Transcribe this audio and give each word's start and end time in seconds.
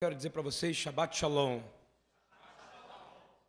Quero 0.00 0.14
dizer 0.14 0.30
para 0.30 0.42
vocês, 0.42 0.76
Shabbat 0.76 1.16
Shalom. 1.16 1.60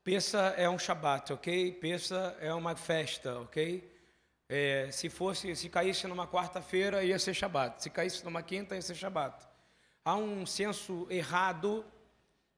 Peça 0.03 0.55
é 0.57 0.67
um 0.67 0.79
Shabbat, 0.79 1.31
ok? 1.31 1.73
Peça 1.73 2.35
é 2.41 2.51
uma 2.51 2.75
festa, 2.75 3.39
ok? 3.41 3.87
É, 4.49 4.89
se 4.91 5.09
fosse, 5.09 5.55
se 5.55 5.69
caísse 5.69 6.07
numa 6.07 6.27
quarta-feira, 6.27 7.03
ia 7.03 7.19
ser 7.19 7.35
Shabbat. 7.35 7.83
Se 7.83 7.91
caísse 7.91 8.25
numa 8.25 8.41
quinta, 8.41 8.73
ia 8.73 8.81
ser 8.81 8.95
Shabbat. 8.95 9.47
Há 10.03 10.15
um 10.15 10.43
senso 10.43 11.05
errado 11.11 11.85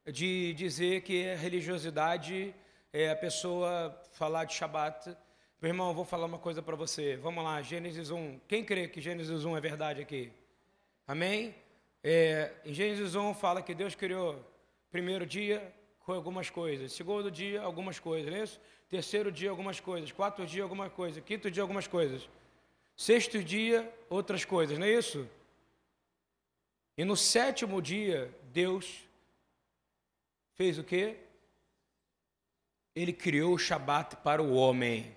de 0.10 0.54
dizer 0.54 1.02
que 1.02 1.30
a 1.30 1.36
religiosidade 1.36 2.55
é 2.94 3.10
a 3.10 3.16
pessoa 3.18 3.94
falar 4.14 4.46
de 4.46 4.54
Shabbat. 4.54 5.18
Meu 5.62 5.71
irmão, 5.71 5.94
vou 5.94 6.05
falar 6.05 6.28
uma 6.28 6.39
coisa 6.39 6.62
para 6.62 6.78
você. 6.78 7.18
Vamos 7.18 7.44
lá, 7.44 7.62
Gênesis 7.62 8.10
1. 8.10 8.39
Quem 8.48 8.64
crê 8.64 8.88
que 8.88 9.02
Gênesis 9.02 9.44
1 9.44 9.58
é 9.58 9.60
verdade 9.60 10.02
aqui? 10.02 10.32
Amém? 11.05 11.54
É, 12.04 12.52
em 12.66 12.74
Gênesis 12.74 13.14
1 13.16 13.34
fala 13.36 13.62
que 13.62 13.76
Deus 13.76 13.94
criou 13.94 14.44
primeiro 14.90 15.26
dia 15.26 15.74
com 16.00 16.14
algumas 16.14 16.50
coisas, 16.50 16.92
segundo 16.94 17.30
dia 17.30 17.62
algumas 17.62 18.00
coisas, 18.00 18.32
não 18.32 18.40
é 18.40 18.44
isso? 18.44 18.59
Terceiro 18.90 19.32
dia 19.32 19.52
algumas 19.52 19.80
coisas, 19.80 20.12
quarto 20.12 20.45
dia 20.45 20.64
algumas 20.64 20.92
coisas, 20.92 21.23
quinto 21.23 21.52
dia 21.52 21.62
algumas 21.62 21.88
coisas, 21.88 22.28
sexto 22.98 23.44
dia 23.44 23.90
outras 24.09 24.44
coisas, 24.44 24.80
não 24.80 24.86
é 24.86 24.92
isso? 24.92 25.30
E 26.98 27.06
no 27.06 27.16
sétimo 27.16 27.82
dia 27.82 28.34
Deus 28.52 29.08
fez 30.54 30.80
o 30.80 30.84
quê? 30.84 31.18
Ele 32.95 33.14
criou 33.14 33.54
o 33.54 33.59
Shabat 33.59 34.18
para 34.18 34.42
o 34.42 34.54
homem. 34.54 35.16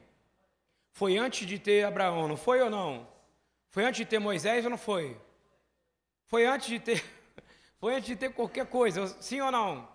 Foi 0.92 1.16
antes 1.16 1.46
de 1.46 1.58
ter 1.58 1.84
Abraão, 1.84 2.28
não 2.28 2.36
foi 2.36 2.60
ou 2.60 2.70
não? 2.70 3.08
Foi 3.70 3.84
antes 3.84 3.98
de 3.98 4.04
ter 4.04 4.18
Moisés 4.18 4.64
ou 4.64 4.70
não 4.70 4.78
foi? 4.78 5.16
Foi 6.26 6.46
antes 6.46 6.68
de 6.68 6.80
ter, 6.80 7.04
foi 7.78 7.94
antes 7.94 8.06
de 8.06 8.16
ter 8.16 8.32
qualquer 8.32 8.66
coisa, 8.66 9.06
sim 9.20 9.40
ou 9.40 9.50
não? 9.50 9.88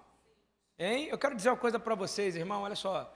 Hein? 0.77 1.07
Eu 1.07 1.17
quero 1.17 1.35
dizer 1.35 1.49
uma 1.49 1.57
coisa 1.57 1.79
para 1.79 1.95
vocês, 1.95 2.35
irmão, 2.35 2.61
olha 2.61 2.75
só. 2.75 3.13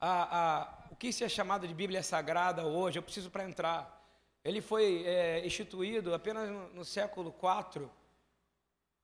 A, 0.00 0.38
a, 0.38 0.84
o 0.90 0.96
que 0.96 1.08
isso 1.08 1.24
é 1.24 1.28
chamado 1.28 1.66
de 1.66 1.74
Bíblia 1.74 2.02
Sagrada 2.02 2.64
hoje, 2.64 2.98
eu 2.98 3.02
preciso 3.02 3.30
para 3.30 3.44
entrar. 3.44 3.98
Ele 4.44 4.60
foi 4.60 5.04
é, 5.04 5.44
instituído 5.44 6.14
apenas 6.14 6.48
no, 6.48 6.68
no 6.68 6.84
século 6.84 7.34
IV. 7.34 7.88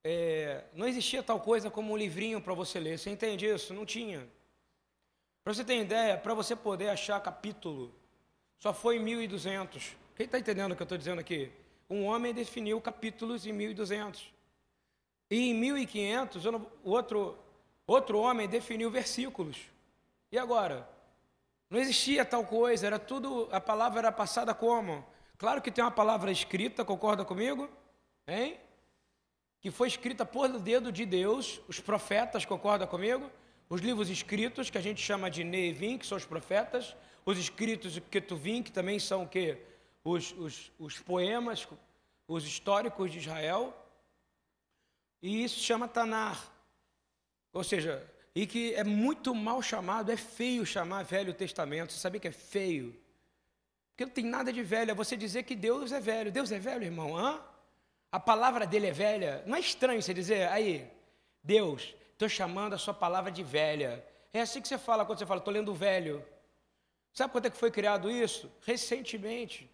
É, 0.04 0.64
não 0.72 0.86
existia 0.86 1.22
tal 1.22 1.40
coisa 1.40 1.68
como 1.68 1.92
um 1.92 1.96
livrinho 1.96 2.40
para 2.40 2.54
você 2.54 2.78
ler. 2.78 2.98
Você 2.98 3.10
entende 3.10 3.44
isso? 3.44 3.74
Não 3.74 3.84
tinha. 3.84 4.26
Para 5.42 5.52
você 5.52 5.64
ter 5.64 5.80
ideia, 5.80 6.16
para 6.16 6.32
você 6.32 6.54
poder 6.54 6.88
achar 6.88 7.20
capítulo, 7.20 7.94
só 8.58 8.72
foi 8.72 8.96
em 8.96 9.00
1200. 9.00 9.96
Quem 10.14 10.26
está 10.26 10.38
entendendo 10.38 10.72
o 10.72 10.76
que 10.76 10.82
eu 10.82 10.84
estou 10.84 10.96
dizendo 10.96 11.20
aqui? 11.20 11.52
Um 11.88 12.04
homem 12.04 12.34
definiu 12.34 12.80
capítulos 12.80 13.46
em 13.46 13.52
1200. 13.52 14.32
E 15.30 15.50
em 15.50 15.54
1500, 15.54 16.44
outro, 16.84 17.38
outro 17.86 18.18
homem 18.18 18.48
definiu 18.48 18.90
versículos. 18.90 19.58
E 20.30 20.38
agora? 20.38 20.88
Não 21.68 21.80
existia 21.80 22.24
tal 22.24 22.44
coisa, 22.44 22.86
era 22.86 22.98
tudo, 22.98 23.48
a 23.50 23.60
palavra 23.60 23.98
era 24.00 24.12
passada 24.12 24.54
como? 24.54 25.04
Claro 25.36 25.60
que 25.60 25.70
tem 25.70 25.82
uma 25.82 25.90
palavra 25.90 26.30
escrita, 26.30 26.84
concorda 26.84 27.24
comigo? 27.24 27.68
Hein? 28.26 28.58
Que 29.60 29.70
foi 29.70 29.88
escrita 29.88 30.24
por 30.24 30.48
dedo 30.60 30.92
de 30.92 31.04
Deus, 31.04 31.60
os 31.66 31.80
profetas, 31.80 32.44
concorda 32.44 32.86
comigo? 32.86 33.30
Os 33.68 33.80
livros 33.80 34.08
escritos, 34.08 34.70
que 34.70 34.78
a 34.78 34.80
gente 34.80 35.02
chama 35.02 35.28
de 35.28 35.42
Neivim, 35.42 35.98
que 35.98 36.06
são 36.06 36.16
os 36.16 36.24
profetas, 36.24 36.94
os 37.24 37.36
escritos 37.36 37.92
de 37.92 38.00
Ketuvim, 38.00 38.62
que 38.62 38.70
também 38.70 39.00
são 39.00 39.24
o 39.24 39.28
quê? 39.28 39.58
Os, 40.10 40.32
os, 40.32 40.72
os 40.78 40.98
poemas, 40.98 41.66
os 42.28 42.46
históricos 42.46 43.10
de 43.10 43.18
Israel, 43.18 43.74
e 45.20 45.42
isso 45.42 45.58
chama 45.60 45.88
Tanar. 45.88 46.52
Ou 47.52 47.64
seja, 47.64 48.06
e 48.34 48.46
que 48.46 48.74
é 48.74 48.84
muito 48.84 49.34
mal 49.34 49.60
chamado, 49.62 50.12
é 50.12 50.16
feio 50.16 50.64
chamar 50.64 51.04
Velho 51.04 51.34
Testamento. 51.34 51.92
Você 51.92 51.98
sabia 51.98 52.20
que 52.20 52.28
é 52.28 52.32
feio? 52.32 52.94
Porque 53.90 54.04
não 54.04 54.12
tem 54.12 54.24
nada 54.24 54.52
de 54.52 54.62
velho, 54.62 54.90
é 54.90 54.94
você 54.94 55.16
dizer 55.16 55.42
que 55.44 55.56
Deus 55.56 55.90
é 55.90 55.98
velho. 55.98 56.30
Deus 56.30 56.52
é 56.52 56.58
velho, 56.58 56.84
irmão? 56.84 57.16
Hã? 57.16 57.40
A 58.12 58.20
palavra 58.20 58.66
dele 58.66 58.88
é 58.88 58.92
velha. 58.92 59.42
Não 59.46 59.56
é 59.56 59.60
estranho 59.60 60.02
você 60.02 60.12
dizer, 60.12 60.48
aí, 60.48 60.88
Deus, 61.42 61.94
estou 62.12 62.28
chamando 62.28 62.74
a 62.74 62.78
sua 62.78 62.94
palavra 62.94 63.32
de 63.32 63.42
velha. 63.42 64.04
É 64.32 64.42
assim 64.42 64.60
que 64.60 64.68
você 64.68 64.78
fala 64.78 65.04
quando 65.04 65.18
você 65.18 65.26
fala, 65.26 65.38
estou 65.38 65.52
lendo 65.52 65.74
velho. 65.74 66.24
Sabe 67.12 67.32
quando 67.32 67.46
é 67.46 67.50
que 67.50 67.56
foi 67.56 67.70
criado 67.70 68.10
isso? 68.10 68.52
Recentemente. 68.66 69.70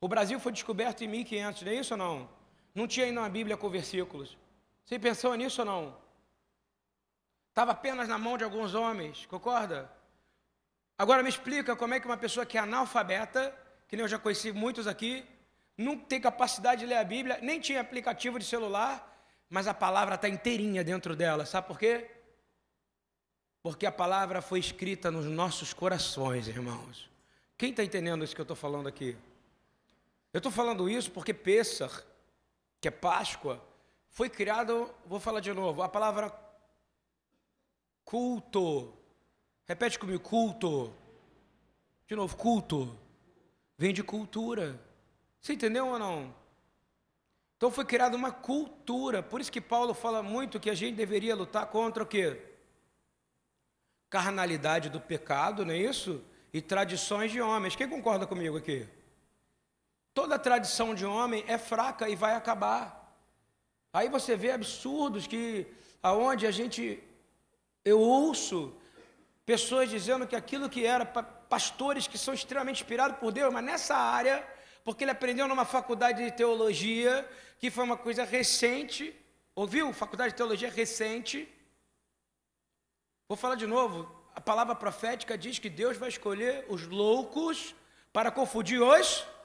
O 0.00 0.08
Brasil 0.08 0.38
foi 0.38 0.52
descoberto 0.52 1.02
em 1.02 1.08
1500, 1.08 1.62
não 1.62 1.72
é 1.72 1.74
isso 1.74 1.94
ou 1.94 1.98
não? 1.98 2.28
Não 2.74 2.86
tinha 2.86 3.06
ainda 3.06 3.20
uma 3.20 3.28
Bíblia 3.28 3.56
com 3.56 3.68
versículos. 3.70 4.36
Você 4.84 4.98
pensou 4.98 5.34
nisso 5.34 5.62
ou 5.62 5.66
não? 5.66 5.96
Estava 7.48 7.72
apenas 7.72 8.06
na 8.06 8.18
mão 8.18 8.36
de 8.36 8.44
alguns 8.44 8.74
homens, 8.74 9.24
concorda? 9.26 9.90
Agora 10.98 11.22
me 11.22 11.28
explica 11.28 11.74
como 11.74 11.94
é 11.94 12.00
que 12.00 12.06
uma 12.06 12.16
pessoa 12.16 12.44
que 12.44 12.58
é 12.58 12.60
analfabeta, 12.60 13.54
que 13.88 13.96
nem 13.96 14.04
eu 14.04 14.08
já 14.08 14.18
conheci 14.18 14.52
muitos 14.52 14.86
aqui, 14.86 15.24
não 15.76 15.98
tem 15.98 16.20
capacidade 16.20 16.80
de 16.80 16.86
ler 16.86 16.96
a 16.96 17.04
Bíblia, 17.04 17.38
nem 17.42 17.60
tinha 17.60 17.80
aplicativo 17.80 18.38
de 18.38 18.44
celular, 18.44 19.14
mas 19.48 19.66
a 19.66 19.74
palavra 19.74 20.14
está 20.14 20.28
inteirinha 20.28 20.84
dentro 20.84 21.16
dela. 21.16 21.46
Sabe 21.46 21.66
por 21.66 21.78
quê? 21.78 22.10
Porque 23.62 23.86
a 23.86 23.92
palavra 23.92 24.40
foi 24.40 24.58
escrita 24.58 25.10
nos 25.10 25.26
nossos 25.26 25.72
corações, 25.72 26.48
irmãos. 26.48 27.10
Quem 27.58 27.70
está 27.70 27.82
entendendo 27.82 28.24
isso 28.24 28.34
que 28.34 28.40
eu 28.40 28.44
estou 28.44 28.56
falando 28.56 28.86
aqui? 28.86 29.16
Eu 30.36 30.38
estou 30.38 30.52
falando 30.52 30.86
isso 30.86 31.10
porque 31.12 31.32
Pessah, 31.32 32.04
que 32.78 32.88
é 32.88 32.90
Páscoa, 32.90 33.58
foi 34.10 34.28
criado, 34.28 34.94
vou 35.06 35.18
falar 35.18 35.40
de 35.40 35.50
novo, 35.50 35.80
a 35.80 35.88
palavra 35.88 36.30
culto. 38.04 38.92
Repete 39.64 39.98
comigo, 39.98 40.22
culto. 40.22 40.92
De 42.06 42.14
novo, 42.14 42.36
culto. 42.36 42.98
Vem 43.78 43.94
de 43.94 44.02
cultura. 44.02 44.78
Você 45.40 45.54
entendeu 45.54 45.86
ou 45.86 45.98
não? 45.98 46.34
Então 47.56 47.70
foi 47.70 47.86
criada 47.86 48.14
uma 48.14 48.30
cultura. 48.30 49.22
Por 49.22 49.40
isso 49.40 49.50
que 49.50 49.58
Paulo 49.58 49.94
fala 49.94 50.22
muito 50.22 50.60
que 50.60 50.68
a 50.68 50.74
gente 50.74 50.96
deveria 50.96 51.34
lutar 51.34 51.66
contra 51.68 52.02
o 52.02 52.06
quê? 52.06 52.42
Carnalidade 54.10 54.90
do 54.90 55.00
pecado, 55.00 55.64
não 55.64 55.72
é 55.72 55.78
isso? 55.78 56.22
E 56.52 56.60
tradições 56.60 57.32
de 57.32 57.40
homens. 57.40 57.74
Quem 57.74 57.88
concorda 57.88 58.26
comigo 58.26 58.58
aqui? 58.58 58.86
Toda 60.18 60.38
tradição 60.38 60.94
de 60.94 61.04
homem 61.04 61.44
é 61.46 61.58
fraca 61.58 62.08
e 62.08 62.16
vai 62.16 62.34
acabar. 62.34 62.84
Aí 63.92 64.08
você 64.08 64.34
vê 64.34 64.50
absurdos 64.50 65.26
que 65.26 65.66
aonde 66.02 66.46
a 66.46 66.50
gente 66.50 66.82
eu 67.84 68.00
ouço 68.00 68.74
pessoas 69.44 69.90
dizendo 69.90 70.26
que 70.26 70.34
aquilo 70.34 70.70
que 70.70 70.86
era 70.86 71.04
pastores 71.04 72.06
que 72.06 72.16
são 72.16 72.32
extremamente 72.32 72.80
inspirados 72.80 73.18
por 73.18 73.30
Deus, 73.30 73.52
mas 73.52 73.62
nessa 73.62 73.94
área, 73.94 74.42
porque 74.86 75.04
ele 75.04 75.10
aprendeu 75.10 75.46
numa 75.46 75.66
faculdade 75.66 76.24
de 76.24 76.32
teologia, 76.32 77.28
que 77.58 77.70
foi 77.70 77.84
uma 77.84 77.98
coisa 77.98 78.24
recente, 78.24 79.14
ouviu? 79.54 79.92
Faculdade 79.92 80.30
de 80.30 80.36
teologia 80.36 80.70
recente. 80.70 81.46
Vou 83.28 83.36
falar 83.36 83.56
de 83.56 83.66
novo. 83.66 84.10
A 84.34 84.40
palavra 84.40 84.74
profética 84.74 85.36
diz 85.36 85.58
que 85.58 85.68
Deus 85.68 85.98
vai 85.98 86.08
escolher 86.08 86.64
os 86.70 86.86
loucos 86.86 87.74
para 88.14 88.30
confundir 88.30 88.80
os 88.80 89.35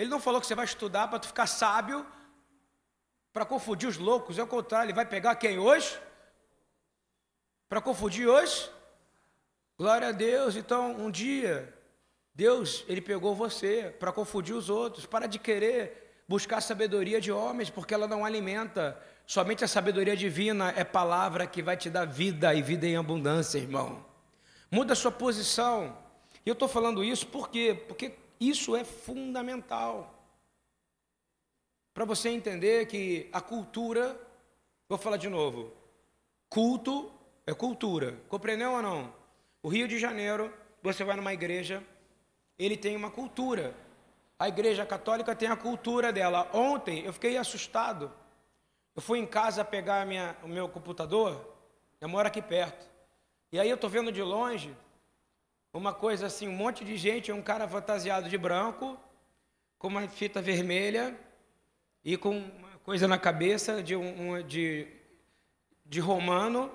ele 0.00 0.08
não 0.08 0.18
falou 0.18 0.40
que 0.40 0.46
você 0.46 0.54
vai 0.54 0.64
estudar 0.64 1.08
para 1.08 1.18
tu 1.18 1.26
ficar 1.26 1.46
sábio, 1.46 2.06
para 3.34 3.44
confundir 3.44 3.86
os 3.86 3.98
loucos. 3.98 4.38
É 4.38 4.42
o 4.42 4.46
contrário, 4.46 4.86
ele 4.86 4.94
vai 4.94 5.04
pegar 5.04 5.34
quem 5.34 5.58
hoje? 5.58 6.00
Para 7.68 7.82
confundir 7.82 8.26
hoje? 8.26 8.70
Glória 9.76 10.08
a 10.08 10.12
Deus. 10.12 10.56
Então, 10.56 10.92
um 10.92 11.10
dia, 11.10 11.76
Deus, 12.34 12.82
ele 12.88 13.02
pegou 13.02 13.34
você 13.34 13.94
para 14.00 14.10
confundir 14.10 14.54
os 14.54 14.70
outros, 14.70 15.04
para 15.04 15.26
de 15.26 15.38
querer 15.38 16.22
buscar 16.26 16.62
sabedoria 16.62 17.20
de 17.20 17.30
homens, 17.30 17.68
porque 17.68 17.92
ela 17.92 18.08
não 18.08 18.24
alimenta. 18.24 18.98
Somente 19.26 19.64
a 19.64 19.68
sabedoria 19.68 20.16
divina 20.16 20.72
é 20.76 20.82
palavra 20.82 21.46
que 21.46 21.62
vai 21.62 21.76
te 21.76 21.90
dar 21.90 22.06
vida 22.06 22.54
e 22.54 22.62
vida 22.62 22.86
em 22.86 22.96
abundância, 22.96 23.58
irmão. 23.58 24.02
Muda 24.70 24.94
a 24.94 24.96
sua 24.96 25.12
posição. 25.12 25.94
E 26.46 26.48
eu 26.48 26.54
estou 26.54 26.68
falando 26.68 27.04
isso 27.04 27.26
por 27.26 27.50
quê? 27.50 27.78
Porque 27.86 28.14
isso 28.40 28.74
é 28.74 28.82
fundamental. 28.82 30.14
Para 31.92 32.06
você 32.06 32.30
entender 32.30 32.86
que 32.86 33.28
a 33.32 33.40
cultura, 33.40 34.18
vou 34.88 34.96
falar 34.96 35.18
de 35.18 35.28
novo, 35.28 35.72
culto 36.48 37.12
é 37.46 37.52
cultura. 37.52 38.18
Compreendeu 38.28 38.72
ou 38.72 38.82
não? 38.82 39.12
O 39.62 39.68
Rio 39.68 39.86
de 39.86 39.98
Janeiro, 39.98 40.52
você 40.82 41.04
vai 41.04 41.16
numa 41.16 41.34
igreja, 41.34 41.84
ele 42.58 42.76
tem 42.76 42.96
uma 42.96 43.10
cultura. 43.10 43.74
A 44.38 44.48
igreja 44.48 44.86
católica 44.86 45.36
tem 45.36 45.48
a 45.48 45.56
cultura 45.56 46.10
dela. 46.12 46.48
Ontem 46.54 47.04
eu 47.04 47.12
fiquei 47.12 47.36
assustado. 47.36 48.10
Eu 48.96 49.02
fui 49.02 49.18
em 49.18 49.26
casa 49.26 49.64
pegar 49.64 50.06
minha, 50.06 50.36
o 50.42 50.48
meu 50.48 50.68
computador, 50.68 51.54
eu 52.00 52.08
moro 52.08 52.26
aqui 52.26 52.40
perto. 52.40 52.88
E 53.52 53.58
aí 53.58 53.68
eu 53.68 53.74
estou 53.74 53.90
vendo 53.90 54.10
de 54.10 54.22
longe, 54.22 54.74
uma 55.72 55.94
coisa 55.94 56.26
assim, 56.26 56.48
um 56.48 56.52
monte 56.52 56.84
de 56.84 56.96
gente, 56.96 57.30
um 57.30 57.42
cara 57.42 57.68
fantasiado 57.68 58.28
de 58.28 58.36
branco, 58.36 58.98
com 59.78 59.88
uma 59.88 60.06
fita 60.08 60.42
vermelha 60.42 61.18
e 62.04 62.16
com 62.16 62.36
uma 62.38 62.78
coisa 62.84 63.06
na 63.06 63.18
cabeça 63.18 63.82
de 63.82 63.94
um, 63.94 64.42
de, 64.42 64.88
de 65.86 66.00
romano 66.00 66.70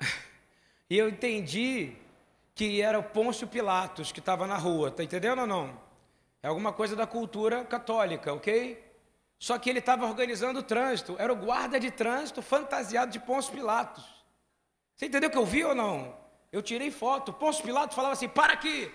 e 0.88 0.96
eu 0.96 1.08
entendi 1.08 1.94
que 2.54 2.80
era 2.80 2.98
o 2.98 3.02
Pôncio 3.02 3.46
Pilatos 3.46 4.10
que 4.10 4.20
estava 4.20 4.46
na 4.46 4.56
rua, 4.56 4.90
tá 4.90 5.04
entendendo 5.04 5.40
ou 5.40 5.46
não? 5.46 5.80
É 6.42 6.48
alguma 6.48 6.72
coisa 6.72 6.96
da 6.96 7.06
cultura 7.06 7.64
católica, 7.64 8.32
ok? 8.32 8.82
Só 9.38 9.58
que 9.58 9.68
ele 9.68 9.80
estava 9.80 10.06
organizando 10.06 10.60
o 10.60 10.62
trânsito, 10.62 11.16
era 11.18 11.32
o 11.32 11.36
guarda 11.36 11.78
de 11.78 11.90
trânsito 11.90 12.40
fantasiado 12.42 13.12
de 13.12 13.20
Pôncio 13.20 13.52
Pilatos. 13.52 14.04
Você 14.94 15.06
entendeu 15.06 15.28
o 15.28 15.32
que 15.32 15.38
eu 15.38 15.46
vi 15.46 15.64
ou 15.64 15.74
não? 15.74 16.21
Eu 16.52 16.62
tirei 16.62 16.90
foto. 16.90 17.32
Pôncio 17.32 17.64
Pilatos 17.64 17.96
falava 17.96 18.12
assim: 18.12 18.28
para 18.28 18.52
aqui, 18.52 18.92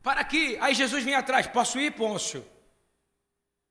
para 0.00 0.20
aqui. 0.20 0.56
Aí 0.60 0.72
Jesus 0.72 1.02
vinha 1.02 1.18
atrás: 1.18 1.48
posso 1.48 1.78
ir, 1.80 1.92
Pôncio? 1.92 2.46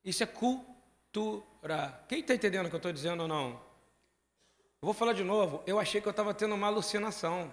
Isso 0.04 0.22
é 0.22 0.26
cultura. 0.26 2.04
Quem 2.08 2.20
está 2.20 2.36
entendendo 2.36 2.66
o 2.66 2.70
que 2.70 2.76
eu 2.76 2.78
estou 2.78 2.92
dizendo 2.92 3.22
ou 3.22 3.28
não? 3.28 3.52
Eu 4.82 4.86
vou 4.86 4.94
falar 4.94 5.14
de 5.14 5.24
novo. 5.24 5.64
Eu 5.66 5.80
achei 5.80 6.02
que 6.02 6.08
eu 6.08 6.12
estava 6.12 6.34
tendo 6.34 6.54
uma 6.54 6.68
alucinação. 6.68 7.52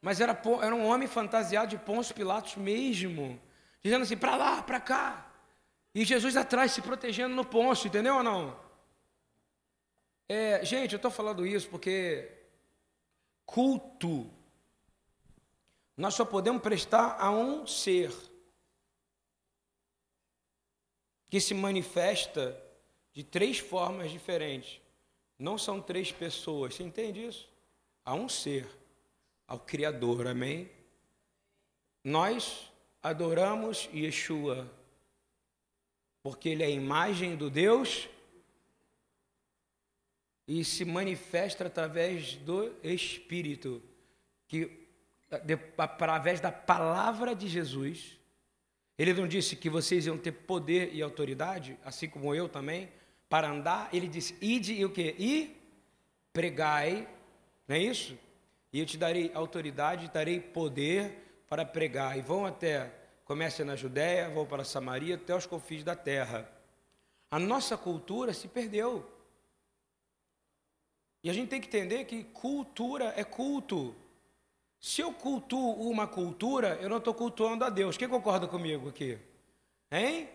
Mas 0.00 0.20
era, 0.20 0.32
era 0.62 0.74
um 0.74 0.86
homem 0.86 1.06
fantasiado 1.06 1.68
de 1.68 1.78
Pôncio 1.78 2.14
Pilatos 2.14 2.56
mesmo. 2.56 3.40
Dizendo 3.82 4.02
assim: 4.02 4.16
para 4.16 4.36
lá, 4.36 4.62
para 4.62 4.80
cá. 4.80 5.28
E 5.94 6.04
Jesus 6.04 6.34
atrás 6.36 6.72
se 6.72 6.80
protegendo 6.80 7.34
no 7.34 7.44
Pôncio, 7.44 7.88
entendeu 7.88 8.16
ou 8.16 8.22
não? 8.22 8.58
É, 10.26 10.64
gente, 10.64 10.92
eu 10.92 10.96
estou 10.96 11.10
falando 11.10 11.46
isso 11.46 11.68
porque 11.68 12.30
culto 13.44 14.30
nós 16.02 16.14
só 16.14 16.24
podemos 16.24 16.60
prestar 16.60 17.16
a 17.20 17.30
um 17.30 17.64
ser 17.64 18.12
que 21.30 21.40
se 21.40 21.54
manifesta 21.54 22.60
de 23.12 23.22
três 23.22 23.60
formas 23.60 24.10
diferentes. 24.10 24.80
Não 25.38 25.56
são 25.56 25.80
três 25.80 26.10
pessoas, 26.10 26.74
você 26.74 26.82
entende 26.82 27.24
isso? 27.24 27.48
A 28.04 28.14
um 28.14 28.28
ser, 28.28 28.68
ao 29.46 29.60
Criador, 29.60 30.26
amém? 30.26 30.68
Nós 32.02 32.72
adoramos 33.00 33.88
Yeshua, 33.94 34.68
porque 36.20 36.48
ele 36.48 36.64
é 36.64 36.66
a 36.66 36.70
imagem 36.70 37.36
do 37.36 37.48
Deus 37.48 38.08
e 40.48 40.64
se 40.64 40.84
manifesta 40.84 41.68
através 41.68 42.34
do 42.34 42.74
Espírito, 42.82 43.80
que 44.48 44.81
através 45.78 46.40
da 46.40 46.52
palavra 46.52 47.34
de 47.34 47.48
Jesus. 47.48 48.18
Ele 48.98 49.14
não 49.14 49.26
disse 49.26 49.56
que 49.56 49.70
vocês 49.70 50.06
iam 50.06 50.18
ter 50.18 50.32
poder 50.32 50.94
e 50.94 51.02
autoridade, 51.02 51.78
assim 51.84 52.08
como 52.08 52.34
eu 52.34 52.48
também, 52.48 52.90
para 53.28 53.48
andar. 53.48 53.88
Ele 53.92 54.06
disse: 54.06 54.36
ide 54.40 54.74
e 54.74 54.84
o 54.84 54.90
que? 54.90 55.14
E 55.18 55.56
pregai, 56.32 57.08
não 57.66 57.76
é 57.76 57.78
isso? 57.78 58.16
E 58.72 58.80
eu 58.80 58.86
te 58.86 58.96
darei 58.96 59.30
autoridade, 59.34 60.08
te 60.08 60.14
darei 60.14 60.40
poder 60.40 61.44
para 61.48 61.64
pregar. 61.64 62.18
E 62.18 62.22
vão 62.22 62.46
até, 62.46 62.90
comecem 63.24 63.64
na 63.64 63.76
Judéia, 63.76 64.30
vão 64.30 64.46
para 64.46 64.64
Samaria, 64.64 65.16
até 65.16 65.34
os 65.34 65.46
confins 65.46 65.84
da 65.84 65.94
terra. 65.94 66.50
A 67.30 67.38
nossa 67.38 67.76
cultura 67.76 68.32
se 68.32 68.48
perdeu. 68.48 69.10
E 71.24 71.30
a 71.30 71.32
gente 71.32 71.48
tem 71.48 71.60
que 71.60 71.68
entender 71.68 72.04
que 72.04 72.24
cultura 72.24 73.12
é 73.16 73.24
culto. 73.24 73.94
Se 74.82 75.00
eu 75.00 75.12
cultuo 75.12 75.88
uma 75.88 76.08
cultura, 76.08 76.76
eu 76.82 76.88
não 76.88 76.96
estou 76.96 77.14
cultuando 77.14 77.64
a 77.64 77.70
Deus. 77.70 77.96
Quem 77.96 78.08
concorda 78.08 78.48
comigo 78.48 78.88
aqui? 78.88 79.16
Hein? 79.88 80.28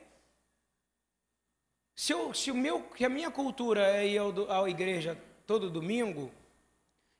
Se, 1.93 2.13
eu, 2.13 2.33
se, 2.33 2.49
o 2.49 2.55
meu, 2.55 2.89
se 2.95 3.03
a 3.03 3.09
minha 3.09 3.29
cultura 3.29 3.85
é 3.85 4.07
ir 4.07 4.21
à 4.49 4.69
igreja 4.69 5.21
todo 5.45 5.69
domingo, 5.69 6.31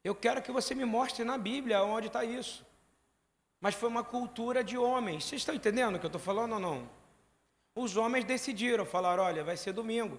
eu 0.06 0.16
quero 0.16 0.42
que 0.42 0.54
você 0.54 0.74
me 0.74 0.86
mostre 0.86 1.26
na 1.26 1.38
Bíblia 1.38 1.84
onde 1.84 2.08
está 2.08 2.24
isso. 2.24 2.66
Mas 3.60 3.76
foi 3.76 3.90
uma 3.90 4.06
cultura 4.06 4.64
de 4.64 4.78
homens. 4.78 5.26
Vocês 5.26 5.42
estão 5.42 5.54
entendendo 5.54 5.98
o 5.98 6.00
que 6.00 6.06
eu 6.06 6.10
estou 6.10 6.22
falando 6.22 6.54
ou 6.54 6.60
não? 6.62 6.90
Os 7.76 7.98
homens 7.98 8.24
decidiram, 8.24 8.86
falaram: 8.86 9.24
olha, 9.24 9.44
vai 9.44 9.58
ser 9.58 9.74
domingo. 9.74 10.18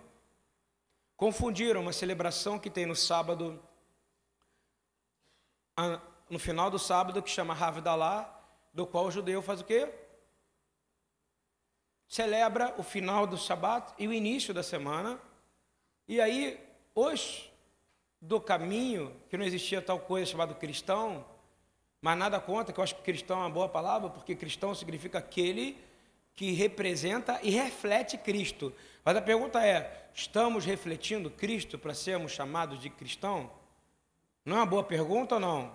Confundiram 1.17 1.81
uma 1.81 1.93
celebração 1.95 2.59
que 2.59 2.69
tem 2.69 2.85
no 2.85 2.95
sábado 2.95 3.59
no 6.31 6.39
final 6.39 6.71
do 6.71 6.79
sábado, 6.79 7.23
que 7.23 7.31
chama 7.31 7.55
Havdalah, 7.55 8.35
do 8.73 8.87
qual 8.87 9.07
o 9.07 9.11
judeu 9.11 9.41
faz 9.43 9.61
o 9.61 9.65
quê? 9.65 9.89
Celebra 12.07 12.75
o 12.79 12.83
final 12.83 13.27
do 13.27 13.37
Shabat 13.37 13.93
e 13.99 14.09
o 14.09 14.13
início 14.13 14.55
da 14.55 14.63
semana. 14.63 15.21
E 16.07 16.21
aí, 16.21 16.59
os 16.95 17.51
do 18.21 18.41
caminho, 18.41 19.15
que 19.29 19.37
não 19.37 19.45
existia 19.45 19.81
tal 19.81 20.01
coisa 20.01 20.31
chamada 20.31 20.55
cristão, 20.55 21.25
mas 22.01 22.17
nada 22.17 22.41
contra, 22.41 22.73
que 22.73 22.81
eu 22.81 22.85
acho 22.85 22.95
que 22.95 23.03
cristão 23.03 23.39
é 23.39 23.43
uma 23.43 23.51
boa 23.51 23.69
palavra, 23.69 24.09
porque 24.09 24.35
cristão 24.35 24.75
significa 24.75 25.19
aquele 25.19 25.77
que 26.35 26.53
representa 26.53 27.41
e 27.43 27.51
reflete 27.51 28.17
Cristo. 28.17 28.73
Mas 29.05 29.17
a 29.17 29.23
pergunta 29.23 29.65
é: 29.65 30.09
estamos 30.15 30.65
refletindo 30.65 31.31
Cristo 31.31 31.79
para 31.79 31.95
sermos 31.95 32.33
chamados 32.33 32.81
de 32.81 32.89
cristão? 32.89 33.51
Não 34.45 34.57
é 34.57 34.61
uma 34.61 34.67
boa 34.67 34.85
pergunta 34.85 35.35
ou 35.35 35.41
não? 35.41 35.75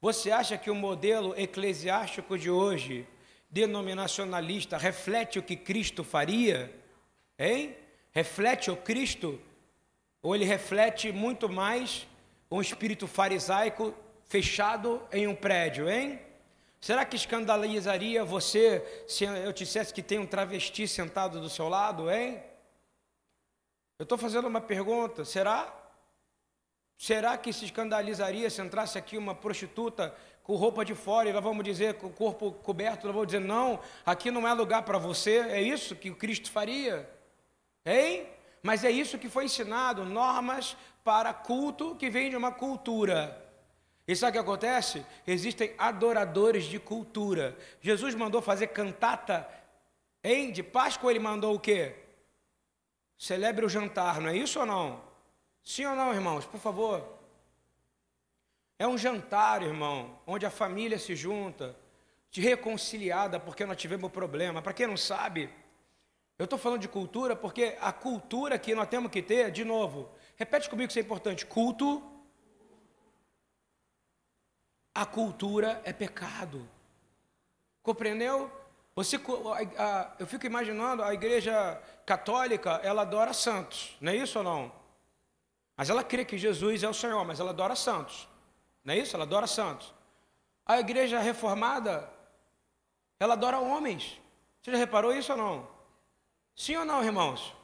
Você 0.00 0.30
acha 0.30 0.56
que 0.56 0.70
o 0.70 0.74
modelo 0.74 1.38
eclesiástico 1.38 2.38
de 2.38 2.50
hoje, 2.50 3.06
denominacionalista, 3.50 4.78
reflete 4.78 5.38
o 5.38 5.42
que 5.42 5.54
Cristo 5.54 6.02
faria? 6.02 6.74
Hein? 7.38 7.76
Reflete 8.10 8.70
o 8.70 8.76
Cristo? 8.76 9.38
Ou 10.22 10.34
ele 10.34 10.46
reflete 10.46 11.12
muito 11.12 11.50
mais 11.50 12.06
um 12.50 12.62
espírito 12.62 13.06
farisaico 13.06 13.94
fechado 14.24 15.02
em 15.12 15.26
um 15.26 15.34
prédio, 15.34 15.90
hein? 15.90 16.18
Será 16.80 17.04
que 17.04 17.16
escandalizaria 17.16 18.24
você 18.24 19.04
se 19.06 19.24
eu 19.24 19.52
dissesse 19.52 19.92
que 19.92 20.02
tem 20.02 20.18
um 20.18 20.26
travesti 20.26 20.88
sentado 20.88 21.40
do 21.42 21.50
seu 21.50 21.68
lado, 21.68 22.10
hein? 22.10 22.42
Eu 23.98 24.04
estou 24.04 24.16
fazendo 24.16 24.48
uma 24.48 24.62
pergunta, 24.62 25.26
será? 25.26 25.79
Será 27.00 27.38
que 27.38 27.50
se 27.50 27.64
escandalizaria 27.64 28.50
se 28.50 28.60
entrasse 28.60 28.98
aqui 28.98 29.16
uma 29.16 29.34
prostituta 29.34 30.14
com 30.42 30.54
roupa 30.54 30.84
de 30.84 30.94
fora 30.94 31.30
e 31.30 31.32
nós 31.32 31.42
vamos 31.42 31.64
dizer 31.64 31.94
com 31.94 32.08
o 32.08 32.12
corpo 32.12 32.52
coberto, 32.52 33.06
nós 33.06 33.14
vamos 33.14 33.28
dizer 33.28 33.40
não, 33.40 33.80
aqui 34.04 34.30
não 34.30 34.46
é 34.46 34.52
lugar 34.52 34.82
para 34.82 34.98
você? 34.98 35.38
É 35.38 35.62
isso 35.62 35.96
que 35.96 36.10
o 36.10 36.14
Cristo 36.14 36.50
faria? 36.50 37.08
Hein? 37.86 38.26
Mas 38.62 38.84
é 38.84 38.90
isso 38.90 39.18
que 39.18 39.30
foi 39.30 39.46
ensinado, 39.46 40.04
normas 40.04 40.76
para 41.02 41.32
culto 41.32 41.96
que 41.96 42.10
vem 42.10 42.28
de 42.28 42.36
uma 42.36 42.52
cultura. 42.52 43.50
E 44.06 44.14
sabe 44.14 44.32
o 44.32 44.32
que 44.34 44.50
acontece? 44.50 45.02
Existem 45.26 45.74
adoradores 45.78 46.64
de 46.64 46.78
cultura. 46.78 47.56
Jesus 47.80 48.14
mandou 48.14 48.42
fazer 48.42 48.66
cantata, 48.66 49.48
hein? 50.22 50.52
De 50.52 50.62
Páscoa 50.62 51.10
ele 51.10 51.18
mandou 51.18 51.54
o 51.54 51.60
quê? 51.60 51.96
Celebre 53.16 53.64
o 53.64 53.70
jantar, 53.70 54.20
não 54.20 54.28
é 54.28 54.36
isso 54.36 54.60
ou 54.60 54.66
não? 54.66 55.09
Sim 55.70 55.84
ou 55.84 55.94
não, 55.94 56.12
irmãos? 56.12 56.44
Por 56.44 56.58
favor. 56.58 57.16
É 58.76 58.88
um 58.88 58.98
jantar, 58.98 59.62
irmão, 59.62 60.18
onde 60.26 60.44
a 60.44 60.50
família 60.50 60.98
se 60.98 61.14
junta, 61.14 61.76
de 62.28 62.40
reconciliada 62.40 63.38
porque 63.38 63.64
nós 63.64 63.76
tivemos 63.76 64.10
problema. 64.10 64.60
Para 64.60 64.72
quem 64.72 64.88
não 64.88 64.96
sabe, 64.96 65.48
eu 66.36 66.42
estou 66.42 66.58
falando 66.58 66.80
de 66.80 66.88
cultura 66.88 67.36
porque 67.36 67.78
a 67.80 67.92
cultura 67.92 68.58
que 68.58 68.74
nós 68.74 68.88
temos 68.88 69.12
que 69.12 69.22
ter, 69.22 69.52
de 69.52 69.64
novo, 69.64 70.10
repete 70.34 70.68
comigo 70.68 70.88
que 70.88 70.92
isso 70.92 70.98
é 70.98 71.02
importante: 71.02 71.46
culto. 71.46 72.02
A 74.92 75.06
cultura 75.06 75.80
é 75.84 75.92
pecado. 75.92 76.68
Compreendeu? 77.80 78.50
Você, 78.96 79.14
a, 79.16 79.84
a, 79.84 80.16
eu 80.18 80.26
fico 80.26 80.46
imaginando 80.46 81.04
a 81.04 81.14
igreja 81.14 81.80
católica, 82.04 82.80
ela 82.82 83.02
adora 83.02 83.32
santos, 83.32 83.96
não 84.00 84.10
é 84.10 84.16
isso 84.16 84.36
ou 84.36 84.44
não? 84.44 84.79
Mas 85.80 85.88
ela 85.88 86.04
crê 86.04 86.26
que 86.26 86.36
Jesus 86.36 86.82
é 86.82 86.88
o 86.90 86.92
Senhor, 86.92 87.24
mas 87.24 87.40
ela 87.40 87.52
adora 87.52 87.74
santos. 87.74 88.28
Não 88.84 88.92
é 88.92 88.98
isso? 88.98 89.16
Ela 89.16 89.24
adora 89.24 89.46
santos. 89.46 89.94
A 90.66 90.78
igreja 90.78 91.18
reformada, 91.20 92.06
ela 93.18 93.32
adora 93.32 93.58
homens. 93.58 94.20
Você 94.60 94.72
já 94.72 94.76
reparou 94.76 95.10
isso 95.14 95.32
ou 95.32 95.38
não? 95.38 95.66
Sim 96.54 96.76
ou 96.76 96.84
não, 96.84 97.02
irmãos? 97.02 97.56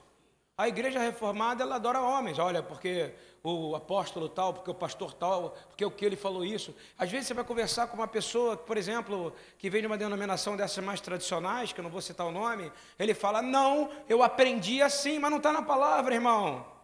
A 0.57 0.67
igreja 0.67 0.99
reformada, 0.99 1.63
ela 1.63 1.75
adora 1.75 2.01
homens. 2.01 2.39
Olha, 2.39 2.63
porque 2.63 3.13
o 3.43 3.77
apóstolo 3.77 4.31
tal, 4.31 4.55
porque 4.55 4.71
o 4.71 4.75
pastor 4.75 5.13
tal, 5.13 5.51
porque 5.69 5.85
o 5.85 5.91
que 5.91 6.07
ele 6.07 6.17
falou 6.17 6.43
isso. 6.43 6.75
Às 6.97 7.11
vezes 7.11 7.27
você 7.27 7.35
vai 7.35 7.45
conversar 7.45 7.87
com 7.89 7.99
uma 7.99 8.09
pessoa, 8.09 8.57
por 8.57 8.79
exemplo, 8.79 9.31
que 9.59 9.69
vem 9.69 9.83
de 9.83 9.87
uma 9.89 9.99
denominação 9.99 10.57
dessas 10.57 10.83
mais 10.83 11.03
tradicionais, 11.03 11.71
que 11.71 11.81
eu 11.81 11.85
não 11.85 11.91
vou 11.91 12.01
citar 12.01 12.27
o 12.27 12.33
nome, 12.33 12.73
ele 12.99 13.13
fala: 13.13 13.43
Não, 13.43 13.91
eu 14.09 14.23
aprendi 14.23 14.81
assim, 14.81 15.19
mas 15.19 15.31
não 15.31 15.37
está 15.37 15.53
na 15.53 15.61
palavra, 15.61 16.15
irmão. 16.15 16.76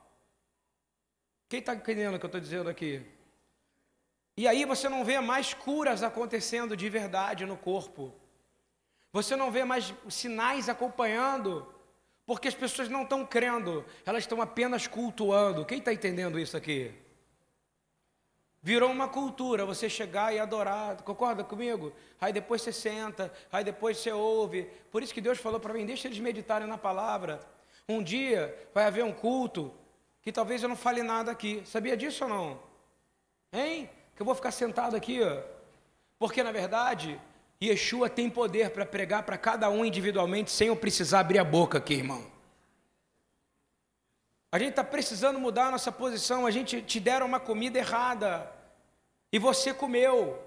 Quem 1.52 1.60
está 1.60 1.74
entendendo 1.74 2.14
o 2.14 2.18
que 2.18 2.24
eu 2.24 2.28
estou 2.28 2.40
dizendo 2.40 2.70
aqui? 2.70 3.02
E 4.38 4.48
aí 4.48 4.64
você 4.64 4.88
não 4.88 5.04
vê 5.04 5.20
mais 5.20 5.52
curas 5.52 6.02
acontecendo 6.02 6.74
de 6.74 6.88
verdade 6.88 7.44
no 7.44 7.58
corpo. 7.58 8.10
Você 9.12 9.36
não 9.36 9.50
vê 9.50 9.62
mais 9.62 9.92
sinais 10.08 10.70
acompanhando. 10.70 11.70
Porque 12.24 12.48
as 12.48 12.54
pessoas 12.54 12.88
não 12.88 13.02
estão 13.02 13.26
crendo, 13.26 13.84
elas 14.06 14.22
estão 14.22 14.40
apenas 14.40 14.86
cultuando. 14.86 15.66
Quem 15.66 15.78
está 15.78 15.92
entendendo 15.92 16.38
isso 16.38 16.56
aqui? 16.56 16.90
Virou 18.62 18.90
uma 18.90 19.08
cultura 19.08 19.66
você 19.66 19.90
chegar 19.90 20.34
e 20.34 20.38
adorar, 20.38 21.02
concorda 21.02 21.44
comigo? 21.44 21.92
Aí 22.18 22.32
depois 22.32 22.62
você 22.62 22.72
senta, 22.72 23.30
aí 23.52 23.62
depois 23.62 23.98
você 23.98 24.10
ouve. 24.10 24.70
Por 24.90 25.02
isso 25.02 25.12
que 25.12 25.20
Deus 25.20 25.36
falou 25.36 25.60
para 25.60 25.74
mim: 25.74 25.84
deixa 25.84 26.08
eles 26.08 26.18
meditarem 26.18 26.66
na 26.66 26.78
palavra. 26.78 27.40
Um 27.86 28.02
dia 28.02 28.58
vai 28.72 28.86
haver 28.86 29.04
um 29.04 29.12
culto 29.12 29.81
que 30.22 30.32
talvez 30.32 30.62
eu 30.62 30.68
não 30.68 30.76
fale 30.76 31.02
nada 31.02 31.30
aqui. 31.30 31.62
Sabia 31.66 31.96
disso 31.96 32.24
ou 32.24 32.30
não? 32.30 32.60
Hein? 33.52 33.90
Que 34.14 34.22
eu 34.22 34.26
vou 34.26 34.34
ficar 34.34 34.52
sentado 34.52 34.96
aqui, 34.96 35.20
ó. 35.22 35.42
Porque 36.18 36.42
na 36.42 36.52
verdade, 36.52 37.20
Yeshua 37.60 38.08
tem 38.08 38.30
poder 38.30 38.70
para 38.70 38.86
pregar 38.86 39.24
para 39.24 39.36
cada 39.36 39.68
um 39.68 39.84
individualmente 39.84 40.50
sem 40.50 40.68
eu 40.68 40.76
precisar 40.76 41.20
abrir 41.20 41.38
a 41.38 41.44
boca 41.44 41.78
aqui, 41.78 41.94
irmão. 41.94 42.24
A 44.52 44.58
gente 44.58 44.70
está 44.70 44.84
precisando 44.84 45.38
mudar 45.38 45.66
a 45.66 45.70
nossa 45.72 45.90
posição. 45.90 46.46
A 46.46 46.50
gente 46.50 46.82
te 46.82 47.00
deram 47.00 47.26
uma 47.26 47.40
comida 47.40 47.78
errada 47.78 48.50
e 49.32 49.38
você 49.38 49.74
comeu. 49.74 50.38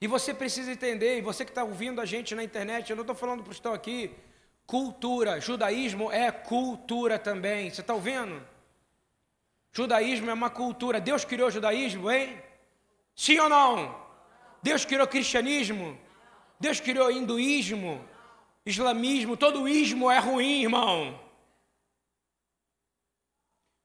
E 0.00 0.06
você 0.06 0.32
precisa 0.32 0.70
entender, 0.70 1.18
e 1.18 1.20
você 1.20 1.44
que 1.44 1.50
está 1.50 1.64
ouvindo 1.64 2.00
a 2.00 2.06
gente 2.06 2.34
na 2.34 2.42
internet, 2.42 2.88
eu 2.88 2.96
não 2.96 3.02
estou 3.02 3.16
falando 3.16 3.42
para 3.42 3.50
os 3.50 3.56
que 3.56 3.60
estão 3.60 3.72
aqui, 3.72 4.14
cultura, 4.68 5.40
judaísmo 5.40 6.12
é 6.12 6.30
cultura 6.30 7.18
também, 7.18 7.70
você 7.70 7.80
está 7.80 7.94
ouvindo? 7.94 8.46
Judaísmo 9.72 10.28
é 10.28 10.34
uma 10.34 10.50
cultura, 10.50 11.00
Deus 11.00 11.24
criou 11.24 11.50
judaísmo, 11.50 12.10
hein? 12.10 12.38
Sim 13.16 13.38
ou 13.38 13.48
não? 13.48 13.98
Deus 14.62 14.84
criou 14.84 15.06
cristianismo? 15.06 15.98
Deus 16.60 16.80
criou 16.80 17.10
hinduísmo? 17.10 18.06
Islamismo? 18.66 19.38
Todo 19.38 19.66
ismo 19.66 20.10
é 20.10 20.18
ruim, 20.18 20.64
irmão. 20.64 21.18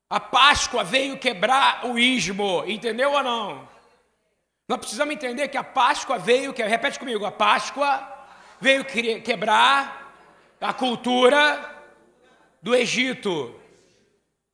A 0.10 0.20
Páscoa 0.20 0.84
veio 0.84 1.18
quebrar 1.18 1.86
o 1.86 1.98
ismo, 1.98 2.66
entendeu 2.68 3.14
ou 3.14 3.24
não? 3.24 3.70
Nós 4.68 4.80
precisamos 4.80 5.14
entender 5.14 5.48
que 5.48 5.58
a 5.58 5.64
Páscoa 5.64 6.20
veio, 6.20 6.54
que, 6.54 6.62
repete 6.62 7.00
comigo, 7.00 7.26
a 7.26 7.32
Páscoa 7.32 8.06
veio 8.60 8.84
quebrar 8.84 10.03
a 10.64 10.72
cultura 10.72 11.44
do 12.62 12.74
Egito. 12.74 13.54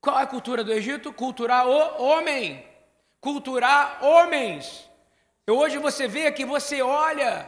Qual 0.01 0.19
é 0.19 0.23
a 0.23 0.27
cultura 0.27 0.63
do 0.63 0.73
Egito? 0.73 1.13
Culturar 1.13 1.67
o 1.67 2.03
homem. 2.03 2.65
Culturar 3.21 4.03
homens. 4.03 4.89
Hoje 5.47 5.77
você 5.77 6.07
vê 6.07 6.31
que 6.31 6.45
você 6.45 6.81
olha, 6.81 7.47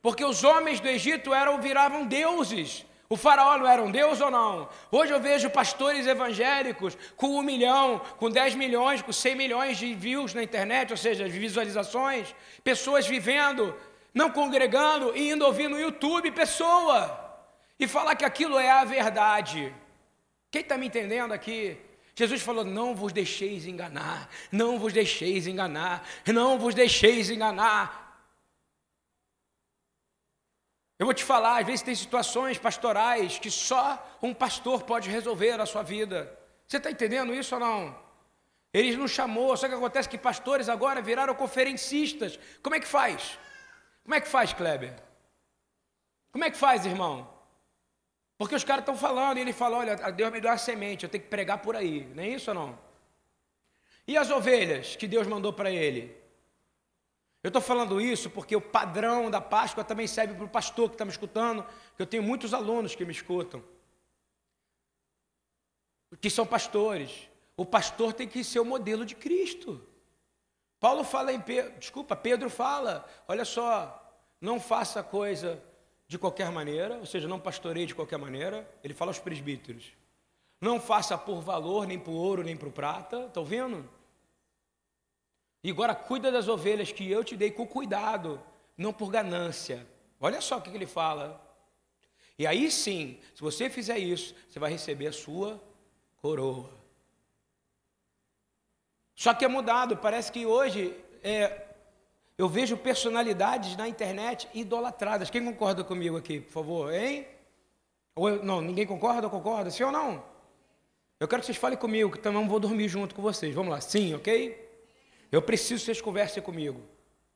porque 0.00 0.24
os 0.24 0.44
homens 0.44 0.80
do 0.80 0.88
Egito 0.88 1.34
eram 1.34 1.60
viravam 1.60 2.06
deuses. 2.06 2.86
O 3.06 3.18
faraó 3.18 3.58
não 3.58 3.66
era 3.66 3.82
um 3.82 3.90
Deus 3.90 4.18
ou 4.20 4.30
não? 4.30 4.68
Hoje 4.90 5.12
eu 5.12 5.20
vejo 5.20 5.50
pastores 5.50 6.06
evangélicos 6.06 6.96
com 7.16 7.36
um 7.38 7.42
milhão, 7.42 8.00
com 8.16 8.30
10 8.30 8.54
milhões, 8.54 9.02
com 9.02 9.12
100 9.12 9.36
milhões 9.36 9.76
de 9.76 9.92
views 9.92 10.32
na 10.32 10.42
internet, 10.42 10.90
ou 10.90 10.96
seja, 10.96 11.28
visualizações, 11.28 12.34
pessoas 12.62 13.06
vivendo, 13.06 13.74
não 14.12 14.30
congregando 14.30 15.14
e 15.14 15.30
indo 15.30 15.44
ouvir 15.44 15.68
no 15.68 15.78
YouTube 15.78 16.30
pessoa 16.30 17.23
e 17.78 17.88
falar 17.88 18.14
que 18.16 18.24
aquilo 18.24 18.58
é 18.58 18.70
a 18.70 18.84
verdade. 18.84 19.74
Quem 20.50 20.62
está 20.62 20.78
me 20.78 20.86
entendendo 20.86 21.32
aqui? 21.32 21.76
Jesus 22.14 22.42
falou: 22.42 22.64
Não 22.64 22.94
vos 22.94 23.12
deixeis 23.12 23.66
enganar, 23.66 24.30
não 24.50 24.78
vos 24.78 24.92
deixeis 24.92 25.46
enganar, 25.46 26.06
não 26.26 26.58
vos 26.58 26.74
deixeis 26.74 27.30
enganar. 27.30 28.02
Eu 30.96 31.06
vou 31.06 31.14
te 31.14 31.24
falar, 31.24 31.58
às 31.58 31.66
vezes 31.66 31.82
tem 31.82 31.94
situações 31.94 32.56
pastorais 32.56 33.38
que 33.38 33.50
só 33.50 34.16
um 34.22 34.32
pastor 34.32 34.84
pode 34.84 35.10
resolver 35.10 35.60
a 35.60 35.66
sua 35.66 35.82
vida. 35.82 36.38
Você 36.68 36.76
está 36.76 36.90
entendendo 36.90 37.34
isso 37.34 37.56
ou 37.56 37.60
não? 37.60 37.98
Eles 38.72 38.96
não 38.96 39.08
chamou, 39.08 39.56
só 39.56 39.68
que 39.68 39.74
acontece 39.74 40.08
que 40.08 40.16
pastores 40.16 40.68
agora 40.68 41.02
viraram 41.02 41.34
conferencistas. 41.34 42.38
Como 42.62 42.76
é 42.76 42.80
que 42.80 42.86
faz? 42.86 43.38
Como 44.04 44.14
é 44.14 44.20
que 44.20 44.28
faz, 44.28 44.52
Kleber? 44.52 44.94
Como 46.30 46.44
é 46.44 46.50
que 46.50 46.56
faz, 46.56 46.86
irmão? 46.86 47.33
Porque 48.44 48.56
os 48.56 48.62
caras 48.62 48.82
estão 48.82 48.94
falando, 48.94 49.38
e 49.38 49.40
ele 49.40 49.54
fala: 49.54 49.78
olha, 49.78 49.96
Deus 50.12 50.30
me 50.30 50.38
deu 50.38 50.50
a 50.50 50.58
semente, 50.58 51.04
eu 51.04 51.08
tenho 51.08 51.24
que 51.24 51.30
pregar 51.30 51.62
por 51.62 51.74
aí. 51.74 52.04
Nem 52.14 52.32
é 52.32 52.36
isso 52.36 52.50
ou 52.50 52.54
não? 52.54 52.78
E 54.06 54.18
as 54.18 54.30
ovelhas 54.30 54.96
que 54.96 55.08
Deus 55.08 55.26
mandou 55.26 55.50
para 55.50 55.70
ele? 55.70 56.14
Eu 57.42 57.48
estou 57.48 57.62
falando 57.62 57.98
isso 57.98 58.28
porque 58.28 58.54
o 58.54 58.60
padrão 58.60 59.30
da 59.30 59.40
Páscoa 59.40 59.82
também 59.82 60.06
serve 60.06 60.34
para 60.34 60.44
o 60.44 60.48
pastor 60.48 60.90
que 60.90 60.94
está 60.94 61.06
me 61.06 61.10
escutando, 61.10 61.64
que 61.96 62.02
eu 62.02 62.06
tenho 62.06 62.22
muitos 62.22 62.52
alunos 62.52 62.94
que 62.94 63.06
me 63.06 63.12
escutam, 63.12 63.64
que 66.20 66.28
são 66.28 66.44
pastores. 66.44 67.30
O 67.56 67.64
pastor 67.64 68.12
tem 68.12 68.28
que 68.28 68.44
ser 68.44 68.60
o 68.60 68.64
modelo 68.66 69.06
de 69.06 69.14
Cristo. 69.14 69.82
Paulo 70.78 71.02
fala 71.02 71.32
em 71.32 71.40
Pedro, 71.40 71.78
desculpa, 71.78 72.14
Pedro 72.14 72.50
fala, 72.50 73.08
olha 73.26 73.46
só, 73.46 74.06
não 74.38 74.60
faça 74.60 75.02
coisa 75.02 75.64
de 76.06 76.18
qualquer 76.18 76.50
maneira, 76.50 76.96
ou 76.98 77.06
seja, 77.06 77.26
não 77.26 77.40
pastoreie 77.40 77.86
de 77.86 77.94
qualquer 77.94 78.18
maneira. 78.18 78.68
Ele 78.82 78.94
fala 78.94 79.10
aos 79.10 79.18
presbíteros. 79.18 79.92
Não 80.60 80.80
faça 80.80 81.16
por 81.16 81.40
valor, 81.40 81.86
nem 81.86 81.98
por 81.98 82.12
ouro, 82.12 82.42
nem 82.42 82.56
por 82.56 82.70
prata. 82.70 83.26
Estão 83.26 83.44
vendo? 83.44 83.88
E 85.62 85.70
agora 85.70 85.94
cuida 85.94 86.30
das 86.30 86.46
ovelhas 86.46 86.92
que 86.92 87.10
eu 87.10 87.24
te 87.24 87.36
dei 87.36 87.50
com 87.50 87.66
cuidado, 87.66 88.40
não 88.76 88.92
por 88.92 89.10
ganância. 89.10 89.86
Olha 90.20 90.40
só 90.40 90.58
o 90.58 90.60
que 90.62 90.70
ele 90.70 90.86
fala. 90.86 91.40
E 92.38 92.46
aí 92.46 92.70
sim, 92.70 93.18
se 93.34 93.40
você 93.40 93.70
fizer 93.70 93.98
isso, 93.98 94.34
você 94.48 94.58
vai 94.58 94.70
receber 94.70 95.06
a 95.06 95.12
sua 95.12 95.62
coroa. 96.16 96.70
Só 99.14 99.32
que 99.32 99.44
é 99.44 99.48
mudado, 99.48 99.96
parece 99.96 100.32
que 100.32 100.44
hoje 100.44 100.94
é, 101.22 101.63
eu 102.36 102.48
vejo 102.48 102.76
personalidades 102.76 103.76
na 103.76 103.88
internet 103.88 104.48
idolatradas. 104.52 105.30
Quem 105.30 105.44
concorda 105.44 105.84
comigo 105.84 106.16
aqui, 106.16 106.40
por 106.40 106.52
favor? 106.52 106.92
Hein? 106.92 107.26
Ou 108.16 108.28
eu, 108.28 108.44
não, 108.44 108.60
ninguém 108.60 108.86
concorda 108.86 109.26
ou 109.26 109.30
concorda? 109.30 109.70
Sim 109.70 109.84
ou 109.84 109.92
não? 109.92 110.24
Eu 111.20 111.28
quero 111.28 111.40
que 111.40 111.46
vocês 111.46 111.58
falem 111.58 111.78
comigo, 111.78 112.10
que 112.10 112.18
também 112.18 112.46
vou 112.46 112.58
dormir 112.58 112.88
junto 112.88 113.14
com 113.14 113.22
vocês. 113.22 113.54
Vamos 113.54 113.70
lá, 113.70 113.80
sim, 113.80 114.14
ok? 114.14 114.62
Eu 115.30 115.42
preciso 115.42 115.80
que 115.80 115.86
vocês 115.86 116.00
conversem 116.00 116.42
comigo, 116.42 116.80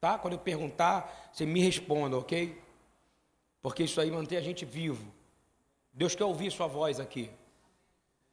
tá? 0.00 0.18
Quando 0.18 0.34
eu 0.34 0.38
perguntar, 0.38 1.30
você 1.32 1.46
me 1.46 1.60
responda, 1.60 2.18
ok? 2.18 2.60
Porque 3.62 3.84
isso 3.84 4.00
aí 4.00 4.10
mantém 4.10 4.36
a 4.36 4.40
gente 4.40 4.64
vivo. 4.64 5.12
Deus 5.92 6.14
quer 6.14 6.24
ouvir 6.24 6.50
sua 6.50 6.66
voz 6.66 7.00
aqui. 7.00 7.30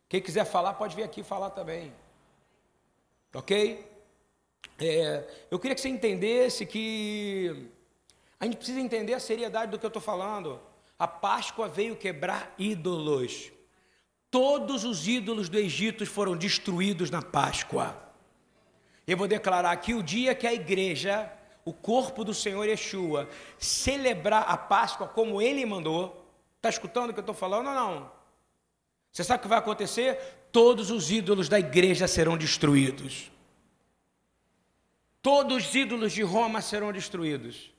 Quem 0.10 0.22
quiser 0.22 0.46
falar, 0.46 0.74
pode 0.74 0.96
vir 0.96 1.04
aqui 1.04 1.24
falar 1.24 1.52
também. 1.52 1.94
Ok? 3.34 3.95
É, 4.78 5.24
eu 5.50 5.58
queria 5.58 5.74
que 5.74 5.82
você 5.82 5.90
entendesse 5.90 6.66
que 6.66 7.70
a 8.40 8.46
gente 8.46 8.58
precisa 8.58 8.80
entender 8.80 9.14
a 9.14 9.20
seriedade 9.20 9.72
do 9.72 9.80
que 9.80 9.86
eu 9.86 9.90
estou 9.90 10.02
falando. 10.02 10.60
A 11.00 11.08
Páscoa 11.08 11.68
veio 11.68 11.96
quebrar 11.96 12.54
ídolos. 12.58 13.52
Todos 14.30 14.84
os 14.84 15.08
ídolos 15.08 15.48
do 15.48 15.58
Egito 15.58 16.06
foram 16.06 16.36
destruídos 16.36 17.10
na 17.10 17.22
Páscoa. 17.22 17.98
Eu 19.08 19.18
vou 19.18 19.28
declarar 19.28 19.72
aqui 19.72 19.94
o 19.94 20.04
dia 20.04 20.36
que 20.36 20.46
a 20.46 20.54
igreja, 20.54 21.32
o 21.64 21.72
corpo 21.72 22.24
do 22.24 22.34
Senhor 22.34 22.66
Yeshua, 22.66 23.30
celebrar 23.58 24.44
a 24.48 24.58
Páscoa 24.58 25.08
como 25.08 25.42
ele 25.42 25.66
mandou. 25.66 26.26
Está 26.58 26.70
escutando 26.70 27.12
o 27.12 27.14
que 27.14 27.20
eu 27.20 27.22
estou 27.22 27.36
falando 27.36 27.68
ou 27.68 27.74
não? 27.74 28.12
Você 29.12 29.24
sabe 29.24 29.40
o 29.40 29.42
que 29.44 29.48
vai 29.48 29.60
acontecer? 29.60 30.20
Todos 30.52 30.92
os 30.92 31.12
ídolos 31.12 31.48
da 31.48 31.60
igreja 31.60 32.08
serão 32.08 32.38
destruídos. 32.38 33.32
Todos 35.26 35.66
os 35.66 35.74
ídolos 35.74 36.14
de 36.14 36.22
Roma 36.22 36.62
serão 36.62 36.94
destruídos. 36.94 37.74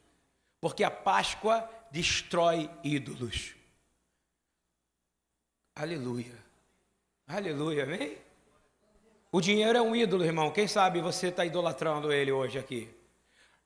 Porque 0.61 0.83
a 0.83 0.91
Páscoa 0.91 1.71
destrói 1.93 2.69
ídolos. 2.83 3.55
Aleluia. 5.73 6.37
Aleluia, 7.25 7.85
amém? 7.85 8.19
O 9.31 9.41
dinheiro 9.41 9.79
é 9.79 9.81
um 9.81 9.95
ídolo, 9.95 10.25
irmão. 10.25 10.51
Quem 10.51 10.67
sabe 10.67 11.01
você 11.01 11.29
está 11.29 11.45
idolatrando 11.45 12.13
ele 12.13 12.33
hoje 12.33 12.59
aqui? 12.59 12.93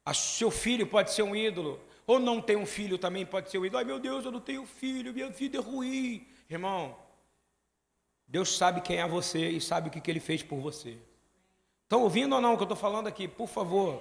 A 0.05 0.13
seu 0.13 0.51
filho 0.51 0.87
pode 0.87 1.15
ser 1.15 1.23
um 1.23 1.35
ídolo. 1.35 1.81
Ou 2.07 2.19
não 2.19 2.39
tem 2.39 2.57
um 2.57 2.67
filho 2.67 2.99
também 2.99 3.25
pode 3.25 3.51
ser 3.51 3.57
um 3.57 3.65
ídolo. 3.65 3.79
Ai 3.79 3.85
meu 3.87 3.99
Deus, 3.99 4.27
eu 4.27 4.31
não 4.31 4.41
tenho 4.41 4.67
filho, 4.67 5.15
minha 5.15 5.31
vida 5.31 5.57
é 5.57 5.61
ruim. 5.63 6.29
Irmão, 6.51 6.95
Deus 8.29 8.59
sabe 8.59 8.83
quem 8.83 8.99
é 8.99 9.09
você 9.09 9.49
e 9.49 9.59
sabe 9.59 9.89
o 9.89 9.91
que, 9.91 10.03
que 10.03 10.11
ele 10.11 10.21
fez 10.21 10.43
por 10.43 10.61
você. 10.61 10.99
Estão 11.91 12.05
ouvindo 12.05 12.37
ou 12.37 12.41
não 12.41 12.55
o 12.55 12.57
que 12.57 12.63
eu 12.63 12.67
estou 12.67 12.77
falando 12.77 13.09
aqui? 13.09 13.27
Por 13.27 13.49
favor. 13.49 14.01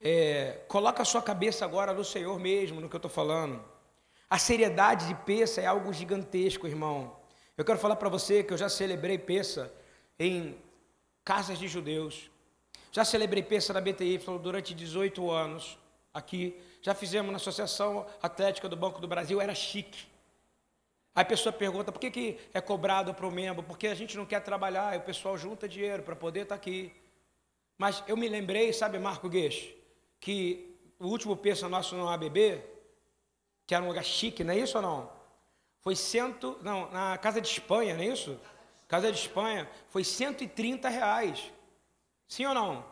É, 0.00 0.64
coloca 0.66 1.00
a 1.00 1.04
sua 1.04 1.22
cabeça 1.22 1.64
agora 1.64 1.94
no 1.94 2.04
Senhor 2.04 2.36
mesmo, 2.40 2.80
no 2.80 2.88
que 2.88 2.96
eu 2.96 2.98
estou 2.98 3.08
falando. 3.08 3.64
A 4.28 4.36
seriedade 4.36 5.06
de 5.06 5.14
peça 5.14 5.60
é 5.60 5.66
algo 5.66 5.92
gigantesco, 5.92 6.66
irmão. 6.66 7.16
Eu 7.56 7.64
quero 7.64 7.78
falar 7.78 7.94
para 7.94 8.08
você 8.08 8.42
que 8.42 8.52
eu 8.52 8.58
já 8.58 8.68
celebrei 8.68 9.16
peça 9.16 9.72
em 10.18 10.58
casas 11.24 11.56
de 11.56 11.68
judeus. 11.68 12.28
Já 12.90 13.04
celebrei 13.04 13.44
peça 13.44 13.72
na 13.72 13.80
BTY 13.80 14.18
durante 14.42 14.74
18 14.74 15.30
anos. 15.30 15.78
aqui. 16.12 16.60
Já 16.82 16.96
fizemos 16.96 17.30
na 17.30 17.36
Associação 17.36 18.06
Atlética 18.20 18.68
do 18.68 18.76
Banco 18.76 19.00
do 19.00 19.06
Brasil, 19.06 19.40
era 19.40 19.54
chique. 19.54 20.15
Aí 21.16 21.22
a 21.22 21.24
pessoa 21.24 21.50
pergunta, 21.50 21.90
por 21.90 21.98
que, 21.98 22.10
que 22.10 22.38
é 22.52 22.60
cobrado 22.60 23.14
para 23.14 23.26
o 23.26 23.30
membro? 23.30 23.62
Porque 23.62 23.86
a 23.86 23.94
gente 23.94 24.14
não 24.18 24.26
quer 24.26 24.40
trabalhar, 24.40 24.94
e 24.94 24.98
o 24.98 25.00
pessoal 25.00 25.38
junta 25.38 25.66
dinheiro 25.66 26.02
para 26.02 26.14
poder 26.14 26.40
estar 26.42 26.56
tá 26.56 26.60
aqui. 26.60 26.92
Mas 27.78 28.04
eu 28.06 28.18
me 28.18 28.28
lembrei, 28.28 28.70
sabe, 28.74 28.98
Marco 28.98 29.26
Gueixo, 29.26 29.74
que 30.20 30.76
o 30.98 31.06
último 31.06 31.34
peso 31.34 31.66
nosso 31.70 31.96
no 31.96 32.06
ABB, 32.06 32.62
que 33.66 33.74
era 33.74 33.82
um 33.82 33.88
lugar 33.88 34.04
chique, 34.04 34.44
não 34.44 34.52
é 34.52 34.58
isso 34.58 34.76
ou 34.76 34.82
não? 34.82 35.10
Foi 35.80 35.96
cento, 35.96 36.58
não, 36.60 36.90
na 36.90 37.16
Casa 37.16 37.40
de 37.40 37.48
Espanha, 37.48 37.94
não 37.94 38.02
é 38.02 38.08
isso? 38.08 38.38
Casa 38.86 39.10
de 39.10 39.18
Espanha, 39.18 39.66
foi 39.88 40.04
130 40.04 40.86
reais. 40.86 41.50
Sim 42.28 42.44
ou 42.44 42.54
não? 42.54 42.84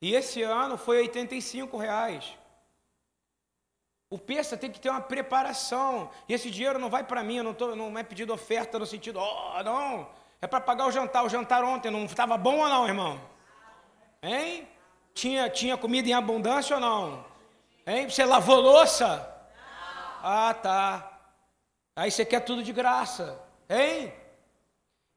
E 0.00 0.14
esse 0.14 0.42
ano 0.42 0.78
foi 0.78 0.98
85 0.98 1.76
reais. 1.76 2.37
O 4.10 4.18
peça 4.18 4.56
tem 4.56 4.70
que 4.70 4.80
ter 4.80 4.88
uma 4.88 5.00
preparação. 5.00 6.10
E 6.28 6.32
esse 6.32 6.50
dinheiro 6.50 6.78
não 6.78 6.88
vai 6.88 7.04
para 7.04 7.22
mim, 7.22 7.36
eu 7.36 7.44
não, 7.44 7.54
tô, 7.54 7.76
não 7.76 7.98
é 7.98 8.02
pedido 8.02 8.32
oferta 8.32 8.78
no 8.78 8.86
sentido, 8.86 9.20
oh, 9.20 9.62
não, 9.62 10.08
é 10.40 10.46
para 10.46 10.60
pagar 10.60 10.86
o 10.86 10.90
jantar. 10.90 11.24
O 11.24 11.28
jantar 11.28 11.62
ontem 11.62 11.90
não 11.90 12.04
estava 12.04 12.36
bom 12.38 12.58
ou 12.58 12.68
não, 12.68 12.86
irmão? 12.86 13.20
Hein? 14.22 14.66
Tinha, 15.12 15.50
tinha 15.50 15.76
comida 15.76 16.08
em 16.08 16.12
abundância 16.14 16.76
ou 16.76 16.80
não? 16.80 17.24
Hein? 17.86 18.08
Você 18.08 18.24
lavou 18.24 18.60
louça? 18.60 19.16
Não. 19.16 20.30
Ah, 20.30 20.54
tá. 20.54 21.20
Aí 21.94 22.10
você 22.10 22.24
quer 22.24 22.40
tudo 22.40 22.62
de 22.62 22.72
graça. 22.72 23.40
Hein? 23.68 24.12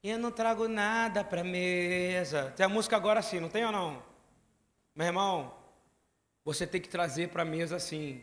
Eu 0.02 0.18
não 0.18 0.32
trago 0.32 0.66
nada 0.66 1.22
para 1.22 1.44
mesa. 1.44 2.52
Tem 2.56 2.66
a 2.66 2.68
música 2.68 2.96
agora 2.96 3.20
assim, 3.20 3.38
não 3.38 3.48
tem 3.48 3.64
ou 3.64 3.70
não? 3.70 4.02
Meu 4.94 5.06
irmão, 5.06 5.54
você 6.44 6.66
tem 6.66 6.80
que 6.80 6.88
trazer 6.88 7.28
para 7.28 7.44
mesa 7.44 7.76
assim. 7.76 8.22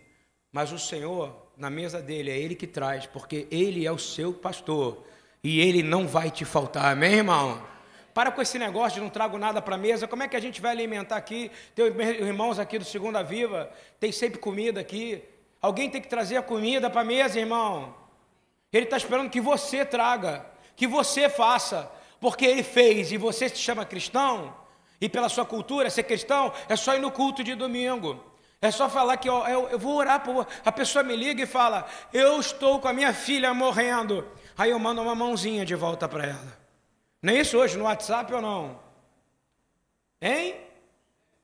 Mas 0.51 0.71
o 0.71 0.79
Senhor, 0.79 1.35
na 1.55 1.69
mesa 1.69 2.01
dele, 2.01 2.31
é 2.31 2.37
Ele 2.37 2.55
que 2.55 2.65
traz, 2.65 3.05
porque 3.05 3.47
Ele 3.51 3.85
é 3.85 3.91
o 3.91 3.99
seu 3.99 4.33
pastor. 4.33 5.03
E 5.43 5.61
Ele 5.61 5.83
não 5.83 6.07
vai 6.07 6.31
te 6.31 6.43
faltar, 6.43 6.91
amém, 6.91 7.15
irmão? 7.15 7.61
Para 8.13 8.31
com 8.31 8.41
esse 8.41 8.57
negócio 8.57 8.95
de 8.95 9.01
não 9.01 9.09
trago 9.09 9.37
nada 9.37 9.61
para 9.61 9.75
a 9.75 9.77
mesa. 9.77 10.07
Como 10.07 10.23
é 10.23 10.27
que 10.27 10.35
a 10.35 10.39
gente 10.39 10.59
vai 10.59 10.71
alimentar 10.71 11.15
aqui? 11.15 11.51
Tem 11.75 11.85
irmãos 11.85 12.59
aqui 12.59 12.79
do 12.79 12.83
Segunda 12.83 13.23
Viva, 13.23 13.71
tem 13.99 14.11
sempre 14.11 14.39
comida 14.39 14.81
aqui. 14.81 15.23
Alguém 15.61 15.89
tem 15.89 16.01
que 16.01 16.07
trazer 16.07 16.37
a 16.37 16.41
comida 16.41 16.89
para 16.89 17.01
a 17.01 17.05
mesa, 17.05 17.39
irmão. 17.39 17.95
Ele 18.73 18.85
está 18.85 18.97
esperando 18.97 19.29
que 19.29 19.39
você 19.39 19.85
traga, 19.85 20.45
que 20.75 20.87
você 20.87 21.29
faça, 21.29 21.91
porque 22.19 22.45
ele 22.45 22.63
fez 22.63 23.11
e 23.11 23.17
você 23.17 23.47
se 23.47 23.57
chama 23.57 23.85
cristão. 23.85 24.55
E 24.99 25.07
pela 25.07 25.29
sua 25.29 25.45
cultura, 25.45 25.89
ser 25.89 26.03
cristão 26.03 26.51
é 26.67 26.75
só 26.75 26.95
ir 26.95 26.99
no 26.99 27.11
culto 27.11 27.43
de 27.43 27.55
domingo. 27.55 28.28
É 28.61 28.71
só 28.71 28.89
falar 28.89 29.15
que 29.17 29.29
ó, 29.29 29.47
eu, 29.47 29.69
eu 29.69 29.79
vou 29.79 29.95
orar 29.95 30.21
por. 30.21 30.45
A 30.65 30.71
pessoa 30.71 31.03
me 31.03 31.15
liga 31.15 31.43
e 31.43 31.45
fala: 31.47 31.87
Eu 32.11 32.39
estou 32.39 32.79
com 32.79 32.87
a 32.87 32.93
minha 32.93 33.13
filha 33.13 33.53
morrendo. 33.53 34.27
Aí 34.57 34.71
eu 34.71 34.79
mando 34.79 35.01
uma 35.01 35.15
mãozinha 35.15 35.65
de 35.65 35.75
volta 35.75 36.07
para 36.09 36.25
ela. 36.25 36.59
Nem 37.21 37.37
é 37.37 37.41
isso 37.41 37.57
hoje 37.57 37.77
no 37.77 37.85
WhatsApp 37.85 38.33
ou 38.33 38.41
não? 38.41 38.79
Hein? 40.21 40.55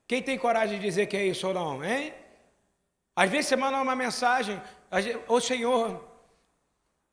Quem 0.07 0.21
tem 0.21 0.37
coragem 0.37 0.77
de 0.77 0.85
dizer 0.85 1.05
que 1.07 1.15
é 1.15 1.25
isso 1.25 1.47
ou 1.47 1.53
não? 1.53 1.83
Hein? 1.83 2.13
Às 3.15 3.29
vezes 3.29 3.47
você 3.47 3.55
manda 3.55 3.81
uma 3.81 3.95
mensagem, 3.95 4.61
ô 5.27 5.39
Senhor, 5.39 6.03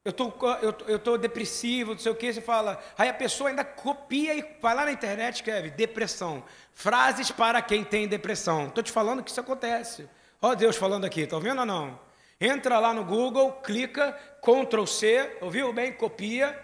eu 0.04 0.10
estou 0.10 0.34
eu, 0.60 0.74
eu 0.88 0.98
tô 0.98 1.16
depressivo, 1.16 1.92
não 1.92 1.98
sei 1.98 2.10
o 2.10 2.14
que, 2.14 2.32
você 2.32 2.40
fala. 2.40 2.82
Aí 2.98 3.08
a 3.08 3.14
pessoa 3.14 3.50
ainda 3.50 3.64
copia 3.64 4.34
e 4.34 4.44
vai 4.60 4.74
lá 4.74 4.84
na 4.84 4.92
internet 4.92 5.36
escreve 5.36 5.70
depressão. 5.70 6.42
Frases 6.72 7.30
para 7.30 7.62
quem 7.62 7.84
tem 7.84 8.08
depressão. 8.08 8.66
Estou 8.66 8.82
te 8.82 8.90
falando 8.90 9.22
que 9.22 9.30
isso 9.30 9.40
acontece. 9.40 10.08
Ó 10.40 10.54
Deus 10.56 10.76
falando 10.76 11.04
aqui, 11.04 11.20
estão 11.20 11.40
vendo 11.40 11.60
ou 11.60 11.66
não? 11.66 12.00
Entra 12.40 12.80
lá 12.80 12.92
no 12.92 13.04
Google, 13.04 13.52
clica, 13.62 14.18
Ctrl 14.40 14.84
C, 14.86 15.36
ouviu 15.40 15.72
bem? 15.72 15.92
Copia 15.92 16.58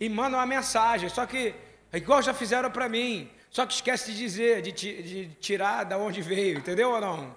e 0.00 0.08
manda 0.08 0.36
uma 0.36 0.46
mensagem. 0.46 1.08
Só 1.08 1.24
que, 1.24 1.54
igual 1.92 2.20
já 2.20 2.34
fizeram 2.34 2.68
para 2.72 2.88
mim, 2.88 3.30
só 3.50 3.64
que 3.64 3.72
esquece 3.72 4.10
de 4.10 4.18
dizer, 4.18 4.62
de, 4.62 4.72
de 4.72 5.28
tirar 5.36 5.84
da 5.84 5.96
onde 5.96 6.20
veio, 6.20 6.58
entendeu 6.58 6.90
ou 6.90 7.00
não? 7.00 7.36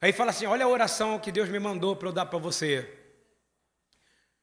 Aí 0.00 0.12
fala 0.14 0.30
assim: 0.30 0.46
olha 0.46 0.64
a 0.64 0.68
oração 0.68 1.18
que 1.18 1.30
Deus 1.30 1.50
me 1.50 1.58
mandou 1.58 1.94
para 1.94 2.08
eu 2.08 2.12
dar 2.12 2.24
para 2.24 2.38
você. 2.38 3.01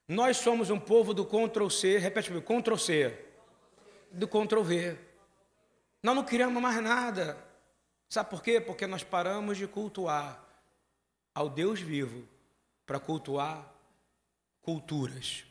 Nós 0.10 0.38
somos 0.38 0.72
um 0.72 0.80
povo 0.80 1.14
do 1.14 1.24
Ctrl 1.24 1.70
C, 1.70 2.00
repete 2.00 2.30
comigo, 2.30 2.44
Ctrl 2.44 2.78
C, 2.78 3.16
do 4.10 4.28
Ctrl 4.28 4.64
V. 4.64 4.98
Nós 6.02 6.16
não 6.16 6.24
criamos 6.24 6.60
mais 6.60 6.82
nada. 6.82 7.38
Sabe 8.10 8.28
por 8.32 8.42
quê? 8.42 8.60
Porque 8.60 8.88
nós 8.88 9.04
paramos 9.04 9.56
de 9.56 9.68
cultuar 9.68 10.44
ao 11.36 11.48
Deus 11.48 11.80
vivo 11.80 12.28
para 12.88 13.00
cultuar 13.00 13.72
culturas. 14.64 15.46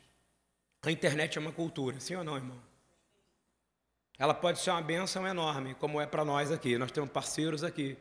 A 0.83 0.91
internet 0.91 1.39
é 1.39 1.41
uma 1.41 1.53
cultura, 1.53 2.01
sim 2.01 2.17
ou 2.17 2.25
não, 2.25 2.35
irmão? 2.35 2.61
Ela 4.19 4.35
pode 4.35 4.59
ser 4.59 4.71
uma 4.71 4.83
benção 4.83 5.25
enorme, 5.25 5.77
como 5.77 6.01
é 6.01 6.07
para 6.07 6.25
nós 6.25 6.51
aqui. 6.51 6.77
Nós 6.77 6.91
temos 6.91 7.11
parceiros 7.11 7.63
aqui 7.63 7.97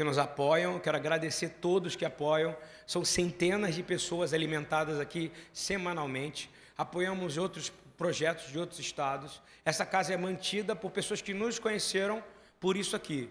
que 0.00 0.04
nos 0.04 0.16
apoiam. 0.16 0.78
Quero 0.78 0.96
agradecer 0.96 1.50
todos 1.60 1.94
que 1.94 2.06
apoiam. 2.06 2.56
São 2.86 3.04
centenas 3.04 3.74
de 3.74 3.82
pessoas 3.82 4.32
alimentadas 4.32 4.98
aqui 4.98 5.30
semanalmente. 5.52 6.50
Apoiamos 6.74 7.36
outros 7.36 7.70
projetos 7.98 8.50
de 8.50 8.58
outros 8.58 8.80
estados. 8.80 9.42
Essa 9.62 9.84
casa 9.84 10.14
é 10.14 10.16
mantida 10.16 10.74
por 10.74 10.90
pessoas 10.90 11.20
que 11.20 11.34
nos 11.34 11.58
conheceram 11.58 12.24
por 12.58 12.78
isso 12.78 12.96
aqui. 12.96 13.28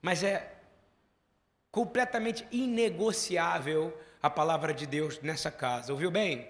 Mas 0.00 0.22
é 0.22 0.54
completamente 1.72 2.46
inegociável 2.52 3.92
a 4.22 4.30
palavra 4.30 4.72
de 4.72 4.86
Deus 4.86 5.20
nessa 5.22 5.50
casa. 5.50 5.92
Ouviu 5.92 6.12
bem? 6.12 6.48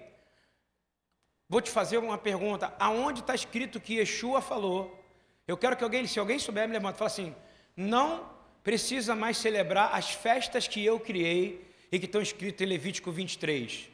Vou 1.49 1.61
te 1.61 1.71
fazer 1.71 1.97
uma 1.97 2.19
pergunta. 2.19 2.71
Aonde 2.77 3.21
está 3.21 3.33
escrito 3.33 3.81
que 3.81 3.95
Yeshua 3.95 4.39
falou? 4.39 5.03
Eu 5.47 5.57
quero 5.57 5.75
que 5.75 5.83
alguém, 5.83 6.05
se 6.05 6.19
alguém 6.19 6.37
souber, 6.37 6.67
me 6.67 6.73
levante 6.73 6.93
e 6.93 6.99
fale 6.99 7.07
assim: 7.07 7.35
não 7.75 8.32
precisa 8.63 9.15
mais 9.15 9.37
celebrar 9.37 9.93
as 9.93 10.11
festas 10.11 10.67
que 10.67 10.83
eu 10.83 10.99
criei 10.99 11.67
e 11.91 11.99
que 11.99 12.05
estão 12.05 12.21
escritas 12.21 12.65
em 12.65 12.69
Levítico 12.69 13.11
23. 13.11 13.89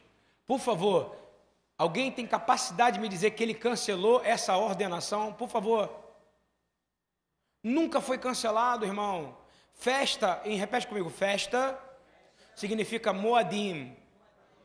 Por 0.45 0.60
favor, 0.60 1.15
alguém 1.77 2.12
tem 2.12 2.25
capacidade 2.25 2.97
de 2.97 3.01
me 3.01 3.10
dizer 3.10 3.32
que 3.32 3.43
ele 3.43 3.53
cancelou 3.53 4.21
essa 4.23 4.55
ordenação? 4.55 5.34
Por 5.34 5.49
favor. 5.49 5.89
Nunca 7.63 7.99
foi 7.99 8.17
cancelado, 8.17 8.86
irmão. 8.86 9.38
Festa, 9.73 10.41
em, 10.45 10.58
repete 10.58 10.88
comigo, 10.88 11.10
festa 11.10 11.77
significa 12.55 13.12
Moadim. 13.12 13.95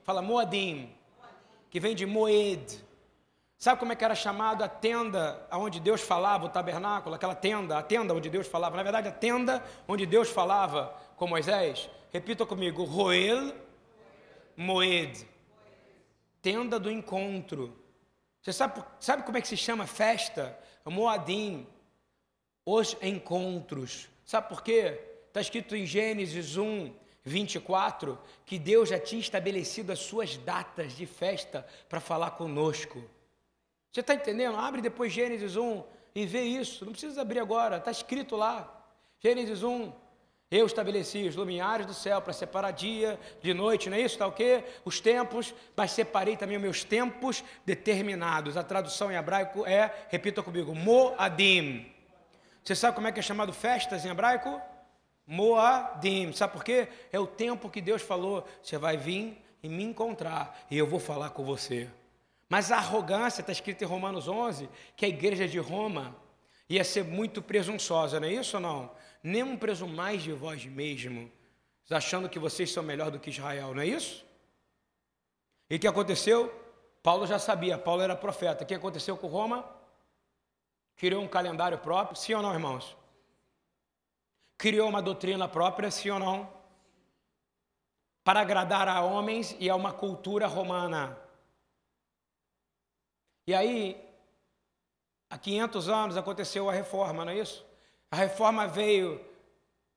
Fala 0.02 0.20
Moadim 0.20 0.94
que 1.74 1.80
vem 1.80 1.92
de 1.92 2.06
Moed. 2.06 2.84
Sabe 3.64 3.80
como 3.80 3.94
é 3.94 3.96
que 3.96 4.04
era 4.04 4.14
chamado 4.14 4.62
a 4.62 4.68
tenda 4.68 5.48
onde 5.50 5.80
Deus 5.80 6.02
falava, 6.02 6.44
o 6.44 6.50
tabernáculo, 6.50 7.14
aquela 7.14 7.34
tenda, 7.34 7.78
a 7.78 7.82
tenda 7.82 8.12
onde 8.12 8.28
Deus 8.28 8.46
falava? 8.46 8.76
Na 8.76 8.82
verdade, 8.82 9.08
a 9.08 9.10
tenda 9.10 9.64
onde 9.88 10.04
Deus 10.04 10.28
falava 10.28 10.94
com 11.16 11.26
Moisés. 11.26 11.88
Repita 12.12 12.44
comigo: 12.44 12.84
Roel 12.84 13.54
Moed. 14.54 15.26
Tenda 16.42 16.78
do 16.78 16.90
encontro. 16.90 17.74
Você 18.42 18.52
sabe, 18.52 18.84
sabe 19.00 19.22
como 19.22 19.38
é 19.38 19.40
que 19.40 19.48
se 19.48 19.56
chama 19.56 19.86
festa? 19.86 20.58
Moadim. 20.84 21.66
Os 22.66 22.94
encontros. 23.00 24.10
Sabe 24.26 24.46
por 24.46 24.62
quê? 24.62 25.00
Está 25.28 25.40
escrito 25.40 25.74
em 25.74 25.86
Gênesis 25.86 26.58
1, 26.58 26.92
24, 27.24 28.18
que 28.44 28.58
Deus 28.58 28.90
já 28.90 28.98
tinha 28.98 29.22
estabelecido 29.22 29.90
as 29.90 30.00
suas 30.00 30.36
datas 30.36 30.94
de 30.94 31.06
festa 31.06 31.66
para 31.88 31.98
falar 31.98 32.32
conosco. 32.32 33.02
Você 33.94 34.00
está 34.00 34.12
entendendo? 34.12 34.56
Abre 34.56 34.82
depois 34.82 35.12
Gênesis 35.12 35.54
1 35.54 35.84
e 36.16 36.26
vê 36.26 36.42
isso. 36.42 36.84
Não 36.84 36.90
precisa 36.90 37.22
abrir 37.22 37.38
agora, 37.38 37.76
está 37.76 37.92
escrito 37.92 38.34
lá. 38.34 38.84
Gênesis 39.20 39.62
1. 39.62 39.92
Eu 40.50 40.66
estabeleci 40.66 41.28
os 41.28 41.36
luminares 41.36 41.86
do 41.86 41.94
céu 41.94 42.20
para 42.20 42.32
separar 42.32 42.72
dia 42.72 43.20
de 43.40 43.54
noite, 43.54 43.88
não 43.88 43.96
é 43.96 44.00
isso? 44.00 44.16
Está 44.16 44.26
o 44.26 44.32
quê? 44.32 44.64
Os 44.84 44.98
tempos, 44.98 45.54
mas 45.76 45.92
separei 45.92 46.36
também 46.36 46.56
os 46.56 46.62
meus 46.62 46.82
tempos 46.82 47.44
determinados. 47.64 48.56
A 48.56 48.64
tradução 48.64 49.12
em 49.12 49.14
hebraico 49.14 49.64
é, 49.64 49.94
repita 50.08 50.42
comigo, 50.42 50.74
Moadim. 50.74 51.86
Você 52.64 52.74
sabe 52.74 52.96
como 52.96 53.06
é 53.06 53.12
que 53.12 53.20
é 53.20 53.22
chamado 53.22 53.52
festas 53.52 54.04
em 54.04 54.08
hebraico? 54.08 54.60
Moadim. 55.24 56.32
Sabe 56.32 56.52
por 56.52 56.64
quê? 56.64 56.88
É 57.12 57.20
o 57.20 57.28
tempo 57.28 57.70
que 57.70 57.80
Deus 57.80 58.02
falou: 58.02 58.44
você 58.60 58.76
vai 58.76 58.96
vir 58.96 59.40
e 59.62 59.68
me 59.68 59.84
encontrar 59.84 60.66
e 60.68 60.76
eu 60.76 60.86
vou 60.86 60.98
falar 60.98 61.30
com 61.30 61.44
você. 61.44 61.88
Mas 62.54 62.70
a 62.70 62.76
arrogância, 62.76 63.40
está 63.40 63.50
escrito 63.50 63.82
em 63.82 63.84
Romanos 63.84 64.28
11, 64.28 64.70
que 64.94 65.04
a 65.04 65.08
igreja 65.08 65.48
de 65.48 65.58
Roma 65.58 66.14
ia 66.68 66.84
ser 66.84 67.02
muito 67.02 67.42
presunçosa, 67.42 68.20
não 68.20 68.28
é 68.28 68.32
isso 68.34 68.58
ou 68.58 68.62
não? 68.62 68.92
Nem 69.20 69.42
um 69.42 69.56
presumais 69.56 70.22
de 70.22 70.30
vós 70.30 70.64
mesmo, 70.64 71.28
achando 71.90 72.28
que 72.28 72.38
vocês 72.38 72.70
são 72.70 72.80
melhor 72.80 73.10
do 73.10 73.18
que 73.18 73.30
Israel, 73.30 73.74
não 73.74 73.82
é 73.82 73.88
isso? 73.88 74.24
E 75.68 75.74
o 75.74 75.80
que 75.80 75.88
aconteceu? 75.88 76.48
Paulo 77.02 77.26
já 77.26 77.40
sabia, 77.40 77.76
Paulo 77.76 78.02
era 78.02 78.14
profeta. 78.14 78.62
O 78.62 78.66
que 78.68 78.74
aconteceu 78.74 79.16
com 79.16 79.26
Roma? 79.26 79.68
Criou 80.94 81.24
um 81.24 81.28
calendário 81.28 81.78
próprio, 81.78 82.16
sim 82.16 82.34
ou 82.34 82.40
não, 82.40 82.52
irmãos? 82.52 82.96
criou 84.56 84.88
uma 84.88 85.02
doutrina 85.02 85.48
própria, 85.48 85.90
sim 85.90 86.10
ou 86.10 86.20
não? 86.20 86.48
para 88.24 88.40
agradar 88.40 88.88
a 88.88 89.02
homens 89.02 89.54
e 89.60 89.68
a 89.68 89.76
uma 89.76 89.92
cultura 89.92 90.46
romana. 90.46 91.18
E 93.46 93.54
aí, 93.54 94.02
há 95.28 95.36
500 95.36 95.88
anos 95.88 96.16
aconteceu 96.16 96.68
a 96.68 96.72
reforma, 96.72 97.24
não 97.24 97.32
é 97.32 97.38
isso? 97.38 97.64
A 98.10 98.16
reforma 98.16 98.66
veio 98.66 99.20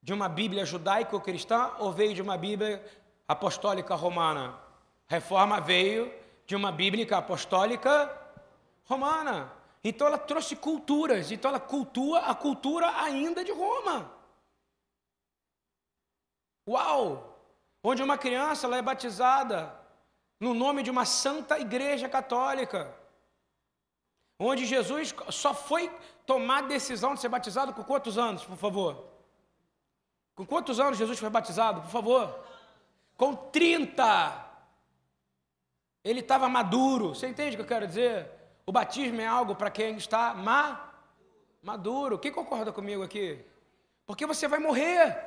de 0.01 0.13
uma 0.13 0.27
Bíblia 0.27 0.65
judaico-cristã 0.65 1.71
ou 1.79 1.91
veio 1.91 2.13
de 2.13 2.21
uma 2.21 2.37
Bíblia 2.37 2.83
apostólica 3.27 3.95
romana? 3.95 4.59
A 5.09 5.13
reforma 5.13 5.61
veio 5.61 6.13
de 6.45 6.55
uma 6.55 6.71
Bíblia 6.71 7.05
apostólica 7.15 8.11
romana. 8.85 9.51
Então 9.83 10.07
ela 10.07 10.17
trouxe 10.17 10.55
culturas, 10.55 11.31
então 11.31 11.49
ela 11.49 11.59
cultua 11.59 12.19
a 12.19 12.35
cultura 12.35 12.87
ainda 13.01 13.43
de 13.43 13.51
Roma. 13.51 14.11
Uau! 16.67 17.39
Onde 17.83 18.03
uma 18.03 18.17
criança 18.17 18.67
ela 18.67 18.77
é 18.77 18.81
batizada 18.81 19.73
no 20.39 20.53
nome 20.53 20.83
de 20.83 20.91
uma 20.91 21.05
santa 21.05 21.57
igreja 21.59 22.09
católica. 22.09 22.93
Onde 24.39 24.65
Jesus 24.65 25.15
só 25.29 25.53
foi 25.53 25.91
tomar 26.25 26.61
decisão 26.67 27.15
de 27.15 27.21
ser 27.21 27.29
batizado 27.29 27.73
com 27.73 27.83
quantos 27.83 28.17
anos, 28.17 28.43
por 28.43 28.57
favor? 28.57 29.05
Com 30.35 30.45
quantos 30.45 30.79
anos 30.79 30.97
Jesus 30.97 31.17
foi 31.17 31.29
batizado, 31.29 31.81
por 31.81 31.89
favor? 31.89 32.39
Com 33.15 33.35
30. 33.35 34.45
Ele 36.03 36.19
estava 36.19 36.47
maduro. 36.47 37.15
Você 37.15 37.27
entende 37.27 37.55
o 37.55 37.57
que 37.57 37.63
eu 37.63 37.67
quero 37.67 37.87
dizer? 37.87 38.29
O 38.65 38.71
batismo 38.71 39.19
é 39.19 39.25
algo 39.25 39.55
para 39.55 39.71
quem 39.71 39.97
está 39.97 40.35
ma 40.35 40.93
maduro. 41.63 42.19
Quem 42.19 42.31
concorda 42.31 42.71
comigo 42.71 43.01
aqui? 43.01 43.43
Porque 44.05 44.25
você 44.25 44.47
vai 44.47 44.59
morrer. 44.59 45.17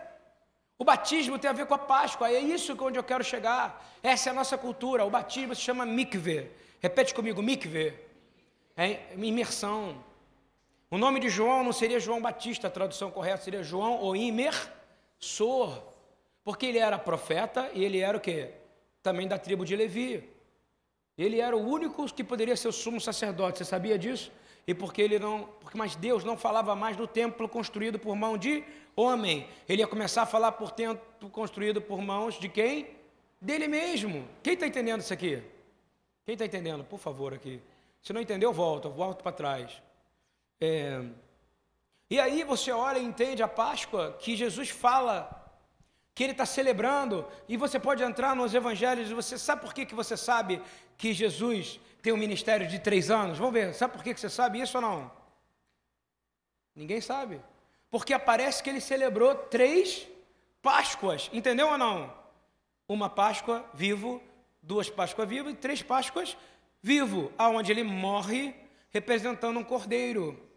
O 0.78 0.84
batismo 0.84 1.38
tem 1.38 1.50
a 1.50 1.52
ver 1.52 1.66
com 1.66 1.74
a 1.74 1.78
Páscoa, 1.78 2.30
é 2.30 2.38
isso 2.38 2.74
que 2.76 2.82
onde 2.82 2.98
eu 2.98 3.02
quero 3.02 3.24
chegar. 3.24 3.84
Essa 4.02 4.28
é 4.28 4.32
a 4.32 4.34
nossa 4.34 4.56
cultura. 4.56 5.04
O 5.04 5.10
batismo 5.10 5.54
se 5.54 5.60
chama 5.60 5.84
mikve. 5.84 6.50
Repete 6.80 7.12
comigo, 7.12 7.42
mikve. 7.42 8.09
É 8.82 9.14
imersão. 9.14 10.02
O 10.90 10.96
nome 10.96 11.20
de 11.20 11.28
João 11.28 11.62
não 11.62 11.70
seria 11.70 12.00
João 12.00 12.22
Batista, 12.22 12.68
a 12.68 12.70
tradução 12.70 13.10
correta 13.10 13.44
seria 13.44 13.62
João 13.62 13.98
ou 13.98 14.16
imersor. 14.16 15.82
Porque 16.42 16.64
ele 16.64 16.78
era 16.78 16.98
profeta 16.98 17.70
e 17.74 17.84
ele 17.84 17.98
era 17.98 18.16
o 18.16 18.20
quê? 18.20 18.52
Também 19.02 19.28
da 19.28 19.38
tribo 19.38 19.66
de 19.66 19.76
Levi. 19.76 20.26
Ele 21.18 21.42
era 21.42 21.54
o 21.54 21.60
único 21.60 22.06
que 22.06 22.24
poderia 22.24 22.56
ser 22.56 22.68
o 22.68 22.72
sumo 22.72 22.98
sacerdote. 22.98 23.58
Você 23.58 23.66
sabia 23.66 23.98
disso? 23.98 24.32
E 24.66 24.72
porque 24.72 25.02
ele 25.02 25.18
não, 25.18 25.46
porque 25.60 25.76
mas 25.76 25.94
Deus 25.94 26.24
não 26.24 26.38
falava 26.38 26.74
mais 26.74 26.96
no 26.96 27.06
templo 27.06 27.46
construído 27.50 27.98
por 27.98 28.16
mão 28.16 28.38
de 28.38 28.64
homem. 28.96 29.46
Ele 29.68 29.82
ia 29.82 29.86
começar 29.86 30.22
a 30.22 30.26
falar 30.26 30.52
por 30.52 30.70
templo 30.70 31.28
construído 31.28 31.82
por 31.82 32.00
mãos 32.00 32.40
de 32.40 32.48
quem? 32.48 32.86
Dele 33.38 33.68
mesmo. 33.68 34.26
Quem 34.42 34.54
está 34.54 34.66
entendendo 34.66 35.02
isso 35.02 35.12
aqui? 35.12 35.42
Quem 36.24 36.32
está 36.32 36.46
entendendo? 36.46 36.82
Por 36.82 36.98
favor, 36.98 37.34
aqui. 37.34 37.60
Se 38.02 38.12
não 38.12 38.20
entendeu, 38.20 38.52
volta, 38.52 38.88
volta 38.88 39.22
para 39.22 39.32
trás. 39.32 39.82
É... 40.60 41.02
E 42.08 42.18
aí 42.18 42.42
você 42.44 42.72
olha 42.72 42.98
e 42.98 43.04
entende 43.04 43.42
a 43.42 43.48
Páscoa 43.48 44.16
que 44.18 44.34
Jesus 44.36 44.70
fala 44.70 45.40
que 46.14 46.24
ele 46.24 46.32
está 46.32 46.44
celebrando, 46.44 47.26
e 47.48 47.56
você 47.56 47.78
pode 47.78 48.02
entrar 48.02 48.36
nos 48.36 48.52
evangelhos 48.52 49.10
e 49.10 49.14
você 49.14 49.38
sabe 49.38 49.62
por 49.62 49.72
que, 49.72 49.86
que 49.86 49.94
você 49.94 50.18
sabe 50.18 50.60
que 50.98 51.14
Jesus 51.14 51.80
tem 52.02 52.12
um 52.12 52.16
ministério 52.18 52.66
de 52.66 52.78
três 52.78 53.10
anos? 53.10 53.38
Vamos 53.38 53.54
ver, 53.54 53.72
sabe 53.72 53.94
por 53.94 54.02
que, 54.02 54.12
que 54.12 54.20
você 54.20 54.28
sabe 54.28 54.60
isso 54.60 54.76
ou 54.76 54.82
não? 54.82 55.10
Ninguém 56.74 57.00
sabe. 57.00 57.40
Porque 57.90 58.12
aparece 58.12 58.62
que 58.62 58.68
ele 58.68 58.80
celebrou 58.82 59.34
três 59.34 60.06
Páscoas, 60.60 61.30
entendeu 61.32 61.68
ou 61.68 61.78
não? 61.78 62.12
Uma 62.86 63.08
Páscoa 63.08 63.64
vivo, 63.72 64.22
duas 64.60 64.90
Páscoas 64.90 65.26
vivas 65.26 65.54
e 65.54 65.56
três 65.56 65.82
Páscoas 65.82 66.36
vivo, 66.82 67.32
aonde 67.36 67.72
ele 67.72 67.82
morre 67.82 68.54
representando 68.90 69.58
um 69.58 69.64
cordeiro, 69.64 70.48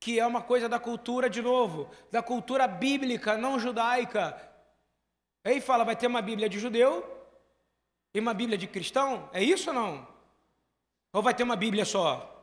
que 0.00 0.18
é 0.18 0.26
uma 0.26 0.42
coisa 0.42 0.68
da 0.68 0.78
cultura 0.78 1.28
de 1.28 1.42
novo, 1.42 1.90
da 2.10 2.22
cultura 2.22 2.66
bíblica, 2.66 3.36
não 3.36 3.58
judaica. 3.58 4.40
Aí 5.44 5.60
fala, 5.60 5.84
vai 5.84 5.96
ter 5.96 6.06
uma 6.06 6.22
Bíblia 6.22 6.48
de 6.48 6.58
judeu 6.58 7.06
e 8.12 8.20
uma 8.20 8.34
Bíblia 8.34 8.58
de 8.58 8.66
cristão? 8.66 9.28
É 9.32 9.42
isso 9.42 9.70
ou 9.70 9.74
não? 9.74 10.08
Ou 11.12 11.22
vai 11.22 11.34
ter 11.34 11.42
uma 11.42 11.56
Bíblia 11.56 11.84
só? 11.84 12.34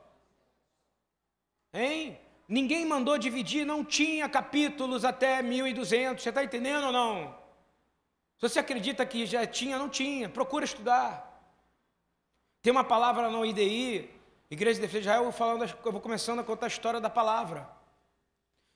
Hein? 1.74 2.18
Ninguém 2.48 2.86
mandou 2.86 3.18
dividir, 3.18 3.66
não 3.66 3.84
tinha 3.84 4.30
capítulos 4.30 5.04
até 5.04 5.42
1200, 5.42 6.24
você 6.24 6.30
está 6.30 6.44
entendendo 6.44 6.86
ou 6.86 6.92
não? 6.92 7.36
Se 8.38 8.50
você 8.50 8.60
acredita 8.60 9.06
que 9.06 9.26
já 9.26 9.46
tinha, 9.48 9.78
não 9.78 9.90
tinha, 9.90 10.30
procura 10.30 10.66
estudar. 10.66 11.35
Tem 12.66 12.72
uma 12.72 12.84
palavra 12.84 13.30
no 13.30 13.46
IDI, 13.46 14.10
Igreja 14.50 14.74
de 14.74 14.82
Defesa 14.82 15.02
de 15.02 15.08
Israel, 15.08 15.32
falando, 15.32 15.72
eu 15.86 15.92
vou 15.92 16.02
começando 16.02 16.40
a 16.40 16.44
contar 16.44 16.66
a 16.66 16.68
história 16.68 17.00
da 17.00 17.12
palavra. 17.12 17.70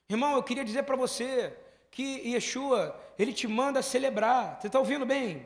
Irmão, 0.07 0.35
eu 0.35 0.43
queria 0.43 0.63
dizer 0.63 0.83
para 0.83 0.95
você 0.95 1.57
que 1.89 2.21
Yeshua, 2.23 2.95
ele 3.17 3.33
te 3.33 3.47
manda 3.47 3.81
celebrar, 3.81 4.59
você 4.61 4.67
está 4.67 4.77
ouvindo 4.77 5.07
bem? 5.07 5.43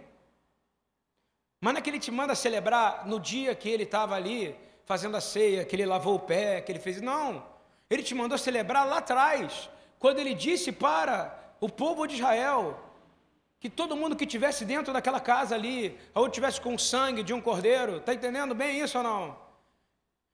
Mas 1.62 1.74
não 1.74 1.80
é 1.80 1.82
que 1.82 1.90
ele 1.90 2.00
te 2.00 2.12
manda 2.12 2.36
celebrar 2.36 3.08
no 3.08 3.18
dia 3.18 3.56
que 3.56 3.70
ele 3.70 3.84
estava 3.84 4.14
ali 4.14 4.54
fazendo 4.84 5.16
a 5.16 5.22
ceia, 5.22 5.64
que 5.64 5.74
ele 5.78 5.86
lavou 5.86 6.16
o 6.16 6.20
pé, 6.20 6.60
que 6.60 6.70
ele 6.70 6.80
fez. 6.80 7.00
Não. 7.00 7.46
Ele 7.90 8.04
te 8.04 8.14
mandou 8.14 8.38
celebrar 8.38 8.86
lá 8.86 8.98
atrás, 8.98 9.70
quando 9.98 10.20
ele 10.20 10.34
disse 10.34 10.70
para 10.70 11.56
o 11.62 11.70
povo 11.70 12.06
de 12.06 12.16
Israel 12.16 12.78
que 13.64 13.70
todo 13.70 13.96
mundo 13.96 14.14
que 14.14 14.26
tivesse 14.26 14.66
dentro 14.66 14.92
daquela 14.92 15.22
casa 15.22 15.56
ali, 15.56 15.98
ou 16.14 16.28
tivesse 16.28 16.60
com 16.60 16.78
sangue 16.78 17.24
de 17.24 17.34
um 17.34 17.40
cordeiro, 17.40 17.96
está 17.96 18.14
entendendo 18.14 18.54
bem 18.54 18.82
isso 18.82 18.98
ou 18.98 19.04
não? 19.06 19.38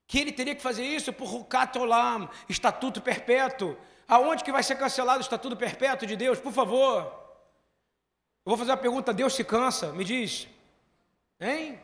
Que 0.08 0.18
ele 0.18 0.32
teria 0.32 0.56
que 0.56 0.63
fazer 0.63 0.84
isso 0.84 1.13
por 1.13 1.28
Rukatolam, 1.28 2.28
estatuto 2.50 3.00
perpétuo. 3.00 3.78
Aonde 4.08 4.44
que 4.44 4.52
vai 4.52 4.63
ser 4.63 4.78
cancelado 4.78 5.20
o 5.20 5.22
estatuto 5.22 5.56
perpétuo 5.56 6.08
de 6.08 6.15
Deus? 6.15 6.39
Por 6.39 6.52
favor. 6.52 7.04
Eu 8.44 8.50
vou 8.50 8.58
fazer 8.58 8.72
uma 8.72 8.78
pergunta, 8.78 9.13
Deus 9.13 9.36
se 9.36 9.44
cansa? 9.44 9.94
Me 9.94 10.04
diz. 10.04 10.48
Hein? 11.39 11.80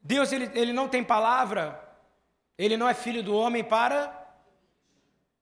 Deus 0.00 0.32
ele, 0.32 0.50
ele 0.52 0.72
não 0.72 0.88
tem 0.88 1.04
palavra, 1.04 1.80
ele 2.58 2.76
não 2.76 2.88
é 2.88 2.92
filho 2.92 3.22
do 3.22 3.36
homem 3.36 3.62
para 3.62 4.27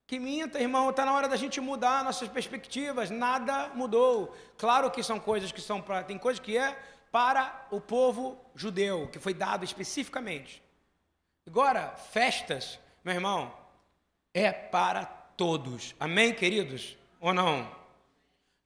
que 0.06 0.18
minta, 0.18 0.60
irmão. 0.60 0.90
Está 0.90 1.04
na 1.04 1.12
hora 1.12 1.28
da 1.28 1.36
gente 1.36 1.60
mudar 1.60 2.04
nossas 2.04 2.28
perspectivas. 2.28 3.10
Nada 3.10 3.70
mudou. 3.74 4.36
Claro 4.56 4.90
que 4.90 5.02
são 5.02 5.18
coisas 5.18 5.50
que 5.50 5.60
são 5.60 5.82
para. 5.82 6.04
Tem 6.04 6.16
coisas 6.16 6.40
que 6.40 6.56
é 6.56 6.78
para 7.10 7.66
o 7.70 7.80
povo 7.80 8.38
judeu, 8.54 9.08
que 9.08 9.18
foi 9.18 9.34
dado 9.34 9.64
especificamente. 9.64 10.62
Agora, 11.46 11.88
festas, 11.96 12.78
meu 13.04 13.14
irmão, 13.14 13.52
é 14.34 14.52
para 14.52 15.04
todos. 15.04 15.94
Amém, 15.98 16.34
queridos? 16.34 16.96
Ou 17.20 17.32
não? 17.32 17.74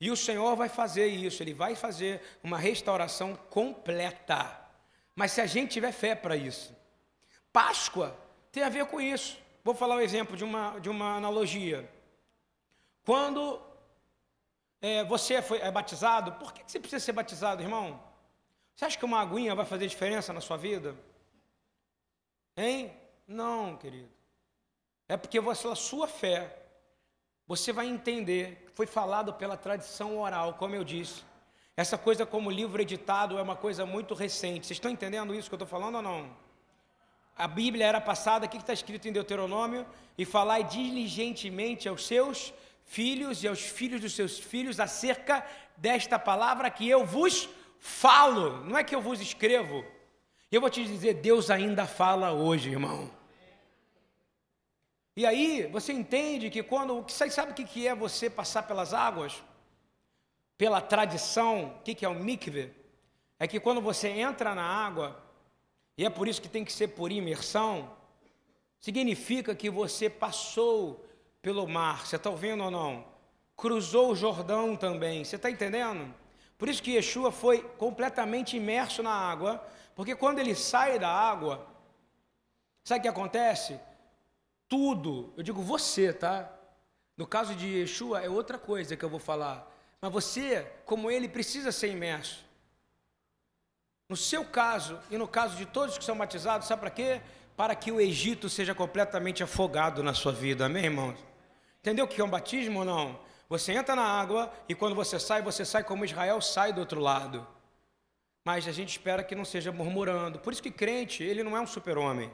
E 0.00 0.10
o 0.10 0.16
Senhor 0.16 0.56
vai 0.56 0.68
fazer 0.68 1.06
isso, 1.06 1.42
Ele 1.42 1.52
vai 1.52 1.74
fazer 1.74 2.22
uma 2.42 2.58
restauração 2.58 3.36
completa. 3.50 4.58
Mas 5.14 5.32
se 5.32 5.40
a 5.40 5.46
gente 5.46 5.72
tiver 5.72 5.92
fé 5.92 6.14
para 6.14 6.36
isso, 6.36 6.74
Páscoa 7.52 8.16
tem 8.50 8.62
a 8.62 8.68
ver 8.68 8.86
com 8.86 9.00
isso. 9.00 9.38
Vou 9.62 9.74
falar 9.74 9.96
um 9.96 10.00
exemplo 10.00 10.36
de 10.36 10.44
uma, 10.44 10.78
de 10.78 10.88
uma 10.88 11.16
analogia. 11.16 11.90
Quando 13.04 13.60
é, 14.80 15.04
você 15.04 15.42
foi, 15.42 15.58
é 15.58 15.70
batizado, 15.70 16.32
por 16.32 16.52
que 16.52 16.62
você 16.66 16.78
precisa 16.78 17.04
ser 17.04 17.12
batizado, 17.12 17.62
irmão? 17.62 18.00
Você 18.74 18.84
acha 18.84 18.98
que 18.98 19.04
uma 19.04 19.20
aguinha 19.20 19.54
vai 19.54 19.66
fazer 19.66 19.86
diferença 19.86 20.32
na 20.32 20.40
sua 20.40 20.56
vida? 20.56 20.96
Hein? 22.56 22.90
Não, 23.26 23.76
querido. 23.76 24.08
É 25.08 25.16
porque 25.16 25.40
você, 25.40 25.68
a 25.68 25.74
sua 25.74 26.06
fé, 26.06 26.56
você 27.46 27.72
vai 27.72 27.86
entender, 27.86 28.70
foi 28.74 28.86
falado 28.86 29.34
pela 29.34 29.56
tradição 29.56 30.18
oral, 30.18 30.54
como 30.54 30.74
eu 30.74 30.84
disse. 30.84 31.24
Essa 31.76 31.98
coisa 31.98 32.24
como 32.24 32.50
livro 32.50 32.80
editado 32.80 33.38
é 33.38 33.42
uma 33.42 33.56
coisa 33.56 33.84
muito 33.84 34.14
recente. 34.14 34.66
Vocês 34.66 34.76
estão 34.76 34.90
entendendo 34.90 35.34
isso 35.34 35.48
que 35.48 35.54
eu 35.54 35.56
estou 35.56 35.68
falando 35.68 35.96
ou 35.96 36.02
não? 36.02 36.30
A 37.36 37.48
Bíblia 37.48 37.86
era 37.86 38.00
passada, 38.00 38.46
o 38.46 38.48
que 38.48 38.56
está 38.56 38.72
escrito 38.72 39.08
em 39.08 39.12
Deuteronômio? 39.12 39.86
E 40.16 40.24
falai 40.24 40.64
diligentemente 40.64 41.88
aos 41.88 42.06
seus 42.06 42.52
filhos 42.84 43.42
e 43.42 43.48
aos 43.48 43.60
filhos 43.60 44.00
dos 44.00 44.14
seus 44.14 44.38
filhos 44.38 44.80
acerca 44.80 45.46
desta 45.76 46.18
palavra 46.18 46.70
que 46.70 46.88
eu 46.88 47.04
vos 47.04 47.48
falo, 47.78 48.64
não 48.64 48.76
é 48.76 48.84
que 48.84 48.94
eu 48.94 49.00
vos 49.00 49.20
escrevo. 49.20 49.84
Eu 50.52 50.60
vou 50.60 50.68
te 50.68 50.84
dizer, 50.84 51.14
Deus 51.14 51.50
ainda 51.50 51.86
fala 51.86 52.32
hoje, 52.32 52.70
irmão. 52.70 53.10
E 55.16 55.26
aí 55.26 55.66
você 55.70 55.92
entende 55.92 56.50
que 56.50 56.62
quando. 56.62 57.02
Você 57.02 57.30
sabe 57.30 57.52
o 57.52 57.54
que 57.54 57.86
é 57.86 57.94
você 57.94 58.30
passar 58.30 58.62
pelas 58.64 58.92
águas? 58.92 59.42
Pela 60.56 60.80
tradição, 60.80 61.76
o 61.78 61.82
que 61.82 62.04
é 62.04 62.08
o 62.08 62.14
mikve? 62.14 62.72
É 63.38 63.46
que 63.46 63.60
quando 63.60 63.80
você 63.80 64.08
entra 64.08 64.54
na 64.54 64.62
água, 64.62 65.22
e 65.96 66.04
é 66.04 66.10
por 66.10 66.28
isso 66.28 66.40
que 66.40 66.48
tem 66.48 66.64
que 66.64 66.72
ser 66.72 66.88
por 66.88 67.12
imersão, 67.12 67.90
significa 68.80 69.54
que 69.54 69.68
você 69.68 70.08
passou 70.08 71.04
pelo 71.42 71.66
mar, 71.66 72.06
você 72.06 72.16
está 72.16 72.30
ouvindo 72.30 72.64
ou 72.64 72.70
não? 72.70 73.04
Cruzou 73.56 74.12
o 74.12 74.16
Jordão 74.16 74.76
também, 74.76 75.24
você 75.24 75.36
está 75.36 75.50
entendendo? 75.50 76.14
Por 76.56 76.68
isso 76.68 76.82
que 76.82 76.92
Yeshua 76.92 77.32
foi 77.32 77.62
completamente 77.78 78.56
imerso 78.56 79.02
na 79.02 79.12
água, 79.12 79.66
porque 79.94 80.14
quando 80.14 80.38
ele 80.38 80.54
sai 80.54 80.98
da 80.98 81.08
água, 81.08 81.66
sabe 82.84 83.00
o 83.00 83.02
que 83.02 83.08
acontece? 83.08 83.80
Tudo, 84.68 85.32
eu 85.36 85.42
digo 85.42 85.62
você, 85.62 86.12
tá? 86.12 86.50
No 87.16 87.26
caso 87.26 87.54
de 87.54 87.66
Yeshua 87.66 88.20
é 88.20 88.28
outra 88.30 88.56
coisa 88.58 88.96
que 88.96 89.04
eu 89.04 89.08
vou 89.08 89.18
falar. 89.18 89.70
Mas 90.00 90.12
você, 90.12 90.66
como 90.86 91.10
ele, 91.10 91.28
precisa 91.28 91.70
ser 91.70 91.88
imerso. 91.88 92.44
No 94.10 94.16
seu 94.16 94.44
caso 94.44 94.98
e 95.08 95.16
no 95.16 95.28
caso 95.28 95.56
de 95.56 95.64
todos 95.64 95.96
que 95.96 96.02
são 96.04 96.18
batizados, 96.18 96.66
sabe 96.66 96.80
para 96.80 96.90
quê? 96.90 97.20
Para 97.56 97.76
que 97.76 97.92
o 97.92 98.00
Egito 98.00 98.48
seja 98.48 98.74
completamente 98.74 99.40
afogado 99.40 100.02
na 100.02 100.12
sua 100.12 100.32
vida, 100.32 100.66
amém, 100.66 100.86
irmãos? 100.86 101.16
Entendeu 101.78 102.06
o 102.06 102.08
que 102.08 102.20
é 102.20 102.24
um 102.24 102.28
batismo 102.28 102.80
ou 102.80 102.84
não? 102.84 103.20
Você 103.48 103.70
entra 103.70 103.94
na 103.94 104.02
água 104.02 104.52
e 104.68 104.74
quando 104.74 104.96
você 104.96 105.16
sai, 105.20 105.42
você 105.42 105.64
sai 105.64 105.84
como 105.84 106.04
Israel 106.04 106.40
sai 106.40 106.72
do 106.72 106.80
outro 106.80 107.00
lado. 107.00 107.46
Mas 108.44 108.66
a 108.66 108.72
gente 108.72 108.88
espera 108.88 109.22
que 109.22 109.36
não 109.36 109.44
seja 109.44 109.70
murmurando. 109.70 110.40
Por 110.40 110.52
isso 110.52 110.62
que 110.62 110.72
crente, 110.72 111.22
ele 111.22 111.44
não 111.44 111.56
é 111.56 111.60
um 111.60 111.66
super-homem. 111.66 112.32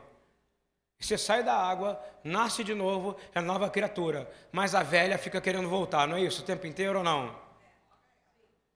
Você 0.98 1.18
sai 1.18 1.42
da 1.42 1.54
água, 1.54 2.00
nasce 2.24 2.64
de 2.64 2.72
novo, 2.72 3.18
é 3.34 3.40
nova 3.42 3.68
criatura. 3.68 4.30
Mas 4.50 4.74
a 4.74 4.82
velha 4.82 5.18
fica 5.18 5.42
querendo 5.42 5.68
voltar, 5.68 6.08
não 6.08 6.16
é 6.16 6.22
isso? 6.22 6.40
O 6.40 6.46
tempo 6.46 6.66
inteiro 6.66 7.00
ou 7.00 7.04
não? 7.04 7.36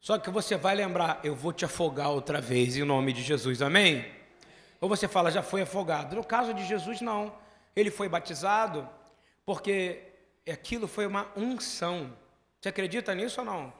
Só 0.01 0.19
que 0.19 0.31
você 0.31 0.57
vai 0.57 0.75
lembrar, 0.75 1.21
eu 1.23 1.35
vou 1.35 1.53
te 1.53 1.65
afogar 1.65 2.11
outra 2.11 2.41
vez 2.41 2.77
em 2.77 2.85
nome 2.85 3.13
de 3.13 3.23
Jesus, 3.23 3.61
amém? 3.61 4.11
Ou 4.81 4.89
você 4.89 5.07
fala, 5.07 5.31
já 5.31 5.43
foi 5.43 5.61
afogado. 5.61 6.17
No 6.17 6.25
caso 6.25 6.55
de 6.55 6.65
Jesus, 6.65 7.03
não. 7.03 7.35
Ele 7.77 7.91
foi 7.91 8.09
batizado 8.09 8.89
porque 9.45 10.03
aquilo 10.51 10.89
foi 10.89 11.07
uma 11.07 11.31
unção. 11.37 12.17
Você 12.59 12.71
acredita 12.71 13.15
nisso 13.15 13.41
ou 13.41 13.47
não? 13.47 13.73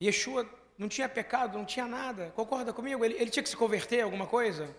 Yeshua 0.00 0.48
não 0.78 0.88
tinha 0.88 1.08
pecado, 1.08 1.58
não 1.58 1.64
tinha 1.64 1.86
nada. 1.86 2.32
Concorda 2.36 2.72
comigo? 2.72 3.04
Ele, 3.04 3.14
ele 3.14 3.30
tinha 3.30 3.42
que 3.42 3.48
se 3.48 3.56
converter 3.56 4.02
a 4.02 4.04
alguma 4.04 4.26
coisa? 4.26 4.74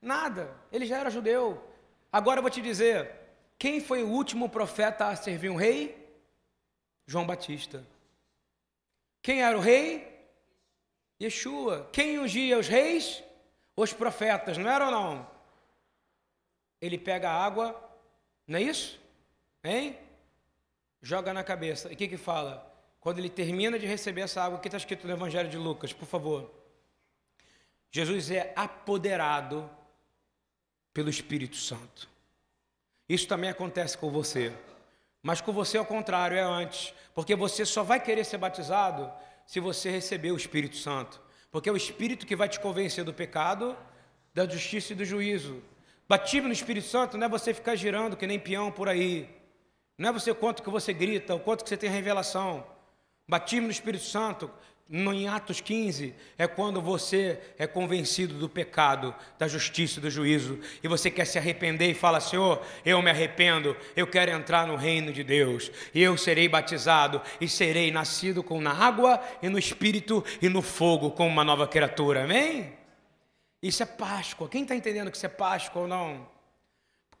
Nada. 0.00 0.54
Ele 0.70 0.84
já 0.84 0.98
era 0.98 1.10
judeu. 1.10 1.64
Agora 2.12 2.38
eu 2.38 2.42
vou 2.42 2.50
te 2.50 2.60
dizer: 2.60 3.10
quem 3.58 3.80
foi 3.80 4.02
o 4.02 4.08
último 4.08 4.48
profeta 4.48 5.06
a 5.06 5.16
servir 5.16 5.48
um 5.48 5.56
rei? 5.56 6.06
João 7.06 7.26
Batista. 7.26 7.82
Quem 9.22 9.42
era 9.42 9.56
o 9.56 9.60
rei? 9.60 10.08
Yeshua. 11.20 11.88
Quem 11.92 12.18
ungia 12.18 12.58
os 12.58 12.68
reis? 12.68 13.22
Os 13.76 13.92
profetas, 13.92 14.58
não 14.58 14.70
era 14.70 14.86
ou 14.86 14.90
não? 14.90 15.30
Ele 16.80 16.98
pega 16.98 17.30
a 17.30 17.44
água, 17.44 17.78
não 18.46 18.58
é 18.58 18.62
isso? 18.62 19.00
Hein? 19.62 19.98
Joga 21.02 21.32
na 21.32 21.44
cabeça. 21.44 21.90
E 21.90 21.94
o 21.94 21.96
que 21.96 22.08
que 22.08 22.16
fala? 22.16 22.64
Quando 23.00 23.18
ele 23.18 23.30
termina 23.30 23.78
de 23.78 23.86
receber 23.86 24.22
essa 24.22 24.42
água, 24.42 24.58
o 24.58 24.60
que 24.60 24.68
está 24.68 24.78
escrito 24.78 25.06
no 25.06 25.12
Evangelho 25.12 25.48
de 25.48 25.56
Lucas, 25.56 25.92
por 25.92 26.06
favor? 26.06 26.52
Jesus 27.90 28.30
é 28.30 28.52
apoderado 28.56 29.68
pelo 30.92 31.08
Espírito 31.08 31.56
Santo. 31.56 32.08
Isso 33.08 33.26
também 33.26 33.48
acontece 33.48 33.96
com 33.96 34.10
você. 34.10 34.52
Mas 35.22 35.40
com 35.40 35.52
você, 35.52 35.78
ao 35.78 35.84
contrário, 35.84 36.36
é 36.36 36.42
antes. 36.42 36.94
Porque 37.14 37.34
você 37.34 37.66
só 37.66 37.82
vai 37.82 38.00
querer 38.00 38.24
ser 38.24 38.38
batizado 38.38 39.10
se 39.46 39.60
você 39.60 39.90
receber 39.90 40.30
o 40.30 40.36
Espírito 40.36 40.76
Santo. 40.76 41.20
Porque 41.50 41.68
é 41.68 41.72
o 41.72 41.76
Espírito 41.76 42.26
que 42.26 42.36
vai 42.36 42.48
te 42.48 42.60
convencer 42.60 43.04
do 43.04 43.14
pecado, 43.14 43.76
da 44.34 44.46
justiça 44.46 44.92
e 44.92 44.96
do 44.96 45.04
juízo. 45.04 45.62
Batismo 46.08 46.48
no 46.48 46.52
Espírito 46.52 46.86
Santo 46.86 47.18
não 47.18 47.26
é 47.26 47.28
você 47.28 47.52
ficar 47.52 47.74
girando 47.74 48.16
que 48.16 48.26
nem 48.26 48.38
peão 48.38 48.70
por 48.70 48.88
aí. 48.88 49.28
Não 49.96 50.10
é 50.10 50.12
você 50.12 50.32
quanto 50.32 50.62
que 50.62 50.70
você 50.70 50.92
grita, 50.92 51.34
o 51.34 51.40
quanto 51.40 51.64
que 51.64 51.68
você 51.68 51.76
tem 51.76 51.90
revelação. 51.90 52.64
Batismo 53.26 53.66
no 53.66 53.72
Espírito 53.72 54.04
Santo 54.04 54.50
em 54.90 55.28
Atos 55.28 55.60
15, 55.60 56.14
é 56.38 56.46
quando 56.46 56.80
você 56.80 57.38
é 57.58 57.66
convencido 57.66 58.34
do 58.34 58.48
pecado, 58.48 59.14
da 59.38 59.46
justiça, 59.46 60.00
do 60.00 60.10
juízo, 60.10 60.58
e 60.82 60.88
você 60.88 61.10
quer 61.10 61.26
se 61.26 61.36
arrepender 61.36 61.90
e 61.90 61.94
fala: 61.94 62.20
Senhor, 62.20 62.62
eu 62.86 63.02
me 63.02 63.10
arrependo, 63.10 63.76
eu 63.94 64.06
quero 64.06 64.30
entrar 64.30 64.66
no 64.66 64.76
reino 64.76 65.12
de 65.12 65.22
Deus, 65.22 65.70
e 65.92 66.02
eu 66.02 66.16
serei 66.16 66.48
batizado, 66.48 67.20
e 67.38 67.46
serei 67.46 67.90
nascido 67.90 68.42
com 68.42 68.62
na 68.62 68.72
água, 68.72 69.22
e 69.42 69.48
no 69.50 69.58
espírito, 69.58 70.24
e 70.40 70.48
no 70.48 70.62
fogo, 70.62 71.10
como 71.10 71.28
uma 71.28 71.44
nova 71.44 71.68
criatura, 71.68 72.24
amém? 72.24 72.72
Isso 73.62 73.82
é 73.82 73.86
Páscoa, 73.86 74.48
quem 74.48 74.62
está 74.62 74.74
entendendo 74.74 75.10
que 75.10 75.18
isso 75.18 75.26
é 75.26 75.30
Páscoa 75.30 75.82
ou 75.82 75.88
não? 75.88 76.26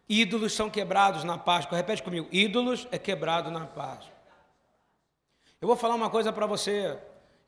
Ídolos 0.08 0.54
são 0.54 0.70
quebrados 0.70 1.22
na 1.22 1.36
Páscoa, 1.36 1.76
repete 1.76 2.02
comigo: 2.02 2.28
ídolos 2.32 2.88
é 2.90 2.98
quebrado 2.98 3.50
na 3.50 3.66
Páscoa. 3.66 4.16
Eu 5.60 5.68
vou 5.68 5.76
falar 5.76 5.96
uma 5.96 6.08
coisa 6.08 6.32
para 6.32 6.46
você. 6.46 6.96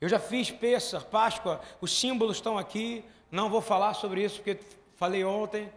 Eu 0.01 0.09
já 0.09 0.19
fiz 0.19 0.49
peça, 0.49 0.99
Páscoa, 0.99 1.61
os 1.79 1.97
símbolos 1.97 2.37
estão 2.37 2.57
aqui. 2.57 3.05
Não 3.29 3.51
vou 3.51 3.61
falar 3.61 3.93
sobre 3.93 4.23
isso 4.23 4.37
porque 4.37 4.59
falei 4.95 5.23
ontem. 5.23 5.71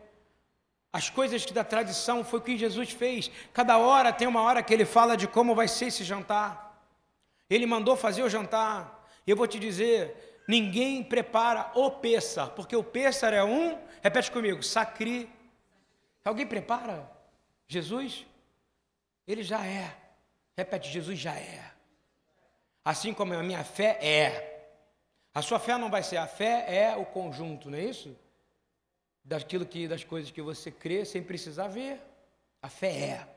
As 0.90 1.10
coisas 1.10 1.44
que 1.44 1.52
da 1.52 1.62
tradição 1.62 2.24
foi 2.24 2.38
o 2.38 2.42
que 2.42 2.56
Jesus 2.56 2.90
fez. 2.90 3.30
Cada 3.52 3.76
hora 3.76 4.14
tem 4.14 4.26
uma 4.26 4.40
hora 4.40 4.62
que 4.62 4.72
ele 4.72 4.86
fala 4.86 5.14
de 5.14 5.28
como 5.28 5.54
vai 5.54 5.68
ser 5.68 5.86
esse 5.86 6.02
jantar. 6.02 6.82
Ele 7.50 7.66
mandou 7.66 7.96
fazer 7.96 8.22
o 8.22 8.30
jantar. 8.30 9.06
Eu 9.26 9.36
vou 9.36 9.46
te 9.46 9.58
dizer, 9.58 10.42
ninguém 10.48 11.02
prepara 11.02 11.70
o 11.74 11.90
peça, 11.90 12.46
porque 12.46 12.74
o 12.74 12.82
peça 12.82 13.28
é 13.28 13.44
um, 13.44 13.78
repete 14.02 14.30
comigo, 14.30 14.62
sacri. 14.62 15.28
Alguém 16.24 16.46
prepara? 16.46 17.10
Jesus? 17.68 18.24
Ele 19.26 19.42
já 19.42 19.66
é. 19.66 19.94
Repete, 20.56 20.90
Jesus 20.90 21.18
já 21.18 21.34
é. 21.34 21.73
Assim 22.84 23.14
como 23.14 23.32
a 23.32 23.42
minha 23.42 23.64
fé 23.64 23.98
é. 24.04 24.50
A 25.32 25.40
sua 25.40 25.58
fé 25.58 25.78
não 25.78 25.90
vai 25.90 26.02
ser 26.02 26.18
a 26.18 26.26
fé, 26.26 26.66
é 26.68 26.96
o 26.96 27.06
conjunto, 27.06 27.70
não 27.70 27.78
é 27.78 27.84
isso? 27.84 28.14
Daquilo 29.24 29.64
que, 29.64 29.88
das 29.88 30.04
coisas 30.04 30.30
que 30.30 30.42
você 30.42 30.70
crê 30.70 31.04
sem 31.04 31.22
precisar 31.22 31.68
ver. 31.68 32.00
A 32.60 32.68
fé 32.68 32.92
é. 32.92 33.28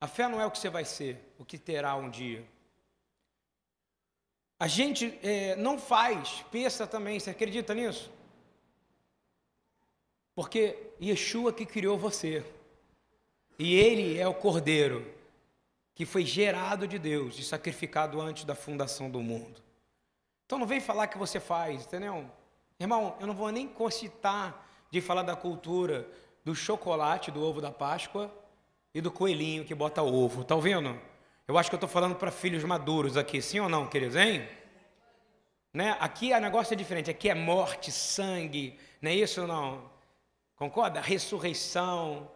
A 0.00 0.08
fé 0.08 0.26
não 0.28 0.40
é 0.40 0.46
o 0.46 0.50
que 0.50 0.58
você 0.58 0.68
vai 0.68 0.84
ser, 0.84 1.32
o 1.38 1.44
que 1.44 1.58
terá 1.58 1.94
um 1.94 2.10
dia. 2.10 2.44
A 4.58 4.66
gente 4.66 5.18
é, 5.22 5.54
não 5.56 5.78
faz, 5.78 6.44
pensa 6.50 6.86
também, 6.86 7.20
você 7.20 7.30
acredita 7.30 7.72
nisso? 7.72 8.10
Porque 10.34 10.76
Yeshua 11.00 11.52
que 11.52 11.64
criou 11.64 11.96
você. 11.96 12.44
E 13.58 13.74
Ele 13.74 14.18
é 14.18 14.26
o 14.26 14.34
Cordeiro 14.34 15.19
que 16.00 16.06
foi 16.06 16.24
gerado 16.24 16.88
de 16.88 16.98
Deus 16.98 17.38
e 17.38 17.44
sacrificado 17.44 18.22
antes 18.22 18.44
da 18.44 18.54
fundação 18.54 19.10
do 19.10 19.20
mundo. 19.20 19.60
Então 20.46 20.58
não 20.58 20.66
vem 20.66 20.80
falar 20.80 21.08
que 21.08 21.18
você 21.18 21.38
faz, 21.38 21.84
entendeu? 21.84 22.24
Irmão, 22.78 23.18
eu 23.20 23.26
não 23.26 23.34
vou 23.34 23.50
nem 23.50 23.68
concitar 23.68 24.66
de 24.90 25.02
falar 25.02 25.24
da 25.24 25.36
cultura 25.36 26.08
do 26.42 26.54
chocolate, 26.54 27.30
do 27.30 27.44
ovo 27.44 27.60
da 27.60 27.70
Páscoa 27.70 28.34
e 28.94 29.02
do 29.02 29.10
coelhinho 29.10 29.62
que 29.62 29.74
bota 29.74 30.02
ovo, 30.02 30.42
tá 30.42 30.54
ouvindo? 30.54 30.98
Eu 31.46 31.58
acho 31.58 31.68
que 31.68 31.74
eu 31.74 31.76
estou 31.76 31.90
falando 31.90 32.16
para 32.16 32.30
filhos 32.30 32.64
maduros 32.64 33.18
aqui, 33.18 33.42
sim 33.42 33.60
ou 33.60 33.68
não, 33.68 33.86
queridos, 33.86 34.16
hein? 34.16 34.48
Né? 35.70 35.98
Aqui 36.00 36.32
o 36.32 36.40
negócio 36.40 36.72
é 36.72 36.76
diferente, 36.78 37.10
aqui 37.10 37.28
é 37.28 37.34
morte, 37.34 37.92
sangue, 37.92 38.78
não 39.02 39.10
é 39.10 39.16
isso 39.16 39.46
não? 39.46 39.82
Concorda? 40.56 40.98
Ressurreição, 40.98 42.26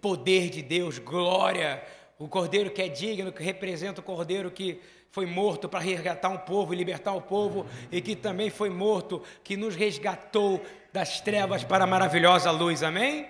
poder 0.00 0.48
de 0.48 0.62
Deus, 0.62 0.98
glória, 0.98 1.84
o 2.18 2.28
cordeiro 2.28 2.70
que 2.70 2.82
é 2.82 2.88
digno, 2.88 3.32
que 3.32 3.42
representa 3.42 4.00
o 4.00 4.04
cordeiro 4.04 4.50
que 4.50 4.80
foi 5.10 5.26
morto 5.26 5.68
para 5.68 5.78
resgatar 5.78 6.28
um 6.28 6.38
povo 6.38 6.74
e 6.74 6.76
libertar 6.76 7.12
o 7.12 7.22
povo, 7.22 7.66
e 7.90 8.00
que 8.00 8.16
também 8.16 8.50
foi 8.50 8.68
morto, 8.68 9.22
que 9.44 9.56
nos 9.56 9.76
resgatou 9.76 10.60
das 10.92 11.20
trevas 11.20 11.62
para 11.62 11.84
a 11.84 11.86
maravilhosa 11.86 12.50
luz, 12.50 12.82
amém? 12.82 13.28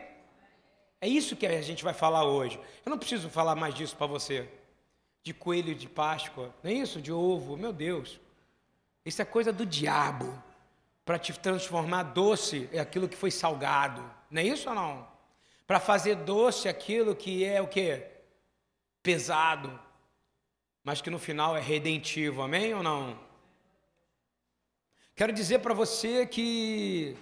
É 1.01 1.07
isso 1.07 1.37
que 1.37 1.47
a 1.47 1.61
gente 1.61 1.85
vai 1.85 1.93
falar 1.93 2.25
hoje. 2.25 2.59
Eu 2.85 2.91
não 2.91 2.99
preciso 2.99 3.29
falar 3.29 3.55
mais 3.55 3.75
disso 3.75 3.95
para 3.97 4.07
você. 4.07 4.49
De 5.23 5.35
coelho 5.35 5.75
de 5.75 5.87
Páscoa, 5.87 6.55
não 6.63 6.71
é 6.71 6.75
isso? 6.75 7.01
De 7.01 7.13
ovo, 7.13 7.57
meu 7.57 7.73
Deus. 7.73 8.19
Isso 9.05 9.21
é 9.21 9.25
coisa 9.25 9.53
do 9.53 9.67
diabo 9.67 10.33
para 11.05 11.19
te 11.19 11.39
transformar 11.39 12.05
doce 12.05 12.69
é 12.73 12.81
aquilo 12.81 13.09
que 13.09 13.17
foi 13.17 13.31
salgado, 13.31 14.03
não 14.31 14.41
é 14.41 14.45
isso 14.45 14.69
ou 14.71 14.75
não? 14.75 15.07
Para 15.67 15.79
fazer 15.79 16.17
doce 16.17 16.69
aquilo 16.69 17.15
que 17.15 17.45
é 17.45 17.61
o 17.61 17.69
que 17.69 18.14
pesado, 19.05 19.79
mas 20.83 21.03
que 21.03 21.11
no 21.11 21.19
final 21.19 21.55
é 21.55 21.61
redentivo, 21.61 22.41
amém 22.41 22.73
ou 22.73 22.83
não? 22.83 23.21
Quero 25.15 25.31
dizer 25.31 25.59
para 25.59 25.75
você 25.75 26.27
que 26.27 27.15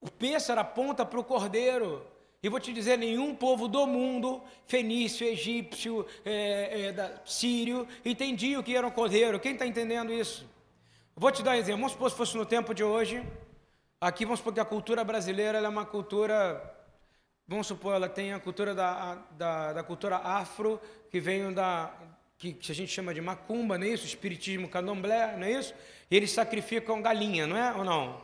o 0.00 0.10
pêssaro 0.10 0.60
aponta 0.60 1.04
para 1.04 1.20
o 1.20 1.24
cordeiro. 1.24 2.04
E 2.42 2.48
vou 2.48 2.58
te 2.58 2.72
dizer: 2.72 2.96
nenhum 2.96 3.34
povo 3.34 3.68
do 3.68 3.86
mundo, 3.86 4.42
fenício, 4.66 5.26
egípcio, 5.26 6.06
é, 6.24 6.86
é, 6.86 6.92
da, 6.92 7.20
sírio, 7.26 7.86
entendia 8.02 8.58
o 8.58 8.62
que 8.62 8.74
era 8.74 8.86
um 8.86 8.90
cordeiro. 8.90 9.38
Quem 9.38 9.52
está 9.52 9.66
entendendo 9.66 10.10
isso? 10.10 10.48
Vou 11.14 11.30
te 11.30 11.42
dar 11.42 11.50
um 11.50 11.54
exemplo. 11.54 11.82
Vamos 11.82 11.92
supor 11.92 12.10
se 12.10 12.16
fosse 12.16 12.34
no 12.34 12.46
tempo 12.46 12.74
de 12.74 12.82
hoje. 12.82 13.22
Aqui 14.00 14.24
vamos 14.24 14.40
supor 14.40 14.54
que 14.54 14.60
a 14.60 14.64
cultura 14.64 15.04
brasileira 15.04 15.58
é 15.58 15.68
uma 15.68 15.84
cultura 15.84 16.79
vamos 17.50 17.66
supor, 17.66 17.96
ela 17.96 18.08
tem 18.08 18.32
a 18.32 18.38
cultura 18.38 18.72
da, 18.72 19.18
da, 19.32 19.72
da 19.72 19.82
cultura 19.82 20.18
afro, 20.18 20.80
que 21.10 21.18
veio 21.18 21.52
da, 21.52 21.92
que, 22.38 22.52
que 22.52 22.70
a 22.70 22.74
gente 22.74 22.92
chama 22.92 23.12
de 23.12 23.20
macumba, 23.20 23.76
não 23.76 23.84
é 23.84 23.90
isso? 23.90 24.06
Espiritismo 24.06 24.68
candomblé, 24.68 25.36
não 25.36 25.44
é 25.44 25.50
isso? 25.50 25.74
E 26.08 26.16
eles 26.16 26.30
sacrificam 26.30 27.02
galinha, 27.02 27.48
não 27.48 27.56
é 27.56 27.72
ou 27.72 27.82
não? 27.82 28.20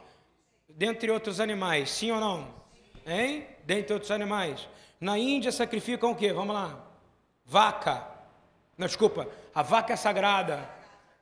Dentre 0.68 1.10
outros 1.10 1.40
animais, 1.40 1.90
sim 1.90 2.12
ou 2.12 2.20
não? 2.20 2.54
Hein? 3.04 3.44
Dentre 3.64 3.94
outros 3.94 4.12
animais. 4.12 4.68
Na 5.00 5.18
Índia 5.18 5.50
sacrificam 5.50 6.12
o 6.12 6.14
quê? 6.14 6.32
Vamos 6.32 6.54
lá. 6.54 6.88
Vaca. 7.44 8.06
Não, 8.78 8.86
desculpa. 8.86 9.28
A 9.52 9.60
vaca 9.60 9.92
é 9.92 9.96
sagrada. 9.96 10.70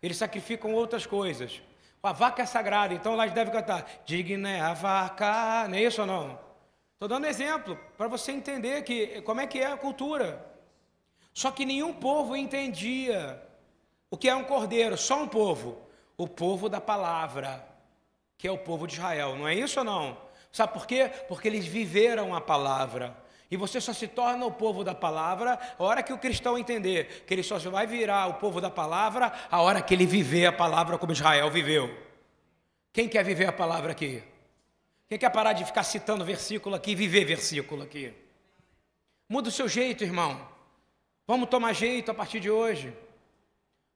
Eles 0.02 0.18
sacrificam 0.18 0.74
outras 0.74 1.06
coisas. 1.06 1.62
A 2.02 2.12
vaca 2.12 2.42
é 2.42 2.46
sagrada, 2.46 2.92
então 2.92 3.16
lá 3.16 3.22
eles 3.22 3.34
devem 3.34 3.50
cantar. 3.50 4.02
Digna 4.04 4.50
é 4.50 4.60
a 4.60 4.74
vaca. 4.74 5.66
Não 5.68 5.74
é 5.78 5.84
isso 5.84 6.02
ou 6.02 6.06
não? 6.06 6.43
Estou 7.04 7.18
dando 7.18 7.28
exemplo 7.28 7.78
para 7.98 8.08
você 8.08 8.32
entender 8.32 8.82
que, 8.82 9.20
como 9.20 9.38
é 9.38 9.46
que 9.46 9.58
é 9.58 9.66
a 9.66 9.76
cultura. 9.76 10.42
Só 11.34 11.50
que 11.50 11.66
nenhum 11.66 11.92
povo 11.92 12.34
entendia 12.34 13.42
o 14.10 14.16
que 14.16 14.26
é 14.26 14.34
um 14.34 14.42
cordeiro, 14.42 14.96
só 14.96 15.22
um 15.22 15.28
povo. 15.28 15.82
O 16.16 16.26
povo 16.26 16.66
da 16.66 16.80
palavra, 16.80 17.62
que 18.38 18.48
é 18.48 18.50
o 18.50 18.56
povo 18.56 18.86
de 18.86 18.94
Israel. 18.94 19.36
Não 19.36 19.46
é 19.46 19.54
isso 19.54 19.80
ou 19.80 19.84
não? 19.84 20.16
Sabe 20.50 20.72
por 20.72 20.86
quê? 20.86 21.10
Porque 21.28 21.46
eles 21.46 21.66
viveram 21.66 22.34
a 22.34 22.40
palavra. 22.40 23.14
E 23.50 23.56
você 23.58 23.82
só 23.82 23.92
se 23.92 24.08
torna 24.08 24.46
o 24.46 24.52
povo 24.52 24.82
da 24.82 24.94
palavra 24.94 25.58
a 25.78 25.84
hora 25.84 26.02
que 26.02 26.12
o 26.12 26.18
cristão 26.18 26.56
entender 26.56 27.24
que 27.26 27.34
ele 27.34 27.42
só 27.42 27.58
vai 27.58 27.86
virar 27.86 28.28
o 28.28 28.34
povo 28.34 28.62
da 28.62 28.70
palavra 28.70 29.30
a 29.50 29.60
hora 29.60 29.82
que 29.82 29.92
ele 29.92 30.06
viver 30.06 30.46
a 30.46 30.52
palavra 30.52 30.96
como 30.96 31.12
Israel 31.12 31.50
viveu. 31.50 31.94
Quem 32.94 33.10
quer 33.10 33.22
viver 33.22 33.44
a 33.44 33.52
palavra 33.52 33.92
aqui? 33.92 34.22
Quem 35.14 35.18
quer 35.20 35.30
parar 35.30 35.52
de 35.52 35.64
ficar 35.64 35.84
citando 35.84 36.24
versículo 36.24 36.74
aqui 36.74 36.92
viver 36.92 37.24
versículo 37.24 37.84
aqui? 37.84 38.12
Muda 39.28 39.48
o 39.48 39.52
seu 39.52 39.68
jeito, 39.68 40.02
irmão. 40.02 40.44
Vamos 41.24 41.48
tomar 41.48 41.72
jeito 41.72 42.10
a 42.10 42.14
partir 42.14 42.40
de 42.40 42.50
hoje. 42.50 42.92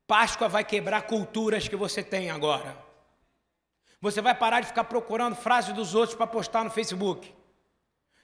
Páscoa 0.07 0.49
vai 0.49 0.63
quebrar 0.63 1.03
culturas 1.03 1.67
que 1.67 1.75
você 1.75 2.05
tem 2.05 2.31
agora. 2.31 2.79
Você 4.01 4.23
vai 4.23 4.33
parar 4.33 4.61
de 4.61 4.69
ficar 4.69 4.85
procurando 4.85 5.35
frases 5.35 5.75
dos 5.75 5.93
outros 5.93 6.17
para 6.17 6.29
postar 6.29 6.63
no 6.63 6.71
Facebook. 6.71 7.35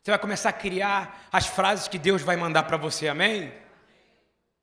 Você 0.01 0.13
vai 0.13 0.19
começar 0.21 0.51
a 0.51 0.53
criar 0.53 1.27
as 1.33 1.49
frases 1.49 1.89
que 1.89 1.99
Deus 1.99 2.23
vai 2.23 2.37
mandar 2.37 2.63
para 2.63 2.77
você, 2.77 3.09
amém? 3.09 3.53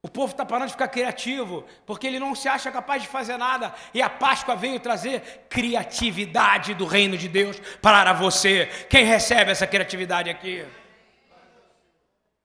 O 0.04 0.10
povo 0.10 0.32
está 0.32 0.44
parando 0.44 0.66
de 0.66 0.74
ficar 0.74 0.88
criativo, 0.88 1.64
porque 1.86 2.08
ele 2.08 2.18
não 2.18 2.34
se 2.34 2.48
acha 2.48 2.72
capaz 2.72 3.04
de 3.04 3.08
fazer 3.08 3.38
nada. 3.38 3.72
E 3.94 4.02
a 4.02 4.10
Páscoa 4.10 4.56
veio 4.56 4.80
trazer 4.80 5.46
criatividade 5.48 6.74
do 6.74 6.88
reino 6.88 7.16
de 7.16 7.28
Deus 7.28 7.62
para 7.80 8.12
você. 8.12 8.68
Quem 8.90 9.06
recebe 9.06 9.52
essa 9.52 9.68
criatividade 9.68 10.28
aqui? 10.28 10.66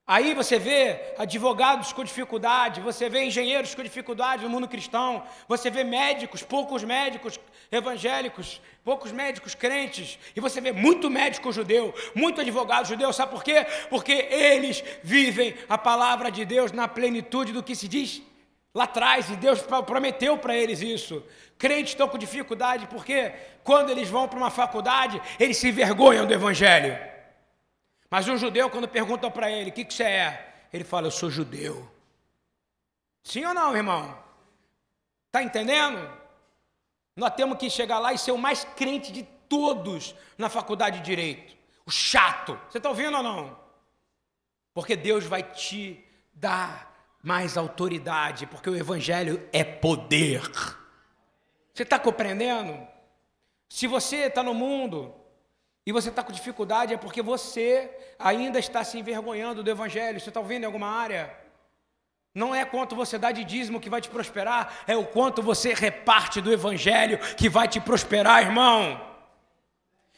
Aí 0.09 0.35
você 0.35 0.57
vê 0.57 1.15
advogados 1.19 1.93
com 1.93 2.05
dificuldade, 2.05 2.81
você 2.81 3.09
vê 3.09 3.25
engenheiros 3.25 3.75
com 3.75 3.83
dificuldade 3.83 4.45
no 4.45 4.49
mundo 4.49 4.69
cristão, 4.69 5.25
você 5.49 5.69
vê 5.69 5.83
médicos, 5.83 6.45
poucos 6.45 6.85
médicos 6.85 7.41
evangélicos, 7.73 8.61
poucos 8.85 9.11
médicos 9.11 9.57
crentes, 9.57 10.17
e 10.37 10.39
você 10.39 10.61
vê 10.61 10.71
muito 10.71 11.11
médico 11.11 11.51
judeu, 11.51 11.93
muito 12.15 12.41
advogado 12.41 12.87
judeu, 12.87 13.13
sabe 13.13 13.33
por 13.33 13.43
quê? 13.43 13.67
Porque 13.91 14.13
eles 14.13 14.85
vivem 15.03 15.57
a 15.69 15.77
palavra 15.77 16.31
de 16.31 16.45
Deus 16.45 16.71
na 16.71 16.87
plenitude 16.87 17.53
do 17.53 17.61
que 17.61 17.75
se 17.75 17.89
diz 17.89 18.23
lá 18.73 18.85
atrás, 18.85 19.29
e 19.29 19.35
Deus 19.35 19.61
prometeu 19.85 20.39
para 20.39 20.57
eles 20.57 20.83
isso. 20.83 21.21
Crentes 21.59 21.93
estão 21.95 22.09
com 22.09 22.17
dificuldade 22.17 22.87
porque 22.87 23.33
quando 23.65 23.91
eles 23.91 24.09
vão 24.09 24.29
para 24.29 24.39
uma 24.39 24.51
faculdade, 24.51 25.21
eles 25.41 25.57
se 25.57 25.67
envergonham 25.67 26.27
do 26.27 26.33
evangelho. 26.33 27.16
Mas 28.11 28.29
um 28.29 28.37
judeu, 28.37 28.71
quando 28.71 28.89
perguntam 28.89 29.31
para 29.31 29.51
ele, 29.51 29.71
o 29.71 29.73
que, 29.73 29.85
que 29.85 29.95
você 29.95 30.05
é? 30.05 30.55
Ele 30.73 30.85
fala, 30.85 31.07
eu 31.07 31.11
sou 31.11 31.31
judeu. 31.31 31.91
Sim 33.23 33.45
ou 33.45 33.55
não, 33.55 33.77
irmão? 33.77 34.17
Está 35.27 35.43
entendendo? 35.43 36.11
Nós 37.17 37.35
temos 37.35 37.59
que 37.59 37.69
chegar 37.69 37.99
lá 37.99 38.13
e 38.13 38.19
ser 38.19 38.33
o 38.33 38.39
mais 38.39 38.65
crente 38.65 39.11
de 39.13 39.23
todos 39.49 40.15
na 40.39 40.49
faculdade 40.49 40.99
de 40.99 41.05
Direito. 41.05 41.57
O 41.85 41.91
chato. 41.91 42.59
Você 42.69 42.79
está 42.79 42.89
ouvindo 42.89 43.17
ou 43.17 43.23
não? 43.23 43.59
Porque 44.73 44.95
Deus 44.95 45.25
vai 45.25 45.43
te 45.43 46.05
dar 46.33 46.95
mais 47.23 47.57
autoridade, 47.57 48.47
porque 48.47 48.71
o 48.71 48.77
Evangelho 48.77 49.49
é 49.53 49.65
poder. 49.65 50.43
Você 51.73 51.83
está 51.83 51.99
compreendendo? 51.99 52.87
Se 53.69 53.87
você 53.87 54.27
está 54.27 54.43
no 54.43 54.55
mundo 54.55 55.15
e 55.87 55.93
você 55.93 56.09
está 56.09 56.21
com 56.21 56.33
dificuldade, 56.33 56.93
é 56.93 56.97
porque 56.97 57.23
você 57.23 57.89
ainda 58.19 58.59
está 58.59 58.83
se 58.83 58.99
envergonhando 58.99 59.63
do 59.63 59.71
Evangelho. 59.71 60.19
Você 60.19 60.31
está 60.31 60.41
ouvindo 60.41 60.65
em 60.65 60.67
alguma 60.67 60.89
área? 60.89 61.33
Não 62.35 62.53
é 62.53 62.65
quanto 62.65 62.97
você 62.97 63.17
dá 63.17 63.31
de 63.31 63.45
dízimo 63.45 63.81
que 63.81 63.89
vai 63.89 64.01
te 64.01 64.11
prosperar, 64.11 64.81
é 64.87 64.97
o 64.97 65.07
quanto 65.07 65.41
você 65.41 65.73
reparte 65.73 66.41
do 66.41 66.53
Evangelho 66.53 67.19
que 67.37 67.49
vai 67.49 67.69
te 67.69 67.81
prosperar, 67.81 68.43
irmão. 68.43 69.01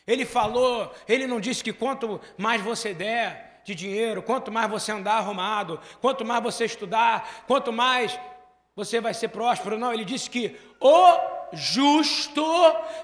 Ele 0.06 0.24
falou, 0.24 0.92
ele 1.06 1.26
não 1.26 1.38
disse 1.38 1.62
que 1.62 1.72
quanto 1.72 2.18
mais 2.38 2.62
você 2.62 2.94
der 2.94 3.60
de 3.62 3.74
dinheiro, 3.74 4.22
quanto 4.22 4.50
mais 4.50 4.70
você 4.70 4.90
andar 4.90 5.18
arrumado, 5.18 5.78
quanto 6.00 6.24
mais 6.24 6.42
você 6.42 6.64
estudar, 6.64 7.44
quanto 7.46 7.70
mais 7.70 8.18
você 8.74 9.02
vai 9.02 9.12
ser 9.12 9.28
próspero. 9.28 9.78
Não, 9.78 9.92
ele 9.92 10.06
disse 10.06 10.30
que 10.30 10.58
o 10.80 11.18
justo 11.52 12.42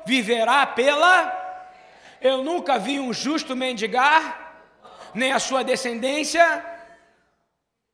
viverá 0.07 0.67
pela 0.67 1.44
eu 2.25 2.43
nunca 2.43 2.79
vi 2.79 2.99
um 2.99 3.13
justo 3.13 3.55
mendigar, 3.55 4.65
nem 5.15 5.31
a 5.31 5.39
sua 5.39 5.63
descendência 5.63 6.65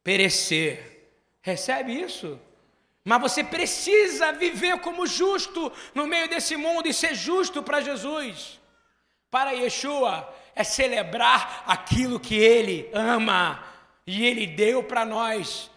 perecer. 0.04 1.10
Recebe 1.42 2.00
isso? 2.00 2.38
Mas 3.04 3.20
você 3.20 3.42
precisa 3.42 4.30
viver 4.32 4.78
como 4.78 5.04
justo 5.04 5.72
no 5.92 6.06
meio 6.06 6.28
desse 6.28 6.56
mundo 6.56 6.86
e 6.86 6.94
ser 6.94 7.14
justo 7.14 7.60
para 7.60 7.80
Jesus. 7.80 8.60
Para 9.28 9.50
Yeshua 9.50 10.32
é 10.54 10.62
celebrar 10.62 11.64
aquilo 11.66 12.20
que 12.20 12.36
ele 12.36 12.88
ama 12.92 13.64
e 14.06 14.24
ele 14.24 14.46
deu 14.46 14.84
para 14.84 15.04
nós 15.04 15.69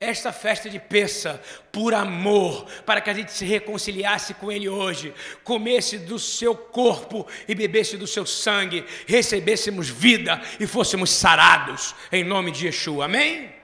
esta 0.00 0.32
festa 0.32 0.70
de 0.70 0.78
peça 0.78 1.38
por 1.70 1.92
amor, 1.92 2.64
para 2.86 3.02
que 3.02 3.10
a 3.10 3.12
gente 3.12 3.32
se 3.32 3.44
reconciliasse 3.44 4.32
com 4.32 4.50
Ele 4.50 4.66
hoje, 4.66 5.12
comesse 5.44 5.98
do 5.98 6.18
seu 6.18 6.56
corpo 6.56 7.26
e 7.46 7.54
bebesse 7.54 7.98
do 7.98 8.06
seu 8.06 8.24
sangue, 8.24 8.82
recebêssemos 9.06 9.90
vida 9.90 10.40
e 10.58 10.66
fôssemos 10.66 11.10
sarados, 11.10 11.94
em 12.10 12.24
nome 12.24 12.50
de 12.50 12.64
Yeshua, 12.64 13.04
amém? 13.04 13.59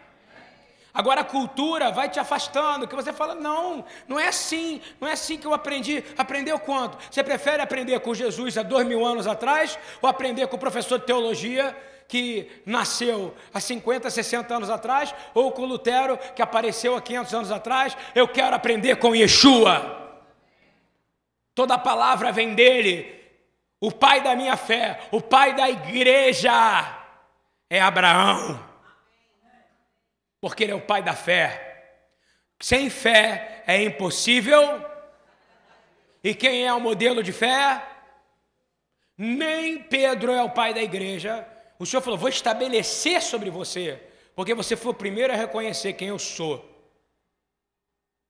Agora 0.96 1.20
a 1.20 1.24
cultura 1.24 1.92
vai 1.92 2.09
te 2.09 2.18
afastando, 2.18 2.88
que 2.88 2.96
você 2.96 3.12
fala, 3.12 3.35
não, 3.35 3.85
não 4.09 4.18
é 4.18 4.28
assim, 4.28 4.80
não 4.98 5.06
é 5.06 5.12
assim 5.12 5.37
que 5.37 5.46
eu 5.46 5.52
aprendi. 5.52 6.02
Aprendeu 6.16 6.59
quanto? 6.59 6.96
Você 7.11 7.22
prefere 7.22 7.61
aprender 7.61 8.00
com 8.00 8.14
Jesus 8.14 8.56
há 8.56 8.62
dois 8.62 8.87
mil 8.87 9.04
anos 9.04 9.26
atrás 9.26 9.78
ou 10.00 10.09
aprender 10.09 10.46
com 10.46 10.56
o 10.56 10.59
professor 10.59 10.98
de 10.98 11.04
teologia 11.04 11.76
que 12.09 12.50
nasceu 12.64 13.35
há 13.52 13.61
50, 13.61 14.09
60 14.09 14.54
anos 14.54 14.70
atrás, 14.70 15.14
ou 15.35 15.52
com 15.52 15.66
Lutero, 15.66 16.16
que 16.35 16.40
apareceu 16.40 16.96
há 16.96 17.02
500 17.02 17.35
anos 17.35 17.50
atrás. 17.50 17.94
Eu 18.14 18.26
quero 18.26 18.56
aprender 18.56 18.96
com 18.96 19.14
Yeshua. 19.14 20.24
Toda 21.54 21.76
palavra 21.76 22.32
vem 22.32 22.54
dele. 22.54 23.14
O 23.78 23.92
pai 23.92 24.22
da 24.22 24.35
minha 24.35 24.56
fé, 24.56 25.00
o 25.11 25.20
pai 25.20 25.54
da 25.54 25.68
igreja 25.68 26.50
é 27.68 27.82
Abraão. 27.82 28.75
Porque 30.46 30.62
ele 30.62 30.70
é 30.70 30.76
o 30.76 30.80
pai 30.80 31.02
da 31.02 31.12
fé. 31.12 31.98
Sem 32.61 32.88
fé 32.88 33.64
é 33.66 33.82
impossível. 33.82 34.80
E 36.22 36.37
quem 36.37 36.64
é 36.64 36.72
o 36.72 36.78
modelo 36.78 37.20
de 37.20 37.32
fé? 37.32 37.85
Nem 39.18 39.82
Pedro 39.82 40.30
é 40.30 40.40
o 40.44 40.50
pai 40.50 40.72
da 40.72 40.80
igreja, 40.80 41.44
o 41.80 41.85
Senhor 41.85 42.00
falou: 42.00 42.16
Vou 42.16 42.28
estabelecer 42.28 43.20
sobre 43.22 43.50
você, 43.50 44.00
porque 44.37 44.54
você 44.54 44.76
foi 44.76 44.92
o 44.92 44.94
primeiro 44.94 45.32
a 45.32 45.37
reconhecer 45.37 45.94
quem 45.94 46.09
eu 46.09 46.18
sou. 46.18 46.64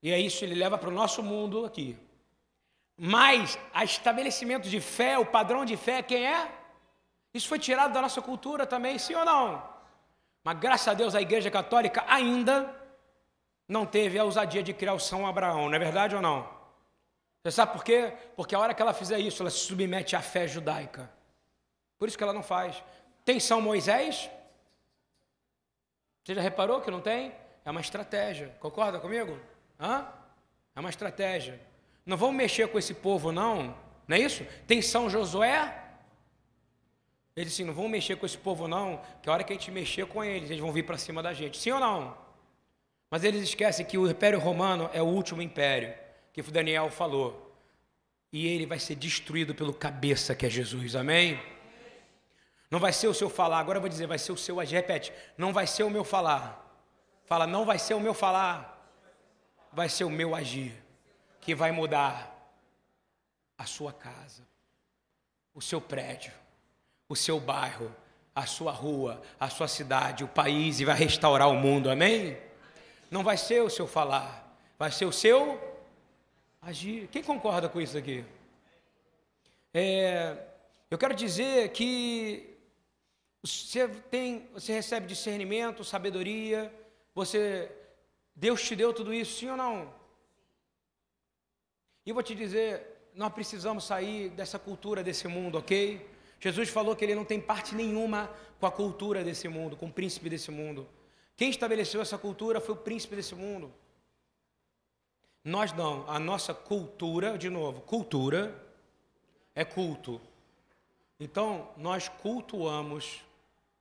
E 0.03 0.11
é 0.11 0.19
isso, 0.19 0.43
ele 0.43 0.55
leva 0.55 0.79
para 0.79 0.89
o 0.89 0.93
nosso 0.93 1.23
mundo 1.23 1.67
aqui. 1.67 1.99
Mas 2.97 3.59
a 3.75 3.85
estabelecimento 3.85 4.71
de 4.71 4.81
fé, 4.81 5.19
o 5.19 5.27
padrão 5.27 5.67
de 5.67 5.77
fé, 5.77 6.03
quem 6.03 6.27
é? 6.27 6.51
Isso 7.35 7.47
foi 7.47 7.59
tirado 7.59 7.93
da 7.93 8.01
nossa 8.01 8.23
cultura 8.23 8.67
também, 8.67 8.99
sim 8.99 9.15
ou 9.15 9.25
não? 9.27 9.76
Mas 10.47 10.61
graças 10.61 10.87
a 10.87 10.95
Deus 10.95 11.13
a 11.17 11.21
Igreja 11.21 11.51
Católica 11.51 12.05
ainda 12.07 12.73
não 13.69 13.85
teve 13.85 14.17
a 14.17 14.23
ousadia 14.23 14.63
de 14.63 14.73
criar 14.73 14.95
o 14.95 15.01
São 15.01 15.27
Abraão, 15.27 15.69
não 15.69 15.75
é 15.75 15.79
verdade 15.81 16.15
ou 16.15 16.23
não? 16.23 16.49
Você 17.43 17.51
sabe 17.51 17.73
por 17.73 17.83
quê? 17.83 18.13
Porque 18.37 18.55
a 18.55 18.61
hora 18.61 18.73
que 18.73 18.81
ela 18.81 18.95
fizer 18.95 19.19
isso, 19.19 19.43
ela 19.43 19.51
se 19.51 19.59
submete 19.59 20.15
à 20.15 20.23
fé 20.23 20.47
judaica. 20.47 21.11
Por 21.99 22.07
isso 22.07 22.17
que 22.17 22.23
ela 22.23 22.33
não 22.33 22.45
faz. 22.45 22.81
Tem 23.25 23.41
São 23.41 23.61
Moisés? 23.61 24.31
Você 26.23 26.33
já 26.33 26.41
reparou 26.41 26.81
que 26.81 26.93
não 26.93 27.01
tem? 27.01 27.33
É 27.65 27.71
uma 27.73 27.81
estratégia. 27.81 28.55
Concorda 28.61 29.01
comigo? 29.01 29.37
Hã? 29.81 30.07
É 30.77 30.79
uma 30.79 30.91
estratégia. 30.91 31.61
Não 32.05 32.17
vamos 32.17 32.37
mexer 32.37 32.69
com 32.69 32.79
esse 32.79 32.95
povo, 32.95 33.33
não. 33.33 33.77
Não 34.07 34.17
é 34.17 34.21
isso? 34.21 34.47
Tem 34.65 34.81
São 34.81 35.11
Josué? 35.11 35.86
Ele 37.37 37.45
disse 37.45 37.61
assim: 37.61 37.67
não 37.69 37.75
vamos 37.75 37.91
mexer 37.91 38.17
com 38.17 38.25
esse 38.25 38.39
povo, 38.39 38.67
não, 38.67 39.01
que 39.23 39.29
a 39.29 39.33
hora 39.33 39.45
que 39.45 39.53
a 39.53 39.57
gente 39.57 39.71
mexer 39.71 40.07
com 40.07 40.25
eles, 40.25 40.49
eles 40.49 40.61
vão 40.61 40.73
vir 40.73 40.85
para 40.85 40.97
cima 40.97 41.23
da 41.23 41.35
gente. 41.35 41.59
Sim 41.59 41.73
ou 41.73 41.81
não? 41.81 42.17
Mas 43.11 43.23
eles 43.23 43.43
esquecem 43.43 43.85
que 43.85 43.99
o 43.99 44.11
Império 44.11 44.39
Romano 44.39 44.89
é 44.93 45.03
o 45.03 45.07
último 45.07 45.43
império, 45.43 45.95
que 46.33 46.43
Daniel 46.43 46.91
falou. 46.91 47.55
E 48.33 48.47
ele 48.47 48.67
vai 48.67 48.79
ser 48.79 48.97
destruído 48.97 49.55
pelo 49.55 49.73
cabeça 49.73 50.35
que 50.35 50.47
é 50.47 50.51
Jesus, 50.51 50.97
amém? 50.97 51.41
Não 52.71 52.81
vai 52.81 52.93
ser 52.93 53.07
o 53.07 53.15
seu 53.15 53.31
falar, 53.31 53.61
agora 53.61 53.77
eu 53.77 53.81
vou 53.81 53.89
dizer, 53.89 54.07
vai 54.07 54.19
ser 54.19 54.33
o 54.33 54.37
seu 54.37 54.59
agir. 54.59 54.75
Repete, 54.75 55.13
não 55.39 55.53
vai 55.53 55.67
ser 55.67 55.85
o 55.85 55.91
meu 55.91 56.05
falar. 56.05 56.65
Fala, 57.25 57.47
não 57.47 57.65
vai 57.65 57.79
ser 57.79 57.95
o 57.95 58.01
meu 58.01 58.15
falar, 58.15 58.77
vai 59.73 59.89
ser 59.89 60.05
o 60.05 60.11
meu 60.11 60.35
agir, 60.35 60.73
que 61.41 61.55
vai 61.55 61.71
mudar 61.71 62.33
a 63.59 63.67
sua 63.67 63.93
casa, 63.93 64.47
o 65.55 65.61
seu 65.61 65.81
prédio, 65.81 66.33
o 67.09 67.17
seu 67.17 67.39
bairro, 67.39 67.95
a 68.35 68.47
sua 68.47 68.73
rua, 68.73 69.23
a 69.41 69.49
sua 69.49 69.69
cidade, 69.69 70.25
o 70.25 70.29
país 70.29 70.81
e 70.81 70.85
vai 70.85 70.97
restaurar 70.97 71.49
o 71.49 71.55
mundo, 71.55 71.91
amém? 71.91 72.37
Não 73.11 73.23
vai 73.23 73.37
ser 73.37 73.63
o 73.63 73.71
seu 73.71 73.87
falar, 73.87 74.59
vai 74.79 74.91
ser 74.91 75.05
o 75.07 75.13
seu 75.13 75.61
agir. 76.61 77.09
Quem 77.09 77.23
concorda 77.23 77.69
com 77.69 77.81
isso 77.81 77.97
aqui? 77.97 78.25
É, 79.73 80.37
eu 80.91 80.99
quero 80.99 81.15
dizer 81.15 81.71
que 81.71 82.57
você 83.43 83.89
tem, 83.89 84.49
você 84.53 84.73
recebe 84.73 85.07
discernimento, 85.07 85.85
sabedoria, 85.85 86.73
você 87.15 87.71
Deus 88.35 88.63
te 88.63 88.77
deu 88.77 88.93
tudo 88.93 89.15
isso, 89.15 89.39
sim 89.39 89.49
ou 89.49 89.57
não? 89.57 89.95
E 92.05 92.13
vou 92.13 92.23
te 92.23 92.35
dizer, 92.35 93.11
nós 93.15 93.33
precisamos 93.33 93.85
sair 93.85 94.29
dessa 94.31 94.59
cultura 94.59 95.03
desse 95.03 95.27
mundo, 95.27 95.59
ok? 95.59 96.16
Jesus 96.41 96.69
falou 96.69 96.95
que 96.95 97.05
ele 97.05 97.15
não 97.15 97.25
tem 97.25 97.41
parte 97.41 97.75
nenhuma 97.75 98.31
com 98.61 98.67
a 98.67 98.71
cultura 98.71 99.25
desse 99.25 99.49
mundo, 99.49 99.77
com 99.77 99.87
o 99.87 99.93
príncipe 99.93 100.29
desse 100.29 100.51
mundo. 100.51 100.87
Quem 101.37 101.51
estabeleceu 101.51 102.01
essa 102.01 102.17
cultura 102.17 102.61
foi 102.61 102.75
o 102.75 102.79
príncipe 102.79 103.17
desse 103.17 103.35
mundo. 103.35 103.73
Nós 105.45 105.73
não, 105.73 106.09
a 106.09 106.19
nossa 106.19 106.53
cultura, 106.53 107.39
de 107.39 107.49
novo, 107.49 107.81
cultura 107.83 108.61
é 109.55 109.65
culto. 109.65 110.21
Então, 111.21 111.71
nós 111.77 112.09
cultuamos 112.09 113.23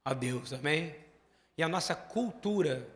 a 0.03 0.13
Deus, 0.13 0.53
amém? 0.53 0.95
E 1.57 1.63
a 1.63 1.67
nossa 1.67 1.95
cultura 1.95 2.87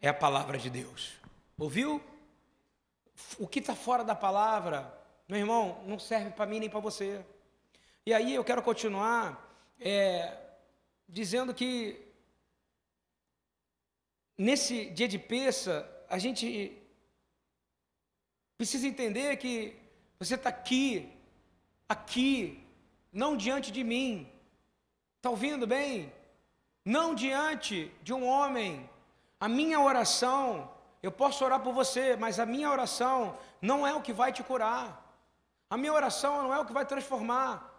é 0.00 0.08
a 0.08 0.14
palavra 0.14 0.58
de 0.58 0.70
Deus. 0.70 1.12
Ouviu? 1.58 2.02
O 3.38 3.46
que 3.46 3.58
está 3.58 3.74
fora 3.74 4.02
da 4.02 4.14
palavra, 4.14 4.92
meu 5.28 5.38
irmão, 5.38 5.82
não 5.86 5.98
serve 5.98 6.30
para 6.30 6.46
mim 6.46 6.58
nem 6.58 6.70
para 6.70 6.80
você. 6.80 7.24
E 8.06 8.12
aí 8.12 8.34
eu 8.34 8.44
quero 8.44 8.62
continuar 8.62 9.50
é, 9.80 10.36
dizendo 11.08 11.54
que 11.54 12.04
nesse 14.36 14.90
dia 14.90 15.08
de 15.08 15.18
peça, 15.18 15.90
a 16.10 16.18
gente 16.18 16.76
precisa 18.58 18.86
entender 18.86 19.38
que 19.38 19.74
você 20.18 20.34
está 20.34 20.50
aqui, 20.50 21.10
aqui, 21.88 22.62
não 23.10 23.38
diante 23.38 23.72
de 23.72 23.82
mim. 23.82 24.30
Está 25.16 25.30
ouvindo 25.30 25.66
bem? 25.66 26.12
Não 26.84 27.14
diante 27.14 27.90
de 28.02 28.12
um 28.12 28.26
homem. 28.26 28.86
A 29.40 29.48
minha 29.48 29.80
oração, 29.80 30.70
eu 31.02 31.10
posso 31.10 31.42
orar 31.42 31.60
por 31.60 31.72
você, 31.72 32.16
mas 32.16 32.38
a 32.38 32.44
minha 32.44 32.70
oração 32.70 33.38
não 33.62 33.86
é 33.86 33.94
o 33.94 34.02
que 34.02 34.12
vai 34.12 34.30
te 34.30 34.42
curar. 34.42 35.18
A 35.70 35.78
minha 35.78 35.94
oração 35.94 36.42
não 36.42 36.54
é 36.54 36.60
o 36.60 36.66
que 36.66 36.72
vai 36.74 36.84
transformar. 36.84 37.73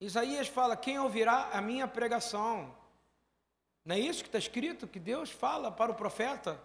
Isaías 0.00 0.48
fala: 0.48 0.76
Quem 0.76 0.98
ouvirá 0.98 1.50
a 1.52 1.60
minha 1.60 1.86
pregação? 1.86 2.74
Não 3.84 3.94
é 3.94 3.98
isso 3.98 4.22
que 4.22 4.28
está 4.28 4.38
escrito? 4.38 4.86
Que 4.86 4.98
Deus 4.98 5.30
fala 5.30 5.70
para 5.70 5.92
o 5.92 5.94
profeta? 5.94 6.60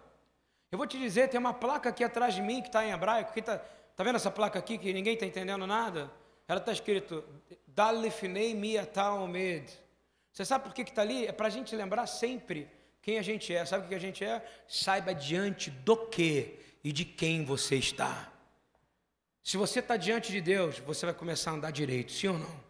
Eu 0.70 0.78
vou 0.78 0.86
te 0.86 0.98
dizer: 0.98 1.28
tem 1.28 1.38
uma 1.38 1.54
placa 1.54 1.90
aqui 1.90 2.02
atrás 2.02 2.34
de 2.34 2.42
mim 2.42 2.62
que 2.62 2.68
está 2.68 2.84
em 2.84 2.92
hebraico. 2.92 3.38
Está 3.38 3.58
tá 3.58 4.04
vendo 4.04 4.16
essa 4.16 4.30
placa 4.30 4.58
aqui 4.58 4.78
que 4.78 4.92
ninguém 4.92 5.14
está 5.14 5.26
entendendo 5.26 5.66
nada? 5.66 6.10
Ela 6.48 6.60
está 6.60 6.72
escrito: 6.72 7.22
Dalifnei 7.66 8.54
miataomed. 8.54 9.70
Você 10.32 10.44
sabe 10.44 10.64
por 10.64 10.74
que 10.74 10.82
está 10.82 11.02
ali? 11.02 11.26
É 11.26 11.32
para 11.32 11.46
a 11.46 11.50
gente 11.50 11.74
lembrar 11.74 12.06
sempre 12.06 12.70
quem 13.02 13.18
a 13.18 13.22
gente 13.22 13.54
é. 13.54 13.64
Sabe 13.64 13.86
o 13.86 13.88
que 13.88 13.94
a 13.94 13.98
gente 13.98 14.24
é? 14.24 14.44
Saiba 14.66 15.14
diante 15.14 15.70
do 15.70 15.96
que 15.96 16.58
e 16.82 16.92
de 16.92 17.04
quem 17.04 17.44
você 17.44 17.76
está. 17.76 18.32
Se 19.42 19.56
você 19.56 19.78
está 19.78 19.96
diante 19.96 20.32
de 20.32 20.40
Deus, 20.40 20.78
você 20.80 21.06
vai 21.06 21.14
começar 21.14 21.52
a 21.52 21.54
andar 21.54 21.70
direito, 21.70 22.12
sim 22.12 22.28
ou 22.28 22.38
não? 22.38 22.65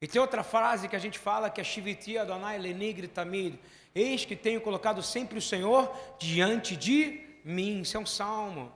E 0.00 0.06
tem 0.06 0.20
outra 0.20 0.42
frase 0.42 0.88
que 0.88 0.96
a 0.96 0.98
gente 0.98 1.18
fala 1.18 1.48
que 1.48 1.60
é 1.60 1.64
Shiviti 1.64 2.18
Adonai 2.18 2.58
Lenigri 2.58 3.08
Tamid. 3.08 3.58
Eis 3.94 4.24
que 4.24 4.36
tenho 4.36 4.60
colocado 4.60 5.02
sempre 5.02 5.38
o 5.38 5.42
Senhor 5.42 5.90
diante 6.18 6.76
de 6.76 7.24
mim. 7.44 7.80
Isso 7.80 7.96
é 7.96 8.00
um 8.00 8.06
salmo. 8.06 8.72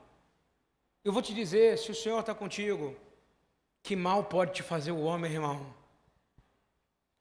Eu 1.05 1.13
vou 1.13 1.21
te 1.21 1.35
dizer, 1.35 1.79
se 1.79 1.91
o 1.91 1.95
Senhor 1.95 2.21
está 2.21 2.35
contigo, 2.35 2.97
que 3.83 3.95
mal 3.97 4.25
pode 4.25 4.53
te 4.53 4.63
fazer 4.63 4.93
o 4.93 5.01
homem, 5.01 5.33
irmão? 5.33 5.75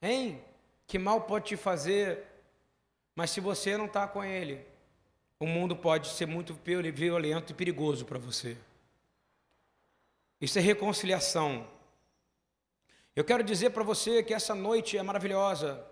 Hein? 0.00 0.42
Que 0.86 0.98
mal 0.98 1.22
pode 1.22 1.46
te 1.46 1.56
fazer? 1.56 2.24
Mas 3.14 3.30
se 3.30 3.40
você 3.40 3.76
não 3.76 3.84
está 3.86 4.08
com 4.08 4.24
Ele, 4.24 4.64
o 5.38 5.46
mundo 5.46 5.76
pode 5.76 6.08
ser 6.08 6.26
muito 6.26 6.54
violento 6.54 7.52
e 7.52 7.54
perigoso 7.54 8.04
para 8.04 8.18
você. 8.18 8.56
Isso 10.40 10.58
é 10.58 10.62
reconciliação. 10.62 11.66
Eu 13.14 13.24
quero 13.24 13.42
dizer 13.42 13.70
para 13.70 13.82
você 13.82 14.22
que 14.22 14.32
essa 14.32 14.54
noite 14.54 14.96
é 14.96 15.02
maravilhosa. 15.02 15.84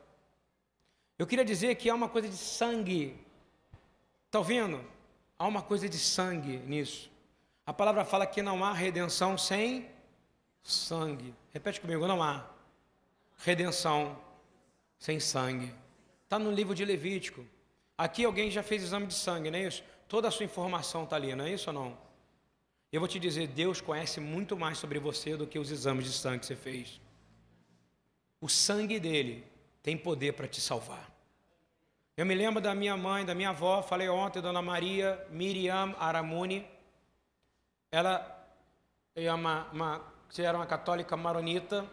Eu 1.19 1.27
queria 1.27 1.45
dizer 1.45 1.75
que 1.75 1.91
há 1.91 1.95
uma 1.95 2.09
coisa 2.09 2.29
de 2.29 2.37
sangue. 2.37 3.19
Está 4.27 4.39
ouvindo? 4.39 4.85
Há 5.39 5.47
uma 5.47 5.63
coisa 5.63 5.89
de 5.89 5.99
sangue 5.99 6.59
nisso. 6.59 7.11
A 7.67 7.73
palavra 7.73 8.05
fala 8.05 8.25
que 8.27 8.41
não 8.41 8.65
há 8.65 8.73
redenção 8.73 9.37
sem 9.37 9.91
sangue. 10.63 11.35
Repete 11.53 11.81
comigo: 11.81 12.07
não 12.07 12.23
há 12.23 12.47
redenção 13.39 14.17
sem 14.99 15.19
sangue. 15.19 15.75
Está 16.25 16.39
no 16.39 16.53
livro 16.53 16.75
de 16.75 16.85
Levítico. 16.85 17.45
Aqui 17.97 18.25
alguém 18.25 18.51
já 18.51 18.63
fez 18.63 18.83
exame 18.83 19.07
de 19.07 19.15
sangue, 19.15 19.51
não 19.51 19.59
é 19.59 19.67
isso? 19.67 19.83
Toda 20.07 20.29
a 20.29 20.31
sua 20.31 20.45
informação 20.45 21.03
está 21.03 21.17
ali, 21.17 21.35
não 21.35 21.45
é 21.45 21.53
isso 21.53 21.71
ou 21.71 21.75
não? 21.75 21.99
Eu 22.93 23.01
vou 23.01 23.09
te 23.09 23.19
dizer: 23.19 23.49
Deus 23.49 23.81
conhece 23.81 24.21
muito 24.21 24.57
mais 24.57 24.79
sobre 24.79 24.99
você 25.01 25.37
do 25.37 25.47
que 25.47 25.59
os 25.59 25.71
exames 25.71 26.05
de 26.05 26.13
sangue 26.13 26.41
que 26.41 26.47
você 26.47 26.57
fez. 26.57 27.01
O 28.41 28.49
sangue 28.49 29.01
dele 29.01 29.45
tem 29.83 29.97
poder 29.97 30.33
para 30.33 30.47
te 30.47 30.61
salvar. 30.61 31.11
Eu 32.17 32.27
me 32.27 32.35
lembro 32.35 32.61
da 32.61 32.75
minha 32.75 32.97
mãe, 32.97 33.25
da 33.25 33.35
minha 33.35 33.51
avó, 33.51 33.83
falei 33.83 34.09
ontem, 34.09 34.43
Dona 34.43 34.61
Maria 34.61 35.25
Miriam 35.31 35.95
Aramuni. 35.99 36.67
Ela 37.91 38.47
é 39.15 39.33
uma, 39.33 39.69
uma, 39.73 40.13
era 40.37 40.59
uma 40.59 40.67
católica 40.67 41.17
maronita, 41.17 41.89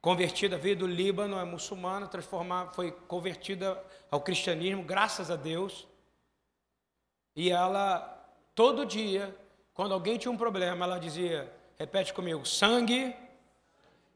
convertida, 0.00 0.58
veio 0.58 0.76
do 0.76 0.86
Líbano, 0.86 1.38
é 1.38 1.44
muçulmana, 1.44 2.06
transformada, 2.06 2.72
foi 2.72 2.92
convertida 2.92 3.82
ao 4.10 4.20
cristianismo, 4.20 4.82
graças 4.82 5.30
a 5.30 5.36
Deus. 5.36 5.86
E 7.34 7.50
ela, 7.50 8.32
todo 8.54 8.86
dia, 8.86 9.36
quando 9.74 9.94
alguém 9.94 10.18
tinha 10.18 10.30
um 10.30 10.36
problema, 10.36 10.84
ela 10.84 10.98
dizia, 10.98 11.52
repete 11.78 12.12
comigo, 12.12 12.46
sangue 12.46 13.14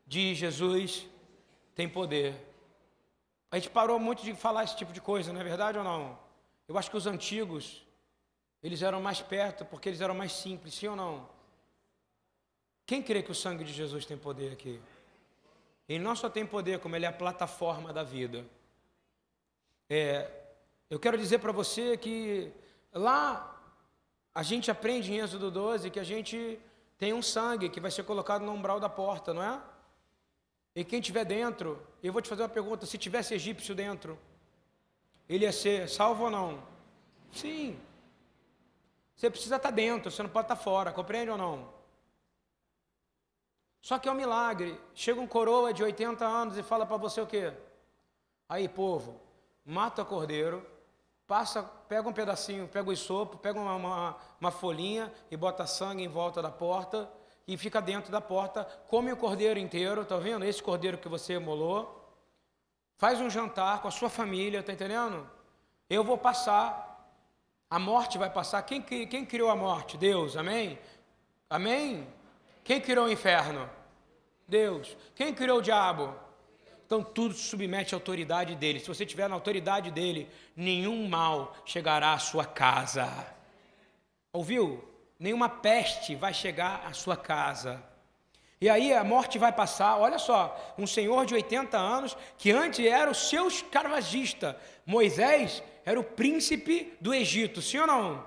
de 0.06 0.34
Jesus 0.34 1.06
tem 1.80 1.88
poder. 1.88 2.34
A 3.50 3.56
gente 3.56 3.70
parou 3.70 3.98
muito 3.98 4.22
de 4.22 4.34
falar 4.34 4.64
esse 4.64 4.76
tipo 4.76 4.92
de 4.92 5.00
coisa, 5.00 5.32
não 5.32 5.40
é 5.40 5.44
verdade 5.44 5.78
ou 5.78 5.84
não? 5.84 6.18
Eu 6.68 6.76
acho 6.76 6.90
que 6.90 6.96
os 6.96 7.06
antigos, 7.06 7.82
eles 8.62 8.82
eram 8.82 9.00
mais 9.00 9.22
perto 9.22 9.64
porque 9.64 9.88
eles 9.88 10.02
eram 10.02 10.14
mais 10.14 10.32
simples, 10.32 10.74
sim 10.74 10.88
ou 10.88 10.94
não? 10.94 11.26
Quem 12.84 13.02
crê 13.02 13.22
que 13.22 13.30
o 13.30 13.34
sangue 13.34 13.64
de 13.64 13.72
Jesus 13.72 14.04
tem 14.04 14.18
poder 14.18 14.52
aqui? 14.52 14.78
Ele 15.88 16.04
não 16.04 16.14
só 16.14 16.28
tem 16.28 16.44
poder, 16.44 16.80
como 16.80 16.96
ele 16.96 17.06
é 17.06 17.08
a 17.08 17.12
plataforma 17.12 17.94
da 17.94 18.02
vida. 18.02 18.44
É, 19.88 20.30
eu 20.90 21.00
quero 21.00 21.16
dizer 21.16 21.38
para 21.38 21.50
você 21.50 21.96
que 21.96 22.52
lá 22.92 23.58
a 24.34 24.42
gente 24.42 24.70
aprende 24.70 25.14
em 25.14 25.20
Êxodo 25.20 25.50
12 25.50 25.88
que 25.88 25.98
a 25.98 26.04
gente 26.04 26.60
tem 26.98 27.14
um 27.14 27.22
sangue 27.22 27.70
que 27.70 27.80
vai 27.80 27.90
ser 27.90 28.02
colocado 28.02 28.42
no 28.42 28.52
umbral 28.52 28.78
da 28.78 28.90
porta, 28.90 29.32
não 29.32 29.42
é? 29.42 29.69
E 30.74 30.84
quem 30.84 31.00
tiver 31.00 31.24
dentro, 31.24 31.84
eu 32.02 32.12
vou 32.12 32.22
te 32.22 32.28
fazer 32.28 32.42
uma 32.42 32.48
pergunta: 32.48 32.86
se 32.86 32.96
tivesse 32.96 33.34
egípcio 33.34 33.74
dentro, 33.74 34.18
ele 35.28 35.44
ia 35.44 35.52
ser 35.52 35.88
salvo 35.88 36.24
ou 36.24 36.30
não? 36.30 36.62
Sim. 37.32 37.78
Você 39.14 39.28
precisa 39.28 39.56
estar 39.56 39.70
dentro, 39.70 40.10
você 40.10 40.22
não 40.22 40.30
pode 40.30 40.46
estar 40.46 40.56
fora, 40.56 40.92
compreende 40.92 41.30
ou 41.30 41.36
não? 41.36 41.68
Só 43.82 43.98
que 43.98 44.08
é 44.08 44.12
um 44.12 44.14
milagre. 44.14 44.80
Chega 44.94 45.20
um 45.20 45.26
coroa 45.26 45.72
de 45.72 45.82
80 45.82 46.24
anos 46.24 46.56
e 46.56 46.62
fala 46.62 46.86
para 46.86 46.96
você 46.96 47.20
o 47.20 47.26
quê? 47.26 47.52
Aí, 48.48 48.68
povo, 48.68 49.20
mata 49.64 50.02
o 50.02 50.06
cordeiro, 50.06 50.66
passa, 51.26 51.62
pega 51.62 52.08
um 52.08 52.12
pedacinho, 52.12 52.66
pega 52.68 52.88
o 52.88 52.92
isopo, 52.92 53.36
pega 53.38 53.58
uma, 53.58 53.74
uma, 53.74 54.16
uma 54.40 54.50
folhinha 54.50 55.12
e 55.30 55.36
bota 55.36 55.66
sangue 55.66 56.02
em 56.02 56.08
volta 56.08 56.40
da 56.42 56.50
porta 56.50 57.08
e 57.52 57.56
fica 57.56 57.82
dentro 57.82 58.12
da 58.12 58.20
porta, 58.20 58.64
come 58.86 59.10
o 59.10 59.16
cordeiro 59.16 59.58
inteiro, 59.58 60.04
tá 60.04 60.16
vendo? 60.18 60.44
Esse 60.44 60.62
cordeiro 60.62 60.96
que 60.96 61.08
você 61.08 61.32
emolou, 61.32 62.08
faz 62.96 63.20
um 63.20 63.28
jantar 63.28 63.82
com 63.82 63.88
a 63.88 63.90
sua 63.90 64.08
família, 64.08 64.62
tá 64.62 64.72
entendendo? 64.72 65.28
Eu 65.88 66.04
vou 66.04 66.16
passar 66.16 66.86
A 67.72 67.78
morte 67.78 68.18
vai 68.18 68.28
passar. 68.28 68.62
Quem, 68.62 68.82
quem 68.82 69.24
criou 69.24 69.48
a 69.48 69.54
morte? 69.54 69.96
Deus, 69.96 70.36
amém? 70.36 70.76
Amém? 71.48 72.06
Quem 72.64 72.80
criou 72.80 73.06
o 73.06 73.10
inferno? 73.10 73.70
Deus. 74.46 74.96
Quem 75.14 75.32
criou 75.32 75.58
o 75.58 75.62
diabo? 75.62 76.12
Então 76.84 77.00
tudo 77.00 77.32
se 77.32 77.44
submete 77.44 77.94
à 77.94 77.96
autoridade 77.96 78.56
dele. 78.56 78.80
Se 78.80 78.88
você 78.88 79.04
estiver 79.04 79.28
na 79.28 79.36
autoridade 79.36 79.92
dele, 79.92 80.28
nenhum 80.56 81.08
mal 81.08 81.56
chegará 81.64 82.12
à 82.12 82.18
sua 82.18 82.44
casa. 82.44 83.08
Ouviu? 84.32 84.89
Nenhuma 85.20 85.50
peste 85.50 86.14
vai 86.16 86.32
chegar 86.32 86.82
à 86.86 86.94
sua 86.94 87.16
casa. 87.16 87.80
E 88.58 88.70
aí 88.70 88.92
a 88.92 89.04
morte 89.04 89.38
vai 89.38 89.52
passar, 89.52 89.98
olha 89.98 90.18
só, 90.18 90.74
um 90.78 90.86
senhor 90.86 91.26
de 91.26 91.34
80 91.34 91.76
anos, 91.76 92.16
que 92.38 92.50
antes 92.50 92.84
era 92.84 93.10
o 93.10 93.14
seu 93.14 93.46
escravagista, 93.46 94.58
Moisés 94.84 95.62
era 95.84 96.00
o 96.00 96.04
príncipe 96.04 96.92
do 97.00 97.14
Egito, 97.14 97.60
sim 97.60 97.78
ou 97.78 97.86
não? 97.86 98.26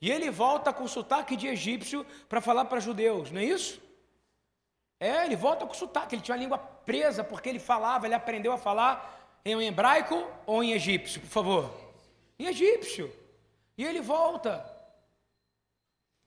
E 0.00 0.10
ele 0.10 0.30
volta 0.30 0.72
com 0.72 0.88
sotaque 0.88 1.36
de 1.36 1.46
egípcio 1.46 2.04
para 2.28 2.40
falar 2.40 2.64
para 2.64 2.80
judeus, 2.80 3.30
não 3.30 3.40
é 3.40 3.44
isso? 3.44 3.80
É, 4.98 5.24
ele 5.24 5.36
volta 5.36 5.66
com 5.66 5.74
sotaque, 5.74 6.14
ele 6.14 6.22
tinha 6.22 6.34
a 6.34 6.38
língua 6.38 6.58
presa, 6.58 7.22
porque 7.22 7.48
ele 7.48 7.58
falava, 7.58 8.06
ele 8.06 8.14
aprendeu 8.14 8.52
a 8.52 8.58
falar 8.58 9.40
em 9.44 9.60
hebraico 9.66 10.26
ou 10.46 10.62
em 10.62 10.72
egípcio, 10.72 11.20
por 11.20 11.28
favor? 11.28 11.74
Em 12.38 12.46
egípcio. 12.46 13.12
E 13.76 13.84
ele 13.84 14.00
volta. 14.00 14.71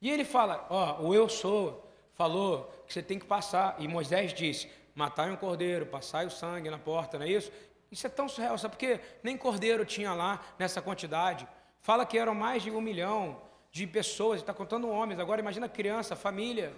E 0.01 0.09
ele 0.09 0.25
fala: 0.25 0.65
Ó, 0.69 1.01
o 1.07 1.15
eu 1.15 1.27
sou 1.29 1.85
falou 2.13 2.71
que 2.87 2.93
você 2.93 3.01
tem 3.01 3.19
que 3.19 3.25
passar. 3.25 3.75
E 3.79 3.87
Moisés 3.87 4.33
disse: 4.33 4.69
matai 4.95 5.29
um 5.29 5.35
cordeiro, 5.35 5.85
passai 5.85 6.25
o 6.25 6.31
sangue 6.31 6.69
na 6.69 6.79
porta, 6.79 7.19
não 7.19 7.25
é 7.25 7.29
isso? 7.29 7.51
Isso 7.91 8.07
é 8.07 8.09
tão 8.09 8.27
surreal, 8.27 8.57
sabe 8.57 8.75
porque 8.75 8.99
nem 9.21 9.37
cordeiro 9.37 9.85
tinha 9.85 10.13
lá 10.13 10.43
nessa 10.57 10.81
quantidade. 10.81 11.47
Fala 11.81 12.05
que 12.05 12.17
eram 12.17 12.33
mais 12.33 12.63
de 12.63 12.71
um 12.71 12.81
milhão 12.81 13.39
de 13.71 13.85
pessoas, 13.85 14.39
está 14.39 14.53
contando 14.53 14.89
homens. 14.89 15.19
Agora 15.19 15.39
imagina 15.39 15.69
criança, 15.69 16.15
família. 16.15 16.73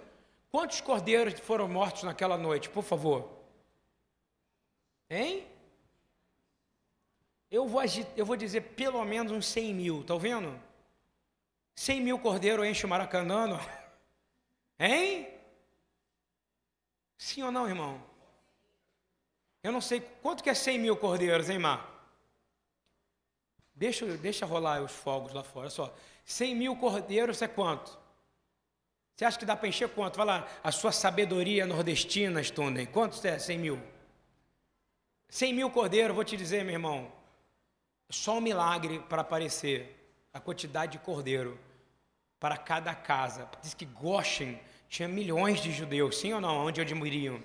Quantos 0.50 0.80
cordeiros 0.80 1.38
foram 1.40 1.68
mortos 1.68 2.02
naquela 2.02 2.36
noite, 2.36 2.68
por 2.68 2.82
favor? 2.82 3.30
Hein? 5.08 5.46
Eu 7.50 7.66
vou, 7.66 7.82
eu 8.16 8.26
vou 8.26 8.36
dizer 8.36 8.60
pelo 8.60 9.02
menos 9.04 9.32
uns 9.32 9.46
100 9.46 9.74
mil, 9.74 10.04
tá 10.04 10.16
vendo? 10.16 10.60
100 11.78 12.00
mil 12.00 12.18
cordeiros 12.18 12.66
enche 12.66 12.84
o 12.84 12.88
Maracanã, 12.88 13.56
hein? 14.80 15.28
Sim 17.16 17.44
ou 17.44 17.52
não, 17.52 17.68
irmão? 17.68 18.02
Eu 19.62 19.70
não 19.70 19.80
sei 19.80 20.00
quanto 20.20 20.42
que 20.42 20.50
é 20.50 20.54
100 20.54 20.76
mil 20.76 20.96
cordeiros, 20.96 21.48
hein, 21.48 21.60
Mar? 21.60 21.88
Deixa, 23.76 24.04
deixa 24.16 24.44
rolar 24.44 24.82
os 24.82 24.90
fogos 24.90 25.32
lá 25.32 25.44
fora, 25.44 25.70
só. 25.70 25.94
100 26.24 26.56
mil 26.56 26.74
cordeiros 26.74 27.40
é 27.42 27.46
quanto? 27.46 27.96
Você 29.14 29.24
acha 29.24 29.38
que 29.38 29.46
dá 29.46 29.54
para 29.54 29.68
encher 29.68 29.88
quanto? 29.88 30.16
Vai 30.16 30.26
lá, 30.26 30.48
a 30.64 30.72
sua 30.72 30.90
sabedoria 30.90 31.64
nordestina, 31.64 32.42
Stunden. 32.42 32.86
Quantos 32.86 33.24
é 33.24 33.38
100 33.38 33.56
mil? 33.56 33.80
100 35.28 35.54
mil 35.54 35.70
cordeiros, 35.70 36.16
vou 36.16 36.24
te 36.24 36.36
dizer, 36.36 36.64
meu 36.64 36.74
irmão. 36.74 37.12
Só 38.10 38.38
um 38.38 38.40
milagre 38.40 38.98
para 38.98 39.22
aparecer 39.22 39.94
a 40.34 40.40
quantidade 40.40 40.92
de 40.92 40.98
cordeiro 40.98 41.67
para 42.40 42.56
cada 42.56 42.94
casa. 42.94 43.48
Diz 43.62 43.74
que 43.74 43.84
Goshen 43.84 44.58
tinha 44.88 45.08
milhões 45.08 45.60
de 45.60 45.72
judeus, 45.72 46.18
sim 46.18 46.32
ou 46.32 46.40
não? 46.40 46.66
Onde 46.66 46.80
eles 46.80 46.92
moriam? 46.92 47.42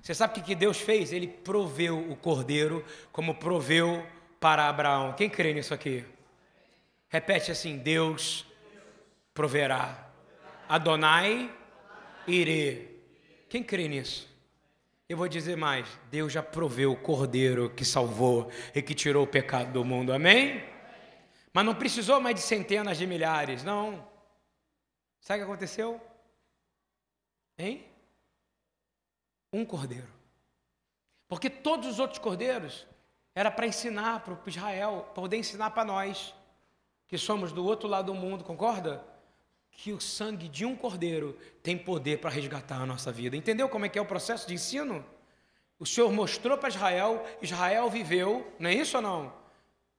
Você 0.00 0.14
sabe 0.14 0.40
o 0.40 0.42
que 0.42 0.54
Deus 0.54 0.78
fez? 0.78 1.12
Ele 1.12 1.26
proveu 1.26 1.98
o 2.10 2.16
cordeiro 2.16 2.84
como 3.12 3.34
proveu 3.34 4.06
para 4.38 4.68
Abraão. 4.68 5.12
Quem 5.12 5.28
crê 5.28 5.52
nisso 5.52 5.74
aqui? 5.74 6.04
Repete 7.08 7.50
assim: 7.50 7.76
Deus 7.76 8.46
proverá. 9.34 10.08
Adonai 10.68 11.50
irê. 12.26 12.88
Quem 13.48 13.62
crê 13.62 13.88
nisso? 13.88 14.28
Eu 15.08 15.16
vou 15.16 15.28
dizer 15.28 15.56
mais: 15.56 15.86
Deus 16.10 16.32
já 16.32 16.42
proveu 16.42 16.92
o 16.92 16.96
cordeiro 16.96 17.68
que 17.70 17.84
salvou 17.84 18.50
e 18.74 18.80
que 18.80 18.94
tirou 18.94 19.24
o 19.24 19.26
pecado 19.26 19.72
do 19.72 19.84
mundo. 19.84 20.12
Amém? 20.12 20.62
Mas 21.52 21.66
não 21.66 21.74
precisou 21.74 22.20
mais 22.20 22.36
de 22.36 22.42
centenas 22.42 22.96
de 22.96 23.06
milhares, 23.06 23.64
não. 23.64 24.08
Sabe 25.20 25.40
o 25.40 25.44
que 25.44 25.50
aconteceu? 25.50 26.00
Hein? 27.58 27.86
Um 29.52 29.64
cordeiro. 29.64 30.08
Porque 31.28 31.50
todos 31.50 31.86
os 31.86 31.98
outros 31.98 32.18
cordeiros 32.18 32.86
era 33.34 33.50
para 33.50 33.66
ensinar 33.66 34.20
para 34.20 34.36
Israel, 34.46 35.02
para 35.04 35.22
poder 35.22 35.36
ensinar 35.36 35.70
para 35.70 35.84
nós, 35.84 36.34
que 37.06 37.18
somos 37.18 37.52
do 37.52 37.64
outro 37.64 37.88
lado 37.88 38.06
do 38.06 38.14
mundo, 38.14 38.44
concorda? 38.44 39.04
Que 39.70 39.92
o 39.92 40.00
sangue 40.00 40.48
de 40.48 40.64
um 40.64 40.74
cordeiro 40.74 41.38
tem 41.62 41.76
poder 41.76 42.20
para 42.20 42.30
resgatar 42.30 42.80
a 42.80 42.86
nossa 42.86 43.12
vida. 43.12 43.36
Entendeu 43.36 43.68
como 43.68 43.86
é 43.86 43.88
que 43.88 43.98
é 43.98 44.02
o 44.02 44.06
processo 44.06 44.46
de 44.46 44.54
ensino? 44.54 45.04
O 45.78 45.86
Senhor 45.86 46.12
mostrou 46.12 46.58
para 46.58 46.68
Israel, 46.68 47.24
Israel 47.40 47.88
viveu, 47.88 48.52
não 48.58 48.68
é 48.68 48.74
isso 48.74 48.96
ou 48.96 49.02
não? 49.02 49.32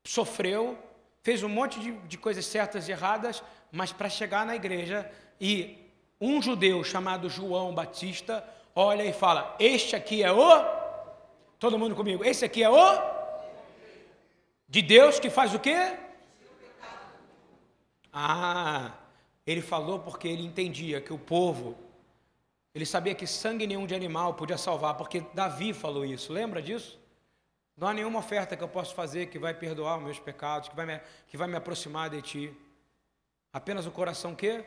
Sofreu, 0.04 0.78
fez 1.22 1.44
um 1.44 1.50
monte 1.50 1.80
de, 1.80 1.92
de 1.92 2.18
coisas 2.18 2.46
certas 2.46 2.88
e 2.88 2.92
erradas, 2.92 3.44
mas 3.72 3.92
para 3.92 4.10
chegar 4.10 4.46
na 4.46 4.56
igreja 4.56 5.10
e 5.40 5.78
um 6.20 6.42
judeu 6.42 6.84
chamado 6.84 7.30
João 7.30 7.74
Batista 7.74 8.48
olha 8.76 9.04
e 9.04 9.12
fala: 9.12 9.56
Este 9.60 9.96
aqui 9.96 10.24
é 10.24 10.32
o. 10.32 10.82
Todo 11.58 11.80
mundo 11.80 11.96
comigo, 11.96 12.24
esse 12.24 12.46
aqui 12.46 12.64
é 12.64 12.70
o. 12.70 13.22
De 14.68 14.82
Deus 14.82 15.20
que 15.20 15.30
faz 15.30 15.54
o 15.54 15.60
quê? 15.60 15.98
Ah, 18.14 18.94
ele 19.46 19.62
falou 19.62 20.00
porque 20.00 20.28
ele 20.28 20.44
entendia 20.44 21.02
que 21.02 21.12
o 21.12 21.18
povo, 21.18 21.76
ele 22.74 22.86
sabia 22.86 23.16
que 23.16 23.26
sangue 23.26 23.66
nenhum 23.66 23.88
de 23.88 23.96
animal 23.96 24.34
podia 24.34 24.58
salvar, 24.58 24.96
porque 24.96 25.24
Davi 25.34 25.74
falou 25.74 26.06
isso, 26.06 26.32
lembra 26.32 26.62
disso? 26.62 27.01
Não 27.82 27.88
há 27.88 27.96
nenhuma 27.96 28.20
oferta 28.20 28.56
que 28.56 28.64
eu 28.64 28.68
possa 28.68 28.94
fazer 28.94 29.26
que 29.26 29.40
vai 29.40 29.56
perdoar 29.56 29.98
os 29.98 30.04
meus 30.04 30.20
pecados, 30.20 30.70
que 30.70 30.76
vai 30.76 30.86
me, 30.86 31.02
que 31.28 31.36
vai 31.36 31.48
me 31.48 31.56
aproximar 31.56 32.12
de 32.12 32.22
ti. 32.22 32.54
Apenas 33.52 33.88
o 33.88 33.92
coração 33.92 34.36
que? 34.36 34.64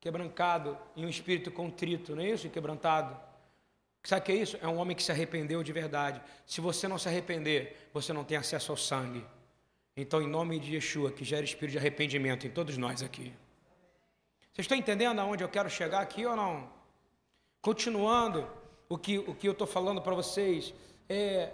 Quebrancado 0.00 0.76
e 0.96 1.06
um 1.06 1.08
espírito 1.08 1.52
contrito, 1.52 2.16
não 2.16 2.22
é 2.24 2.30
isso? 2.30 2.50
Quebrantado. 2.50 3.16
Sabe 4.02 4.20
o 4.20 4.24
que 4.24 4.32
é 4.32 4.34
isso? 4.34 4.58
É 4.60 4.66
um 4.66 4.78
homem 4.78 4.96
que 4.96 5.02
se 5.04 5.12
arrependeu 5.12 5.62
de 5.62 5.72
verdade. 5.72 6.20
Se 6.44 6.60
você 6.60 6.88
não 6.88 6.98
se 6.98 7.06
arrepender, 7.06 7.88
você 7.94 8.12
não 8.12 8.24
tem 8.24 8.36
acesso 8.36 8.72
ao 8.72 8.76
sangue. 8.76 9.24
Então, 9.96 10.20
em 10.20 10.26
nome 10.26 10.58
de 10.58 10.74
Yeshua, 10.74 11.12
que 11.12 11.24
gera 11.24 11.44
espírito 11.44 11.74
de 11.74 11.78
arrependimento 11.78 12.44
em 12.44 12.50
todos 12.50 12.76
nós 12.76 13.00
aqui. 13.00 13.32
Vocês 14.52 14.64
estão 14.64 14.76
entendendo 14.76 15.20
aonde 15.20 15.44
eu 15.44 15.48
quero 15.48 15.70
chegar 15.70 16.00
aqui 16.00 16.26
ou 16.26 16.34
não? 16.34 16.68
Continuando 17.62 18.50
o 18.88 18.98
que, 18.98 19.18
o 19.18 19.36
que 19.36 19.46
eu 19.46 19.52
estou 19.52 19.68
falando 19.68 20.02
para 20.02 20.16
vocês, 20.16 20.74
é, 21.08 21.52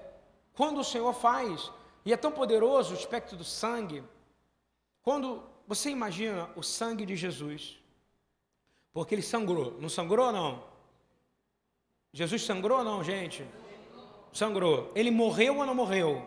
quando 0.54 0.80
o 0.80 0.84
Senhor 0.84 1.12
faz, 1.12 1.70
e 2.04 2.12
é 2.12 2.16
tão 2.16 2.32
poderoso 2.32 2.94
o 2.94 2.96
aspecto 2.96 3.36
do 3.36 3.44
sangue, 3.44 4.02
quando 5.02 5.42
você 5.66 5.90
imagina 5.90 6.48
o 6.56 6.62
sangue 6.62 7.04
de 7.04 7.16
Jesus, 7.16 7.78
porque 8.92 9.14
ele 9.14 9.22
sangrou, 9.22 9.76
não 9.80 9.88
sangrou 9.88 10.26
ou 10.26 10.32
não? 10.32 10.64
Jesus 12.12 12.42
sangrou 12.42 12.78
ou 12.78 12.84
não, 12.84 13.02
gente? 13.02 13.44
Sangrou. 14.32 14.92
Ele 14.94 15.10
morreu 15.10 15.58
ou 15.58 15.66
não 15.66 15.74
morreu? 15.74 16.26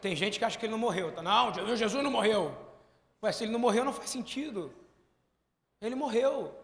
Tem 0.00 0.16
gente 0.16 0.38
que 0.38 0.44
acha 0.44 0.58
que 0.58 0.64
ele 0.64 0.72
não 0.72 0.78
morreu. 0.78 1.12
Tá? 1.12 1.20
Não, 1.22 1.52
Jesus 1.76 2.02
não 2.02 2.10
morreu. 2.10 2.56
Ué, 3.22 3.30
se 3.30 3.44
ele 3.44 3.52
não 3.52 3.60
morreu, 3.60 3.84
não 3.84 3.92
faz 3.92 4.10
sentido. 4.10 4.72
Ele 5.80 5.94
morreu. 5.94 6.54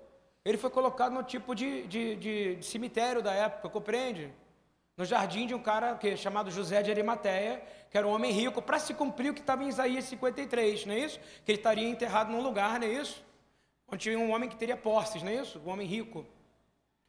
Ele 0.45 0.57
foi 0.57 0.71
colocado 0.71 1.13
no 1.13 1.23
tipo 1.23 1.55
de, 1.55 1.87
de, 1.87 2.17
de, 2.17 2.57
de 2.57 2.65
cemitério 2.65 3.23
da 3.23 3.33
época, 3.33 3.69
compreende? 3.69 4.33
No 4.99 5.05
jardim 5.05 5.47
de 5.47 5.55
um 5.55 5.63
cara 5.63 5.95
que, 5.95 6.17
chamado 6.17 6.51
José 6.51 6.83
de 6.83 6.91
Arimateia, 6.91 7.63
que 7.89 7.97
era 7.97 8.05
um 8.05 8.11
homem 8.11 8.33
rico, 8.33 8.61
para 8.61 8.81
se 8.81 8.93
cumprir 8.93 9.31
o 9.31 9.35
que 9.35 9.41
estava 9.41 9.63
em 9.63 9.69
Isaías 9.69 10.05
53, 10.07 10.87
não 10.87 10.95
é 10.95 10.99
isso? 10.99 11.21
Que 11.45 11.53
ele 11.53 11.59
estaria 11.59 11.89
enterrado 11.89 12.33
num 12.33 12.43
lugar, 12.43 12.81
não 12.81 12.87
é 12.89 12.91
isso? 12.91 13.25
Onde 13.87 14.03
tinha 14.03 14.19
um 14.19 14.33
homem 14.33 14.49
que 14.49 14.57
teria 14.57 14.77
posses, 14.77 15.23
não 15.23 15.31
é 15.31 15.37
isso? 15.37 15.63
Um 15.65 15.71
homem 15.71 15.87
rico. 15.87 16.27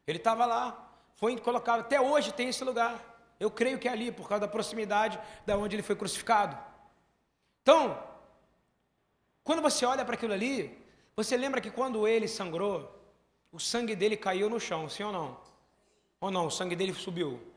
Ele 0.06 0.18
estava 0.18 0.46
lá. 0.46 0.88
Foi 1.16 1.36
colocado, 1.38 1.80
até 1.80 2.00
hoje 2.00 2.32
tem 2.32 2.48
esse 2.48 2.62
lugar. 2.62 2.94
Eu 3.40 3.50
creio 3.50 3.76
que 3.76 3.88
é 3.88 3.90
ali, 3.90 4.12
por 4.12 4.28
causa 4.28 4.42
da 4.42 4.48
proximidade 4.48 5.18
da 5.44 5.58
onde 5.58 5.74
ele 5.74 5.82
foi 5.82 5.96
crucificado. 5.96 6.56
Então, 7.60 8.00
quando 9.42 9.60
você 9.60 9.84
olha 9.84 10.04
para 10.04 10.14
aquilo 10.14 10.32
ali, 10.32 10.78
você 11.16 11.36
lembra 11.36 11.60
que 11.60 11.72
quando 11.72 12.06
ele 12.06 12.28
sangrou, 12.28 12.88
o 13.50 13.58
sangue 13.58 13.96
dele 13.96 14.16
caiu 14.16 14.48
no 14.48 14.60
chão, 14.60 14.88
sim 14.88 15.02
ou 15.02 15.10
não? 15.10 15.36
Ou 16.20 16.30
não, 16.30 16.46
o 16.46 16.50
sangue 16.52 16.76
dele 16.76 16.94
subiu? 16.94 17.49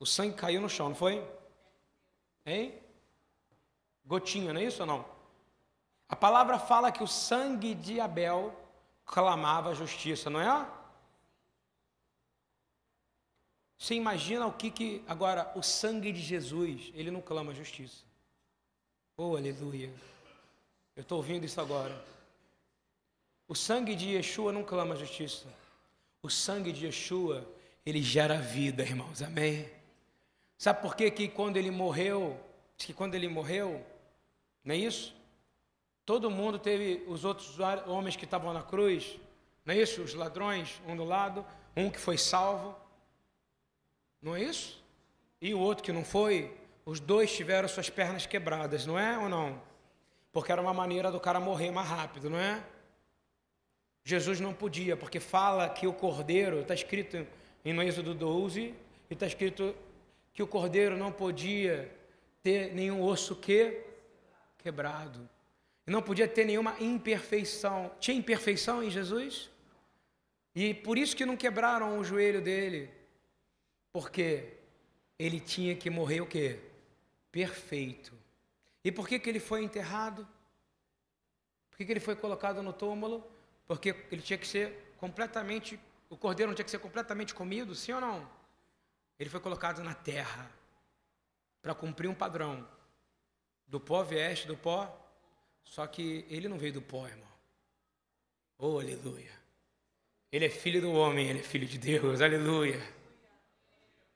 O 0.00 0.06
sangue 0.06 0.34
caiu 0.34 0.62
no 0.62 0.68
chão, 0.68 0.88
não 0.88 0.96
foi? 0.96 1.22
Hein? 2.46 2.74
Gotinha, 4.04 4.52
não 4.52 4.60
é 4.60 4.64
isso 4.64 4.80
ou 4.80 4.86
não? 4.86 5.04
A 6.08 6.16
palavra 6.16 6.58
fala 6.58 6.90
que 6.90 7.02
o 7.02 7.06
sangue 7.06 7.74
de 7.74 8.00
Abel 8.00 8.52
clamava 9.04 9.74
justiça, 9.74 10.30
não 10.30 10.40
é? 10.40 10.66
Você 13.76 13.94
imagina 13.94 14.46
o 14.46 14.52
que 14.52 14.70
que 14.70 15.04
agora 15.06 15.52
o 15.54 15.62
sangue 15.62 16.12
de 16.12 16.20
Jesus, 16.20 16.90
ele 16.94 17.10
não 17.10 17.20
clama 17.20 17.54
justiça. 17.54 18.02
Oh, 19.16 19.36
aleluia. 19.36 19.92
Eu 20.96 21.02
estou 21.02 21.18
ouvindo 21.18 21.44
isso 21.44 21.60
agora. 21.60 22.04
O 23.46 23.54
sangue 23.54 23.94
de 23.94 24.10
Yeshua 24.10 24.50
não 24.50 24.64
clama 24.64 24.96
justiça. 24.96 25.46
O 26.22 26.30
sangue 26.30 26.72
de 26.72 26.86
Yeshua, 26.86 27.46
ele 27.84 28.02
gera 28.02 28.38
vida, 28.38 28.82
irmãos. 28.82 29.22
Amém? 29.22 29.79
Sabe 30.60 30.82
por 30.82 30.94
que, 30.94 31.10
que 31.10 31.26
quando 31.26 31.56
ele 31.56 31.70
morreu, 31.70 32.38
que 32.76 32.92
quando 32.92 33.14
ele 33.14 33.26
morreu, 33.26 33.82
não 34.62 34.74
é 34.74 34.76
isso? 34.76 35.16
Todo 36.04 36.30
mundo 36.30 36.58
teve 36.58 37.02
os 37.08 37.24
outros 37.24 37.58
homens 37.86 38.14
que 38.14 38.26
estavam 38.26 38.52
na 38.52 38.62
cruz, 38.62 39.18
não 39.64 39.72
é 39.72 39.78
isso? 39.78 40.02
Os 40.02 40.12
ladrões, 40.12 40.78
um 40.86 40.94
do 40.94 41.02
lado, 41.02 41.46
um 41.74 41.88
que 41.88 41.98
foi 41.98 42.18
salvo, 42.18 42.76
não 44.20 44.36
é 44.36 44.42
isso? 44.42 44.84
E 45.40 45.54
o 45.54 45.58
outro 45.58 45.82
que 45.82 45.92
não 45.92 46.04
foi, 46.04 46.54
os 46.84 47.00
dois 47.00 47.34
tiveram 47.34 47.66
suas 47.66 47.88
pernas 47.88 48.26
quebradas, 48.26 48.84
não 48.84 48.98
é 48.98 49.16
ou 49.16 49.30
não? 49.30 49.58
Porque 50.30 50.52
era 50.52 50.60
uma 50.60 50.74
maneira 50.74 51.10
do 51.10 51.18
cara 51.18 51.40
morrer 51.40 51.70
mais 51.70 51.88
rápido, 51.88 52.28
não 52.28 52.38
é? 52.38 52.62
Jesus 54.04 54.38
não 54.40 54.52
podia, 54.52 54.94
porque 54.94 55.20
fala 55.20 55.70
que 55.70 55.86
o 55.86 55.94
cordeiro, 55.94 56.60
está 56.60 56.74
escrito 56.74 57.26
em 57.64 57.80
Êxodo 57.80 58.12
12, 58.12 58.60
e 59.08 59.14
está 59.14 59.26
escrito 59.26 59.74
que 60.40 60.44
o 60.44 60.46
cordeiro 60.46 60.96
não 60.96 61.12
podia 61.12 61.94
ter 62.42 62.72
nenhum 62.72 63.02
osso 63.02 63.36
que 63.36 63.84
quebrado. 64.56 65.28
Não 65.86 66.00
podia 66.00 66.26
ter 66.26 66.46
nenhuma 66.46 66.74
imperfeição. 66.80 67.90
Tinha 68.00 68.16
imperfeição 68.16 68.82
em 68.82 68.88
Jesus? 68.88 69.50
E 70.54 70.72
por 70.72 70.96
isso 70.96 71.14
que 71.14 71.26
não 71.26 71.36
quebraram 71.36 71.98
o 71.98 72.02
joelho 72.02 72.40
dele. 72.40 72.90
Porque 73.92 74.54
ele 75.18 75.40
tinha 75.40 75.76
que 75.76 75.90
morrer 75.90 76.22
o 76.22 76.26
quê? 76.26 76.58
Perfeito. 77.30 78.14
E 78.82 78.90
por 78.90 79.06
que, 79.06 79.18
que 79.18 79.28
ele 79.28 79.40
foi 79.40 79.62
enterrado? 79.62 80.26
Por 81.70 81.76
que, 81.76 81.84
que 81.84 81.92
ele 81.92 82.00
foi 82.00 82.16
colocado 82.16 82.62
no 82.62 82.72
túmulo? 82.72 83.30
Porque 83.66 83.94
ele 84.10 84.22
tinha 84.22 84.38
que 84.38 84.48
ser 84.48 84.94
completamente, 84.96 85.78
o 86.08 86.16
cordeiro 86.16 86.48
não 86.48 86.56
tinha 86.56 86.64
que 86.64 86.70
ser 86.70 86.78
completamente 86.78 87.34
comido, 87.34 87.74
sim 87.74 87.92
ou 87.92 88.00
não? 88.00 88.39
Ele 89.20 89.28
foi 89.28 89.38
colocado 89.38 89.84
na 89.84 89.92
terra 89.92 90.50
para 91.60 91.74
cumprir 91.74 92.08
um 92.08 92.14
padrão. 92.14 92.66
Do 93.66 93.78
pó 93.78 94.02
vieste, 94.02 94.46
do 94.46 94.56
pó. 94.56 94.90
Só 95.62 95.86
que 95.86 96.24
ele 96.30 96.48
não 96.48 96.56
veio 96.56 96.72
do 96.72 96.80
pó, 96.80 97.06
irmão. 97.06 97.28
Oh, 98.58 98.78
aleluia. 98.78 99.30
Ele 100.32 100.46
é 100.46 100.48
filho 100.48 100.80
do 100.80 100.92
homem, 100.92 101.28
ele 101.28 101.40
é 101.40 101.42
filho 101.42 101.66
de 101.66 101.76
Deus, 101.76 102.22
aleluia. 102.22 102.80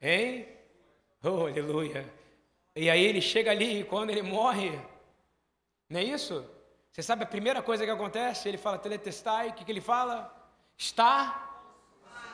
Hein? 0.01 0.49
Oh, 1.23 1.47
aleluia. 1.47 2.11
E 2.75 2.89
aí 2.89 3.05
ele 3.05 3.21
chega 3.21 3.51
ali 3.51 3.81
e 3.81 3.85
quando 3.85 4.09
ele 4.09 4.23
morre, 4.23 4.71
não 5.89 6.01
é 6.01 6.05
isso? 6.05 6.49
Você 6.91 7.03
sabe 7.03 7.25
a 7.25 7.27
primeira 7.27 7.63
coisa 7.63 7.85
que 7.85 7.91
acontece? 7.91 8.49
Ele 8.49 8.57
fala 8.57 8.79
teletestai, 8.79 9.51
o 9.51 9.53
que, 9.53 9.67
que 9.67 9.71
ele 9.71 9.83
fala? 9.83 10.35
Está 10.79 11.63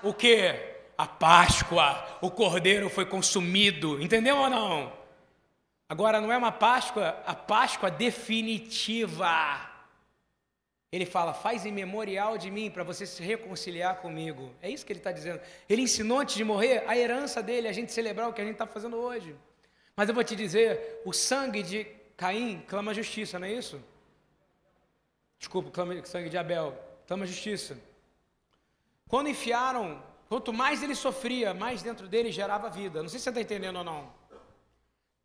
o 0.05 0.15
que? 0.15 0.70
A 1.01 1.07
Páscoa, 1.07 2.19
o 2.21 2.31
cordeiro 2.31 2.91
foi 2.91 3.07
consumido, 3.07 3.99
entendeu 4.03 4.37
ou 4.37 4.51
não? 4.51 4.93
Agora 5.89 6.21
não 6.21 6.31
é 6.31 6.37
uma 6.37 6.53
Páscoa, 6.53 7.23
a 7.25 7.35
Páscoa 7.35 7.91
definitiva. 7.91 9.67
Ele 10.93 11.07
fala, 11.07 11.33
faz 11.33 11.65
em 11.65 11.73
memorial 11.73 12.37
de 12.37 12.51
mim 12.51 12.71
para 12.71 12.85
você 12.85 13.07
se 13.07 13.23
reconciliar 13.23 13.97
comigo. 14.03 14.55
É 14.61 14.69
isso 14.69 14.85
que 14.85 14.93
ele 14.93 15.01
está 15.01 15.11
dizendo. 15.11 15.41
Ele 15.71 15.81
ensinou 15.81 16.19
antes 16.19 16.35
de 16.35 16.45
morrer 16.45 16.85
a 16.87 16.95
herança 16.95 17.43
dele, 17.43 17.67
a 17.67 17.73
gente 17.73 17.91
celebrar 17.93 18.29
o 18.29 18.35
que 18.35 18.43
a 18.43 18.45
gente 18.45 18.57
está 18.57 18.67
fazendo 18.67 18.99
hoje. 18.99 19.35
Mas 19.97 20.07
eu 20.07 20.15
vou 20.15 20.23
te 20.23 20.37
dizer, 20.37 21.01
o 21.07 21.15
sangue 21.15 21.63
de 21.63 21.85
Caim 22.15 22.63
clama 22.69 22.93
justiça, 22.93 23.39
não 23.39 23.47
é 23.47 23.53
isso? 23.53 23.83
Desculpa, 25.39 25.71
clama 25.71 26.05
sangue 26.05 26.29
de 26.29 26.37
Abel, 26.37 26.79
clama 27.07 27.25
justiça. 27.25 27.79
Quando 29.09 29.31
enfiaram, 29.31 30.10
quanto 30.31 30.53
mais 30.53 30.81
ele 30.81 30.95
sofria, 30.95 31.53
mais 31.53 31.83
dentro 31.83 32.07
dele 32.07 32.31
gerava 32.31 32.71
vida. 32.71 33.03
Não 33.03 33.09
sei 33.09 33.19
se 33.19 33.25
você 33.25 33.31
está 33.31 33.41
entendendo 33.41 33.79
ou 33.79 33.85
não. 33.85 34.13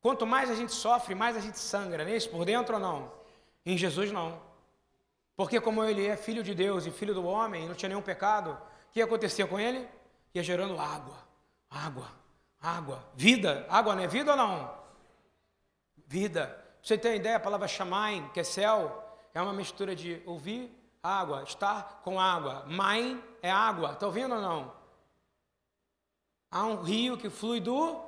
Quanto 0.02 0.26
mais 0.26 0.50
a 0.50 0.56
gente 0.56 0.72
sofre, 0.72 1.14
mais 1.14 1.38
a 1.38 1.40
gente 1.40 1.60
sangra, 1.60 2.04
não 2.04 2.12
é 2.12 2.18
isso? 2.18 2.28
Por 2.28 2.44
dentro 2.44 2.74
ou 2.74 2.82
não? 2.82 3.12
Em 3.64 3.78
Jesus 3.78 4.12
não. 4.12 4.42
Porque 5.36 5.62
como 5.62 5.84
ele 5.84 6.08
é 6.08 6.18
filho 6.18 6.42
de 6.42 6.56
Deus 6.56 6.88
e 6.88 6.92
filho 6.92 7.14
do 7.14 7.24
homem, 7.24 7.68
não 7.68 7.76
tinha 7.76 7.90
nenhum 7.90 8.02
pecado, 8.02 8.58
o 8.90 8.94
que 8.94 9.00
acontecia 9.00 9.46
com 9.46 9.60
ele? 9.60 9.88
Ia 10.34 10.42
gerando 10.42 10.80
água, 10.80 11.18
água, 11.70 12.08
água. 12.60 13.04
Vida, 13.14 13.68
água 13.70 13.94
não 13.94 14.02
é 14.02 14.08
vida 14.08 14.32
ou 14.32 14.38
não? 14.38 14.76
Vida. 16.08 16.66
Você 16.82 16.98
tem 16.98 17.18
ideia, 17.18 17.36
a 17.36 17.40
palavra 17.40 17.68
shamaim, 17.68 18.28
que 18.30 18.40
é 18.40 18.44
céu, 18.44 19.04
é 19.36 19.42
uma 19.42 19.54
mistura 19.54 19.96
de 19.96 20.20
ouvir 20.26 20.76
água, 21.04 21.44
estar 21.44 22.02
com 22.04 22.20
água. 22.20 22.66
Mãe 22.66 23.24
é 23.44 23.52
água, 23.52 23.92
está 23.92 24.08
ouvindo 24.08 24.34
ou 24.34 24.42
não? 24.42 24.85
Há 26.56 26.66
um 26.66 26.82
rio 26.82 27.18
que 27.18 27.30
flui 27.30 27.60
do 27.60 28.02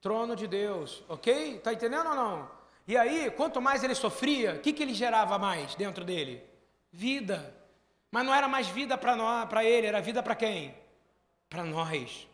trono 0.00 0.34
de 0.34 0.48
Deus, 0.48 1.04
ok? 1.08 1.58
Está 1.58 1.72
entendendo 1.72 2.08
ou 2.08 2.16
não? 2.16 2.50
E 2.84 2.96
aí, 2.96 3.30
quanto 3.30 3.60
mais 3.60 3.84
ele 3.84 3.94
sofria, 3.94 4.54
o 4.54 4.58
que, 4.58 4.72
que 4.72 4.82
ele 4.82 4.92
gerava 4.92 5.38
mais 5.38 5.76
dentro 5.76 6.04
dele? 6.04 6.42
Vida. 6.90 7.54
Mas 8.10 8.26
não 8.26 8.34
era 8.34 8.48
mais 8.48 8.66
vida 8.66 8.98
para 8.98 9.64
ele, 9.64 9.86
era 9.86 10.00
vida 10.00 10.20
para 10.20 10.34
quem? 10.34 10.74
Para 11.48 11.62
nós. 11.62 12.26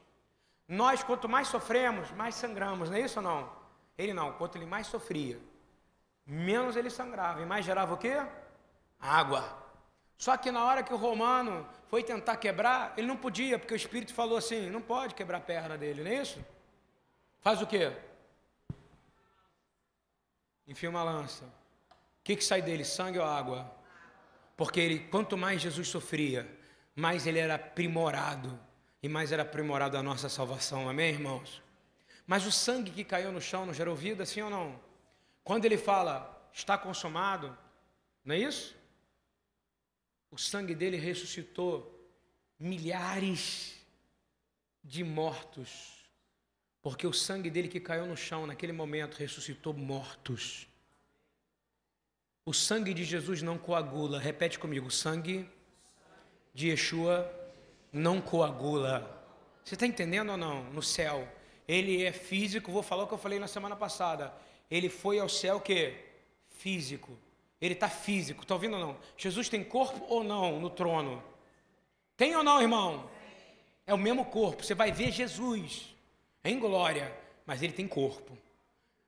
Nós, 0.67 1.03
quanto 1.03 1.29
mais 1.29 1.49
sofremos, 1.49 2.11
mais 2.13 2.35
sangramos, 2.35 2.89
não 2.89 2.97
é 2.97 3.03
isso 3.03 3.19
ou 3.19 3.23
não? 3.23 3.53
Ele 3.99 4.15
não, 4.15 4.33
quanto 4.33 4.57
ele 4.57 4.65
mais 4.65 4.87
sofria, 4.87 5.39
menos 6.25 6.77
ele 6.77 6.89
sangrava 6.89 7.43
e 7.43 7.45
mais 7.45 7.63
gerava 7.63 7.93
o 7.93 7.99
quê? 7.99 8.27
Água. 8.99 9.62
Só 10.25 10.37
que 10.37 10.53
na 10.53 10.65
hora 10.65 10.85
que 10.85 10.95
o 10.95 10.97
romano 10.97 11.69
foi 11.89 12.01
tentar 12.05 12.37
quebrar, 12.37 12.95
ele 12.97 13.09
não 13.09 13.17
podia, 13.17 13.59
porque 13.59 13.75
o 13.75 13.83
Espírito 13.83 14.15
falou 14.15 14.39
assim: 14.39 14.71
não 14.71 14.81
pode 14.81 15.17
quebrar 15.17 15.39
a 15.39 15.41
perna 15.41 15.77
dele, 15.77 16.05
não 16.05 16.13
é 16.13 16.23
isso? 16.23 16.39
Faz 17.41 17.61
o 17.61 17.67
quê? 17.67 17.91
Enfia 20.65 20.89
uma 20.89 21.03
lança. 21.03 21.45
O 21.45 22.23
que, 22.23 22.37
que 22.37 22.45
sai 22.45 22.63
dele, 22.63 22.85
sangue 22.85 23.19
ou 23.19 23.25
água? 23.25 23.69
Porque 24.57 24.79
ele, 24.79 25.01
quanto 25.09 25.37
mais 25.37 25.61
Jesus 25.61 25.89
sofria, 25.89 26.49
mais 26.95 27.27
ele 27.27 27.41
era 27.41 27.57
aprimorado 27.57 28.57
e 29.03 29.09
mais 29.09 29.33
era 29.33 29.43
aprimorado 29.43 29.97
a 29.97 30.05
nossa 30.05 30.29
salvação, 30.29 30.89
amém, 30.89 31.15
irmãos? 31.15 31.61
Mas 32.29 32.47
o 32.47 32.53
sangue 32.53 32.93
que 32.93 33.03
caiu 33.03 33.33
no 33.33 33.41
chão 33.41 33.67
não 33.67 33.75
gerou 33.75 33.97
vida, 33.97 34.25
sim 34.25 34.41
ou 34.41 34.51
não? 34.51 34.79
Quando 35.43 35.65
ele 35.65 35.77
fala, 35.77 36.49
está 36.53 36.79
consumado, 36.79 37.59
não 38.25 38.37
é 38.37 38.39
isso? 38.39 38.81
O 40.33 40.39
sangue 40.39 40.75
dele 40.75 40.97
ressuscitou 40.97 41.89
milhares 42.59 43.77
de 44.83 45.05
mortos, 45.05 46.05
porque 46.83 47.07
o 47.07 47.13
sangue 47.13 47.51
dele 47.51 47.69
que 47.69 47.79
caiu 47.79 48.05
no 48.07 48.17
chão 48.17 48.49
naquele 48.49 48.73
momento 48.73 49.17
ressuscitou 49.17 49.73
mortos. 49.73 50.67
O 52.45 52.53
sangue 52.53 52.93
de 52.93 53.05
Jesus 53.05 53.43
não 53.43 53.57
coagula, 53.57 54.19
repete 54.19 54.59
comigo: 54.59 54.89
o 54.89 54.91
sangue 54.91 55.49
de 56.53 56.71
Yeshua 56.71 57.31
não 57.93 58.21
coagula. 58.21 59.23
Você 59.65 59.75
está 59.75 59.87
entendendo 59.87 60.31
ou 60.31 60.37
não? 60.37 60.65
No 60.73 60.83
céu, 60.83 61.33
ele 61.69 62.03
é 62.03 62.11
físico, 62.11 62.73
vou 62.73 62.83
falar 62.83 63.05
o 63.05 63.07
que 63.07 63.15
eu 63.15 63.19
falei 63.19 63.39
na 63.39 63.47
semana 63.47 63.77
passada 63.77 64.35
ele 64.73 64.89
foi 64.89 65.19
ao 65.19 65.29
céu 65.29 65.61
que 65.61 65.95
físico. 66.49 67.19
Ele 67.63 67.75
está 67.75 67.89
físico, 67.89 68.43
está 68.43 68.55
ouvindo 68.55 68.75
ou 68.75 68.81
não? 68.81 68.97
Jesus 69.17 69.49
tem 69.49 69.63
corpo 69.63 70.05
ou 70.09 70.25
não 70.25 70.59
no 70.59 70.69
trono? 70.69 71.23
Tem 72.17 72.35
ou 72.35 72.43
não, 72.43 72.61
irmão? 72.61 73.09
É 73.87 73.95
o 73.95 73.99
mesmo 73.99 74.25
corpo. 74.25 74.65
Você 74.65 74.75
vai 74.75 74.91
ver 74.91 75.13
Jesus 75.13 75.95
em 76.43 76.59
glória, 76.59 77.17
mas 77.47 77.63
ele 77.63 77.73
tem 77.73 77.87
corpo. 77.87 78.37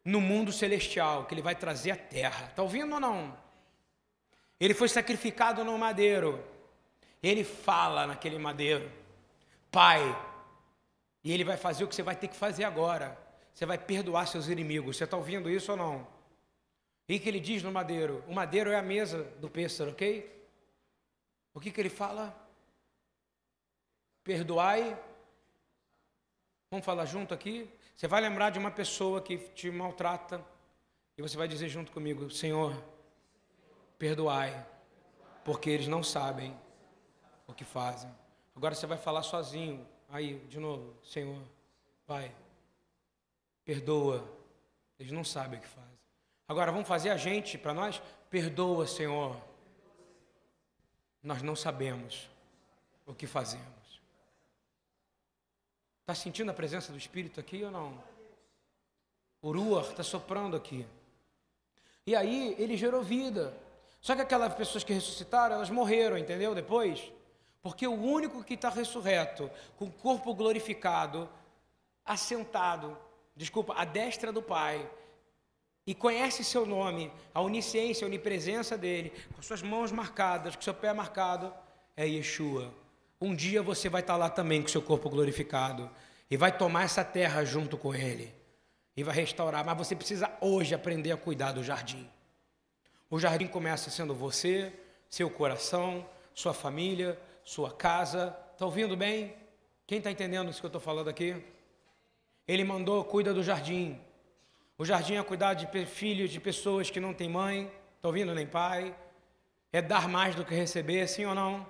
No 0.05 0.21
mundo 0.21 0.53
celestial, 0.53 1.25
que 1.25 1.35
ele 1.35 1.43
vai 1.43 1.57
trazer 1.57 1.91
à 1.91 1.97
terra. 1.97 2.47
Está 2.47 2.63
ouvindo 2.63 2.95
ou 2.95 3.01
não? 3.01 3.37
Ele 4.61 4.73
foi 4.73 4.89
sacrificado 4.89 5.65
no 5.65 5.77
madeiro. 5.77 6.41
Ele 7.21 7.43
fala 7.43 8.07
naquele 8.07 8.39
madeiro: 8.39 8.89
Pai, 9.69 10.01
e 11.25 11.33
ele 11.33 11.43
vai 11.43 11.57
fazer 11.57 11.83
o 11.83 11.89
que 11.89 11.95
você 11.95 12.05
vai 12.05 12.15
ter 12.15 12.29
que 12.29 12.37
fazer 12.37 12.63
agora. 12.63 13.19
Você 13.53 13.67
vai 13.67 13.79
perdoar 13.79 14.29
seus 14.29 14.47
inimigos. 14.47 14.97
Você 14.97 15.05
está 15.05 15.17
ouvindo 15.17 15.51
isso 15.51 15.73
ou 15.73 15.77
não? 15.77 16.14
E 17.09 17.19
que 17.19 17.29
ele 17.29 17.41
diz 17.41 17.63
no 17.63 17.71
madeiro? 17.71 18.25
O 18.27 18.35
madeiro 18.35 18.71
é 18.71 18.77
a 18.77 18.83
mesa 18.83 19.25
do 19.39 19.51
pêssaro, 19.51 19.91
ok? 19.91 20.33
O 21.53 21.61
que, 21.61 21.71
que 21.71 21.81
ele 21.81 21.91
fala? 21.91 22.35
Perdoai. 24.23 24.99
Vamos 26.71 26.85
falar 26.85 27.05
junto 27.05 27.35
aqui? 27.35 27.71
Você 27.95 28.09
vai 28.09 28.21
lembrar 28.21 28.51
de 28.51 28.59
uma 28.59 28.71
pessoa 28.71 29.21
que 29.21 29.37
te 29.37 29.71
maltrata 29.71 30.45
e 31.17 31.23
você 31.23 31.37
vai 31.37 31.47
dizer 31.47 31.69
junto 31.69 31.93
comigo: 31.93 32.31
Senhor, 32.31 32.75
perdoai, 33.99 34.67
porque 35.45 35.71
eles 35.71 35.87
não 35.87 36.03
sabem 36.03 36.59
o 37.47 37.53
que 37.53 37.65
fazem. 37.65 38.11
Agora 38.57 38.75
você 38.75 38.87
vai 38.87 38.99
falar 38.99 39.23
sozinho. 39.23 39.87
Aí, 40.09 40.39
de 40.49 40.59
novo, 40.59 40.97
Senhor, 41.05 41.41
vai 42.07 42.35
perdoa. 43.65 44.25
Eles 44.99 45.13
não 45.13 45.25
sabem 45.25 45.59
o 45.59 45.63
que 45.63 45.69
fazem. 45.69 45.99
Agora 46.47 46.71
vamos 46.71 46.87
fazer 46.87 47.11
a 47.11 47.17
gente 47.17 47.57
para 47.57 47.73
nós? 47.73 48.03
Perdoa, 48.29 48.87
Senhor. 48.87 49.37
Nós 51.23 51.43
não 51.43 51.57
sabemos 51.57 52.29
o 53.07 53.15
que 53.15 53.27
fazemos. 53.27 53.65
Está 56.01 56.15
sentindo 56.15 56.51
a 56.51 56.55
presença 56.55 56.93
do 56.93 56.99
Espírito 56.99 57.41
aqui 57.41 57.65
ou 57.65 57.71
não? 57.71 57.99
O 59.41 59.53
Ruach 59.53 59.91
está 59.91 60.03
soprando 60.03 60.55
aqui. 60.55 60.87
E 62.07 62.15
aí 62.15 62.55
ele 62.59 62.77
gerou 62.77 63.03
vida. 63.03 63.57
Só 64.01 64.15
que 64.15 64.21
aquelas 64.21 64.55
pessoas 64.55 64.85
que 64.85 64.93
ressuscitaram, 64.93 65.57
elas 65.57 65.71
morreram, 65.71 66.19
entendeu? 66.19 66.55
Depois. 66.55 67.11
Porque 67.63 67.87
o 67.87 67.95
único 67.95 68.45
que 68.45 68.53
está 68.53 68.69
ressurreto, 68.69 69.51
com 69.79 69.87
o 69.87 69.93
corpo 69.93 70.35
glorificado, 70.35 71.27
assentado, 72.05 72.99
desculpa, 73.35 73.73
à 73.75 73.87
destra 73.87 74.31
do 74.31 74.43
Pai, 74.43 74.87
e 75.87 75.95
conhece 75.95 76.43
seu 76.43 76.65
nome, 76.65 77.13
a 77.35 77.41
onisciência, 77.41 78.05
a 78.05 78.09
onipresença 78.09 78.77
dele, 78.77 79.13
com 79.35 79.43
suas 79.43 79.63
mãos 79.63 79.93
marcadas, 79.93 80.57
com 80.57 80.63
seu 80.63 80.75
pé 80.75 80.93
marcado, 80.93 81.53
é 81.97 82.07
Yeshua. 82.07 82.73
Um 83.21 83.35
dia 83.35 83.63
você 83.63 83.89
vai 83.89 84.01
estar 84.01 84.17
lá 84.17 84.29
também 84.29 84.63
com 84.63 84.69
seu 84.69 84.83
corpo 84.83 85.11
glorificado 85.11 85.91
e 86.31 86.37
vai 86.37 86.57
tomar 86.57 86.85
essa 86.85 87.05
terra 87.05 87.45
junto 87.45 87.77
com 87.77 87.95
ele 87.95 88.35
e 88.97 89.03
vai 89.03 89.15
restaurar, 89.15 89.65
mas 89.65 89.77
você 89.77 89.95
precisa 89.95 90.31
hoje 90.41 90.75
aprender 90.75 91.13
a 91.13 91.17
cuidar 91.17 91.53
do 91.53 91.63
jardim. 91.63 92.09
O 93.11 93.19
jardim 93.19 93.47
começa 93.47 93.91
sendo 93.91 94.15
você, 94.15 94.73
seu 95.09 95.29
coração, 95.31 96.07
sua 96.35 96.55
família, 96.55 97.19
sua 97.45 97.71
casa. 97.71 98.37
Está 98.53 98.65
ouvindo 98.65 98.97
bem? 98.97 99.35
Quem 99.87 99.99
está 99.99 100.11
entendendo 100.11 100.51
isso 100.51 100.61
que 100.61 100.67
eu 100.67 100.69
estou 100.69 100.81
falando 100.81 101.09
aqui? 101.09 101.37
Ele 102.47 102.65
mandou, 102.65 103.05
cuida 103.05 103.33
do 103.33 103.43
jardim. 103.43 104.01
O 104.77 104.85
jardim 104.85 105.15
é 105.15 105.23
cuidar 105.23 105.55
de 105.55 105.87
filhos 105.87 106.31
de 106.31 106.41
pessoas 106.41 106.91
que 106.91 106.99
não 106.99 107.15
têm 107.15 107.29
mãe, 107.29 107.71
está 107.97 108.09
ouvindo, 108.09 108.35
nem 108.35 108.47
pai. 108.47 108.95
É 109.73 109.81
dar 109.81 110.09
mais 110.09 110.35
do 110.35 110.45
que 110.45 110.53
receber, 110.53 111.07
sim 111.07 111.25
ou 111.25 111.35
não? 111.35 111.65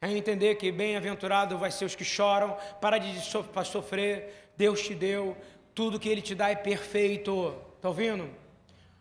É 0.00 0.10
entender 0.10 0.54
que 0.54 0.72
bem-aventurado 0.72 1.58
vai 1.58 1.70
ser 1.70 1.84
os 1.84 1.94
que 1.94 2.04
choram, 2.04 2.56
para 2.80 2.96
de 2.96 3.20
sofrer, 3.20 4.50
Deus 4.56 4.80
te 4.82 4.94
deu, 4.94 5.36
tudo 5.74 6.00
que 6.00 6.08
Ele 6.08 6.22
te 6.22 6.34
dá 6.34 6.48
é 6.48 6.54
perfeito. 6.54 7.54
Está 7.76 7.88
ouvindo? 7.88 8.30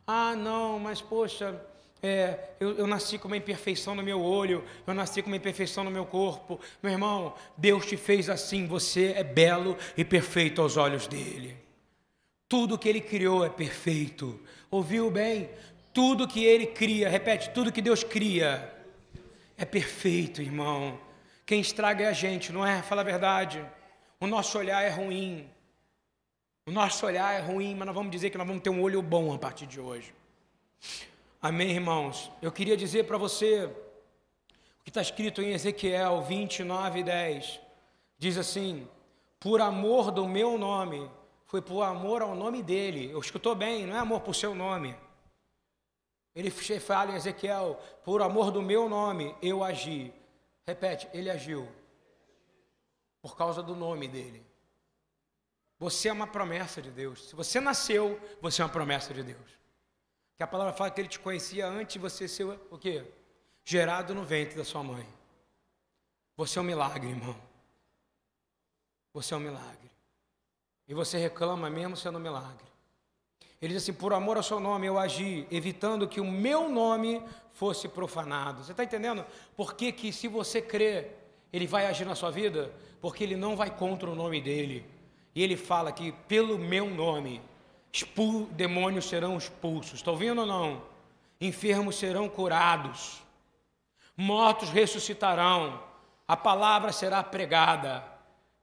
Ah, 0.06 0.36
não, 0.36 0.78
mas 0.78 1.02
poxa, 1.02 1.62
é, 2.04 2.38
eu, 2.60 2.78
eu, 2.78 2.88
nasci 2.88 3.18
com 3.18 3.28
uma 3.28 3.38
imperfeição 3.38 3.96
no 3.96 4.04
meu 4.04 4.22
olho, 4.22 4.66
eu 4.86 4.94
nasci 4.94 5.22
com 5.22 5.28
uma 5.28 5.38
imperfeição 5.38 5.86
no 5.86 5.92
meu 5.92 6.06
corpo. 6.06 6.60
Meu 6.84 6.92
irmão, 6.92 7.34
Deus 7.56 7.86
te 7.86 7.96
fez 7.96 8.30
assim, 8.30 8.68
você 8.68 9.14
é 9.16 9.24
belo 9.24 9.78
e 9.96 10.04
perfeito 10.04 10.62
aos 10.62 10.76
olhos 10.76 11.08
dele. 11.08 11.69
Tudo 12.50 12.80
que 12.80 12.90
ele 12.90 13.00
criou 13.00 13.46
é 13.46 13.50
perfeito. 13.50 14.40
Ouviu 14.72 15.12
bem? 15.12 15.50
Tudo 15.94 16.28
que 16.28 16.44
ele 16.44 16.66
cria, 16.66 17.08
repete, 17.08 17.52
tudo 17.52 17.72
que 17.72 17.82
Deus 17.82 18.04
cria 18.04 18.76
é 19.56 19.66
perfeito, 19.66 20.42
irmão. 20.42 21.00
Quem 21.46 21.62
estraga 21.62 22.06
é 22.06 22.08
a 22.08 22.14
gente, 22.14 22.52
não 22.52 22.66
é? 22.66 22.82
Fala 22.82 23.02
a 23.02 23.04
verdade. 23.06 23.64
O 24.20 24.26
nosso 24.26 24.58
olhar 24.58 24.82
é 24.82 24.90
ruim. 24.90 25.48
O 26.66 26.72
nosso 26.72 27.06
olhar 27.06 27.34
é 27.34 27.40
ruim, 27.40 27.76
mas 27.76 27.86
nós 27.86 27.96
vamos 27.96 28.12
dizer 28.12 28.30
que 28.30 28.38
nós 28.38 28.48
vamos 28.48 28.64
ter 28.64 28.70
um 28.70 28.82
olho 28.82 29.02
bom 29.02 29.34
a 29.34 29.38
partir 29.38 29.68
de 29.68 29.80
hoje. 29.80 30.14
Amém, 31.42 31.72
irmãos? 31.72 32.32
Eu 32.42 32.52
queria 32.52 32.76
dizer 32.76 33.06
para 33.06 33.18
você 33.18 33.66
o 33.66 34.84
que 34.84 34.90
está 34.90 35.02
escrito 35.02 35.42
em 35.42 35.52
Ezequiel 35.52 36.22
29, 36.24 37.04
10. 37.04 37.60
Diz 38.18 38.38
assim: 38.38 38.88
Por 39.40 39.62
amor 39.62 40.12
do 40.12 40.28
meu 40.28 40.58
nome, 40.58 41.10
foi 41.50 41.64
por 41.64 41.82
amor 41.82 42.22
ao 42.22 42.36
nome 42.36 42.62
dele. 42.62 43.10
Eu 43.10 43.20
escutou 43.20 43.56
bem, 43.56 43.88
não 43.88 43.96
é 43.96 44.00
amor 44.00 44.22
por 44.22 44.36
seu 44.36 44.54
nome. 44.54 44.96
Ele 46.36 46.52
fala 46.52 47.12
em 47.12 47.16
Ezequiel: 47.16 47.76
Por 48.06 48.22
amor 48.22 48.52
do 48.52 48.62
meu 48.62 48.88
nome, 48.88 49.36
eu 49.42 49.64
agi. 49.64 50.14
Repete, 50.68 51.10
ele 51.12 51.28
agiu. 51.28 51.68
Por 53.20 53.36
causa 53.36 53.64
do 53.64 53.76
nome 53.76 54.08
dele. 54.08 54.46
Você 55.80 56.10
é 56.10 56.14
uma 56.14 56.28
promessa 56.28 56.84
de 56.84 56.92
Deus. 56.92 57.30
Se 57.30 57.36
você 57.36 57.60
nasceu, 57.60 58.22
você 58.40 58.62
é 58.62 58.66
uma 58.66 58.72
promessa 58.72 59.12
de 59.12 59.24
Deus. 59.24 59.60
Que 60.38 60.44
a 60.44 60.48
palavra 60.48 60.72
fala 60.72 60.92
que 60.92 61.02
ele 61.02 61.08
te 61.08 61.20
conhecia 61.20 61.68
antes 61.68 61.94
de 61.94 62.00
você 62.00 62.28
ser 62.28 62.44
o 62.44 62.78
quê? 62.78 63.12
Gerado 63.64 64.14
no 64.14 64.24
ventre 64.24 64.56
da 64.56 64.64
sua 64.64 64.84
mãe. 64.84 65.08
Você 66.38 66.60
é 66.60 66.62
um 66.62 66.66
milagre, 66.66 67.10
irmão. 67.10 67.36
Você 69.14 69.34
é 69.34 69.38
um 69.38 69.40
milagre. 69.40 69.90
E 70.90 70.94
você 70.96 71.20
reclama 71.20 71.70
mesmo 71.70 71.96
sendo 71.96 72.20
milagre. 72.20 72.66
Ele 73.62 73.76
diz 73.76 73.84
assim: 73.84 73.94
por 73.94 74.12
amor 74.12 74.38
ao 74.38 74.44
seu 74.44 74.60
nome 74.60 74.88
eu 74.88 74.98
agi, 74.98 75.46
evitando 75.52 76.08
que 76.08 76.20
o 76.20 76.26
meu 76.26 76.68
nome 76.68 77.24
fosse 77.54 77.88
profanado. 77.88 78.64
Você 78.64 78.72
está 78.72 78.84
entendendo? 78.84 79.24
Por 79.56 79.76
que, 79.76 79.92
que 79.92 80.12
se 80.12 80.28
você 80.28 80.60
crê, 80.60 81.12
ele 81.54 81.68
vai 81.68 81.86
agir 81.86 82.06
na 82.06 82.16
sua 82.16 82.32
vida? 82.32 82.74
Porque 83.00 83.24
ele 83.24 83.36
não 83.36 83.56
vai 83.56 83.70
contra 83.70 84.10
o 84.10 84.16
nome 84.16 84.42
dele. 84.42 84.84
E 85.36 85.44
ele 85.44 85.56
fala 85.56 85.92
que 85.92 86.12
pelo 86.28 86.58
meu 86.58 86.90
nome 86.90 87.40
demônios 88.52 89.06
serão 89.06 89.38
expulsos. 89.38 90.00
Está 90.00 90.10
ouvindo 90.10 90.42
ou 90.42 90.48
não? 90.48 90.82
Enfermos 91.40 91.98
serão 91.98 92.28
curados. 92.28 93.22
Mortos 94.18 94.70
ressuscitarão. 94.70 95.84
A 96.28 96.36
palavra 96.36 96.92
será 96.92 97.24
pregada 97.24 98.19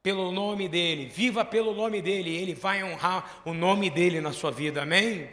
pelo 0.07 0.31
nome 0.31 0.69
dele. 0.69 1.05
Viva 1.05 1.43
pelo 1.43 1.75
nome 1.75 2.01
dele. 2.01 2.33
Ele 2.33 2.53
vai 2.53 2.81
honrar 2.81 3.41
o 3.43 3.53
nome 3.53 3.89
dele 3.89 4.21
na 4.21 4.31
sua 4.31 4.49
vida. 4.49 4.83
Amém? 4.83 5.29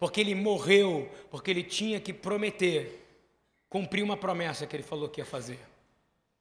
Porque 0.00 0.22
ele 0.22 0.34
morreu, 0.34 1.10
porque 1.30 1.50
ele 1.50 1.62
tinha 1.62 2.00
que 2.00 2.10
prometer, 2.10 3.06
cumprir 3.68 4.02
uma 4.02 4.16
promessa 4.16 4.66
que 4.66 4.74
ele 4.74 4.82
falou 4.82 5.10
que 5.10 5.20
ia 5.20 5.26
fazer. 5.26 5.60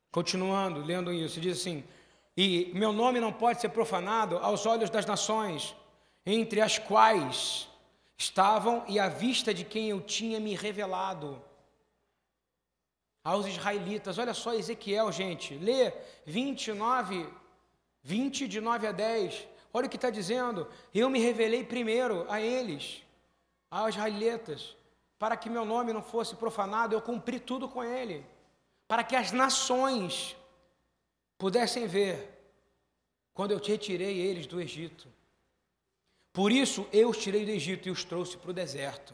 Continuando, 0.09 0.79
lendo 0.79 1.11
isso, 1.11 1.41
diz 1.41 1.59
assim: 1.59 1.83
E 2.37 2.71
meu 2.73 2.93
nome 2.93 3.19
não 3.19 3.33
pode 3.33 3.59
ser 3.59 3.67
profanado 3.67 4.37
aos 4.37 4.65
olhos 4.65 4.89
das 4.89 5.05
nações 5.05 5.75
entre 6.25 6.61
as 6.61 6.79
quais 6.79 7.67
estavam 8.17 8.85
e 8.87 8.97
à 8.97 9.09
vista 9.09 9.53
de 9.53 9.65
quem 9.65 9.89
eu 9.89 9.99
tinha 9.99 10.39
me 10.39 10.55
revelado. 10.55 11.41
Aos 13.25 13.45
israelitas, 13.45 14.17
olha 14.17 14.33
só 14.33 14.53
Ezequiel, 14.53 15.11
gente, 15.11 15.53
lê 15.55 15.91
29, 16.25 17.27
20 18.07 18.47
de 18.47 18.61
9 18.61 18.87
a 18.87 18.93
10. 18.93 19.45
Olha 19.73 19.85
o 19.85 19.89
que 19.89 19.97
está 19.97 20.09
dizendo. 20.09 20.65
Eu 20.93 21.09
me 21.09 21.19
revelei 21.19 21.65
primeiro 21.65 22.25
a 22.31 22.39
eles, 22.39 23.03
aos 23.69 23.95
israelitas, 23.95 24.77
para 25.19 25.35
que 25.35 25.49
meu 25.49 25.65
nome 25.65 25.91
não 25.91 26.01
fosse 26.01 26.33
profanado, 26.33 26.95
eu 26.95 27.01
cumpri 27.01 27.37
tudo 27.37 27.67
com 27.67 27.83
ele, 27.83 28.25
para 28.87 29.03
que 29.03 29.13
as 29.13 29.33
nações 29.33 30.37
pudessem 31.37 31.85
ver 31.85 32.15
quando 33.33 33.51
eu 33.51 33.57
retirei 33.57 34.17
eles 34.19 34.47
do 34.47 34.61
Egito. 34.61 35.09
Por 36.31 36.49
isso 36.49 36.87
eu 36.93 37.09
os 37.09 37.17
tirei 37.17 37.43
do 37.43 37.51
Egito 37.51 37.89
e 37.89 37.91
os 37.91 38.05
trouxe 38.05 38.37
para 38.37 38.51
o 38.51 38.53
deserto. 38.53 39.13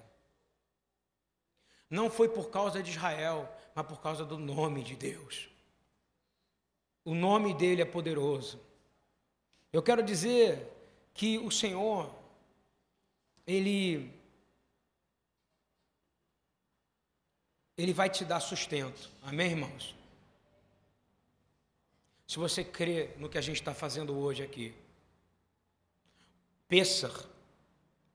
Não 1.90 2.12
foi 2.12 2.30
por 2.30 2.52
causa 2.52 2.84
de 2.84 2.92
Israel, 2.92 3.50
mas 3.74 3.88
por 3.88 4.00
causa 4.02 4.24
do 4.24 4.38
nome 4.38 4.84
de 4.84 4.96
Deus. 4.96 5.50
O 7.04 7.16
nome 7.16 7.56
dele 7.56 7.82
é 7.82 7.86
poderoso. 7.86 8.62
Eu 9.74 9.82
quero 9.82 10.04
dizer 10.04 10.72
que 11.16 11.40
o 11.40 11.50
Senhor, 11.50 12.14
ele 13.48 14.14
ele 17.76 17.92
vai 17.92 18.08
te 18.08 18.24
dar 18.24 18.40
sustento. 18.40 19.10
Amém, 19.24 19.50
irmãos? 19.50 19.96
Se 22.28 22.38
você 22.38 22.64
crê 22.64 23.10
no 23.18 23.28
que 23.28 23.38
a 23.40 23.42
gente 23.42 23.60
está 23.60 23.74
fazendo 23.74 24.16
hoje 24.16 24.44
aqui. 24.44 24.76
Pêssar, 26.68 27.12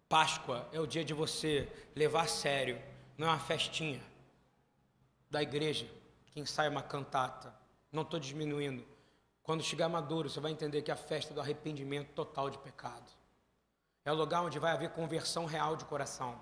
Páscoa, 0.08 0.68
é 0.72 0.80
o 0.80 0.86
dia 0.86 1.04
de 1.04 1.12
você 1.12 1.68
levar 1.94 2.22
a 2.22 2.28
sério, 2.28 2.80
não 3.16 3.26
é 3.26 3.30
uma 3.30 3.38
festinha 3.40 4.00
da 5.28 5.42
igreja, 5.42 5.86
que 6.26 6.38
ensaia 6.40 6.70
uma 6.70 6.82
cantata. 6.82 7.52
Não 7.92 8.02
estou 8.02 8.18
diminuindo. 8.18 8.86
Quando 9.48 9.62
chegar 9.62 9.88
maduro, 9.88 10.28
você 10.28 10.40
vai 10.40 10.52
entender 10.52 10.82
que 10.82 10.90
é 10.90 10.94
a 10.94 10.96
festa 10.96 11.32
do 11.32 11.40
arrependimento 11.40 12.08
total 12.08 12.50
de 12.50 12.58
pecado. 12.58 13.10
É 14.04 14.12
o 14.12 14.14
lugar 14.14 14.42
onde 14.42 14.58
vai 14.58 14.72
haver 14.72 14.90
conversão 14.90 15.46
real 15.46 15.74
de 15.74 15.86
coração. 15.86 16.38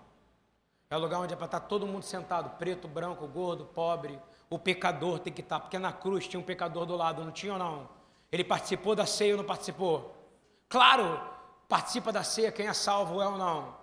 É 0.90 0.96
o 0.96 0.98
lugar 0.98 1.20
onde 1.20 1.32
é 1.32 1.36
para 1.36 1.46
estar 1.46 1.60
tá 1.60 1.66
todo 1.68 1.86
mundo 1.86 2.02
sentado, 2.02 2.58
preto, 2.58 2.88
branco, 2.88 3.24
gordo, 3.28 3.64
pobre. 3.64 4.20
O 4.50 4.58
pecador 4.58 5.20
tem 5.20 5.32
que 5.32 5.40
estar, 5.40 5.54
tá, 5.54 5.60
porque 5.60 5.78
na 5.78 5.92
cruz 5.92 6.26
tinha 6.26 6.40
um 6.40 6.42
pecador 6.42 6.84
do 6.84 6.96
lado, 6.96 7.22
não 7.22 7.30
tinha 7.30 7.52
ou 7.52 7.58
não? 7.60 7.88
Ele 8.32 8.42
participou 8.42 8.96
da 8.96 9.06
ceia 9.06 9.34
ou 9.34 9.38
não 9.38 9.44
participou? 9.44 10.12
Claro, 10.68 11.20
participa 11.68 12.10
da 12.10 12.24
ceia, 12.24 12.50
quem 12.50 12.66
é 12.66 12.72
salvo 12.72 13.22
é 13.22 13.28
ou 13.28 13.38
não. 13.38 13.76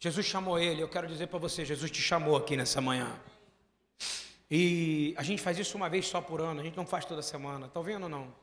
Jesus 0.00 0.26
chamou 0.26 0.58
ele, 0.58 0.82
eu 0.82 0.88
quero 0.88 1.06
dizer 1.06 1.28
para 1.28 1.38
você, 1.38 1.64
Jesus 1.64 1.88
te 1.88 2.02
chamou 2.02 2.36
aqui 2.36 2.56
nessa 2.56 2.80
manhã. 2.80 3.16
E 4.54 5.14
a 5.16 5.22
gente 5.22 5.40
faz 5.40 5.58
isso 5.58 5.78
uma 5.78 5.88
vez 5.88 6.06
só 6.06 6.20
por 6.20 6.38
ano, 6.38 6.60
a 6.60 6.62
gente 6.62 6.76
não 6.76 6.84
faz 6.84 7.06
toda 7.06 7.22
semana, 7.22 7.68
está 7.68 7.80
vendo 7.80 8.02
ou 8.02 8.08
não? 8.10 8.34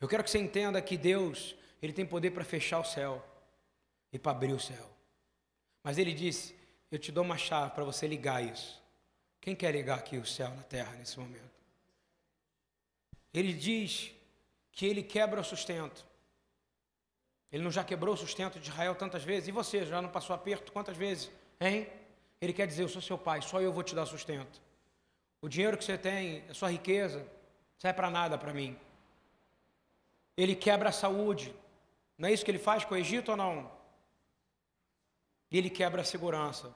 Eu 0.00 0.08
quero 0.08 0.24
que 0.24 0.30
você 0.30 0.40
entenda 0.40 0.82
que 0.82 0.96
Deus, 0.96 1.54
Ele 1.80 1.92
tem 1.92 2.04
poder 2.04 2.32
para 2.32 2.44
fechar 2.44 2.80
o 2.80 2.84
céu 2.84 3.24
e 4.12 4.18
para 4.18 4.32
abrir 4.32 4.52
o 4.52 4.58
céu. 4.58 4.90
Mas 5.84 5.98
ele 5.98 6.12
disse: 6.12 6.52
Eu 6.90 6.98
te 6.98 7.12
dou 7.12 7.22
uma 7.22 7.38
chave 7.38 7.70
para 7.74 7.84
você 7.84 8.08
ligar 8.08 8.42
isso. 8.42 8.82
Quem 9.40 9.54
quer 9.54 9.70
ligar 9.70 10.00
aqui 10.00 10.16
o 10.16 10.26
céu 10.26 10.50
na 10.50 10.64
terra 10.64 10.96
nesse 10.96 11.16
momento? 11.16 11.54
Ele 13.32 13.52
diz 13.52 14.10
que 14.72 14.84
ele 14.84 15.04
quebra 15.04 15.40
o 15.40 15.44
sustento. 15.44 16.04
Ele 17.52 17.62
não 17.62 17.70
já 17.70 17.84
quebrou 17.84 18.14
o 18.14 18.18
sustento 18.18 18.58
de 18.58 18.68
Israel 18.68 18.96
tantas 18.96 19.22
vezes? 19.22 19.48
E 19.48 19.52
você 19.52 19.86
já 19.86 20.02
não 20.02 20.08
passou 20.08 20.34
aperto 20.34 20.72
quantas 20.72 20.96
vezes? 20.96 21.30
Hein? 21.60 21.86
Ele 22.40 22.52
quer 22.52 22.66
dizer: 22.66 22.82
Eu 22.82 22.88
sou 22.88 23.02
seu 23.02 23.18
pai, 23.18 23.42
só 23.42 23.60
eu 23.60 23.72
vou 23.72 23.82
te 23.82 23.94
dar 23.94 24.06
sustento. 24.06 24.60
O 25.40 25.48
dinheiro 25.48 25.76
que 25.76 25.84
você 25.84 25.96
tem, 25.96 26.44
a 26.48 26.54
sua 26.54 26.70
riqueza, 26.70 27.26
serve 27.78 27.96
para 27.96 28.10
nada 28.10 28.36
para 28.38 28.52
mim. 28.52 28.76
Ele 30.36 30.54
quebra 30.54 30.88
a 30.90 30.92
saúde. 30.92 31.54
Não 32.18 32.28
é 32.28 32.32
isso 32.32 32.44
que 32.44 32.50
ele 32.50 32.58
faz 32.58 32.84
com 32.84 32.94
o 32.94 32.98
Egito 32.98 33.30
ou 33.30 33.36
não? 33.36 33.70
Ele 35.50 35.70
quebra 35.70 36.02
a 36.02 36.04
segurança. 36.04 36.74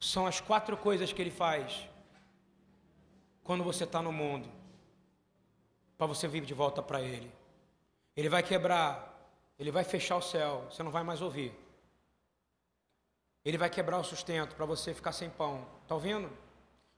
São 0.00 0.26
as 0.26 0.40
quatro 0.40 0.76
coisas 0.76 1.12
que 1.12 1.20
ele 1.22 1.30
faz 1.30 1.88
quando 3.44 3.64
você 3.64 3.84
está 3.84 4.00
no 4.00 4.12
mundo, 4.12 4.48
para 5.98 6.06
você 6.06 6.26
vir 6.28 6.44
de 6.44 6.54
volta 6.54 6.82
para 6.82 7.00
ele. 7.00 7.30
Ele 8.16 8.28
vai 8.28 8.42
quebrar, 8.42 9.30
ele 9.58 9.70
vai 9.70 9.84
fechar 9.84 10.16
o 10.16 10.22
céu, 10.22 10.66
você 10.70 10.82
não 10.82 10.90
vai 10.90 11.02
mais 11.02 11.20
ouvir. 11.20 11.52
Ele 13.44 13.58
vai 13.58 13.68
quebrar 13.68 13.98
o 13.98 14.04
sustento 14.04 14.54
para 14.54 14.66
você 14.66 14.94
ficar 14.94 15.12
sem 15.12 15.28
pão. 15.28 15.66
Está 15.82 15.94
ouvindo? 15.94 16.30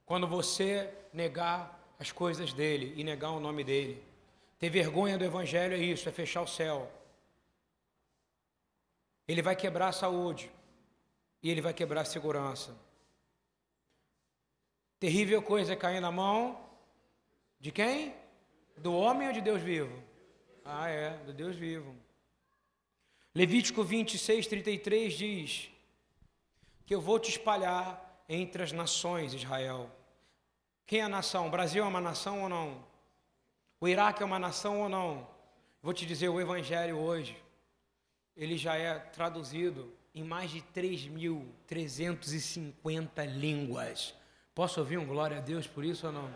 Quando 0.05 0.27
você 0.27 0.93
negar 1.13 1.85
as 1.99 2.13
coisas 2.13 2.53
dele 2.53 2.93
e 2.97 3.05
negar 3.05 3.31
o 3.31 3.41
nome 3.41 3.65
dele. 3.65 4.03
Ter 4.59 4.69
vergonha 4.71 5.17
do 5.19 5.25
Evangelho 5.25 5.75
é 5.75 5.79
isso, 5.79 6.09
é 6.09 6.13
fechar 6.13 6.43
o 6.43 6.47
céu. 6.47 6.91
Ele 9.27 9.43
vai 9.43 9.57
quebrar 9.57 9.89
a 9.89 9.93
saúde 9.93 10.51
e 11.43 11.51
ele 11.51 11.61
vai 11.61 11.73
quebrar 11.73 12.03
a 12.03 12.05
segurança. 12.05 12.77
Terrível 14.99 15.43
coisa 15.43 15.73
é 15.73 15.77
cair 15.77 16.01
na 16.01 16.11
mão 16.11 16.61
de 17.61 17.71
quem? 17.71 18.15
Do 18.77 18.95
homem 18.95 19.29
ou 19.29 19.33
de 19.33 19.41
Deus 19.41 19.63
vivo? 19.63 20.03
Ah, 20.65 20.89
é, 20.89 21.11
do 21.19 21.33
Deus 21.33 21.57
vivo. 21.57 21.95
Levítico 23.35 23.83
26, 23.83 24.47
33 24.47 25.13
diz: 25.15 25.71
Que 26.85 26.95
eu 26.95 27.01
vou 27.01 27.19
te 27.19 27.31
espalhar 27.31 28.23
entre 28.29 28.63
as 28.63 28.73
nações, 28.73 29.33
Israel. 29.33 29.91
Quem 30.87 31.01
é 31.01 31.05
a 31.05 31.09
nação? 31.09 31.49
O 31.49 31.51
Brasil 31.51 31.83
é 31.85 31.87
uma 31.87 32.01
nação 32.01 32.43
ou 32.43 32.49
não? 32.49 32.85
O 33.81 33.89
Iraque 33.89 34.23
é 34.23 34.27
uma 34.27 34.39
nação 34.39 34.81
ou 34.81 34.89
não? 34.89 35.29
Vou 35.83 35.93
te 35.93 36.07
dizer, 36.07 36.29
o 36.29 36.41
Evangelho 36.41 36.97
hoje, 36.99 37.37
ele 38.37 38.57
já 38.57 38.77
é 38.77 38.97
traduzido 38.99 39.93
em 40.15 40.23
mais 40.23 40.51
de 40.51 40.63
3.350 40.75 43.27
línguas. 43.27 44.15
Posso 44.55 44.81
ouvir 44.81 44.99
um 44.99 45.07
glória 45.07 45.39
a 45.39 45.41
Deus 45.41 45.67
por 45.67 45.85
isso 45.85 46.07
ou 46.07 46.13
não? 46.13 46.31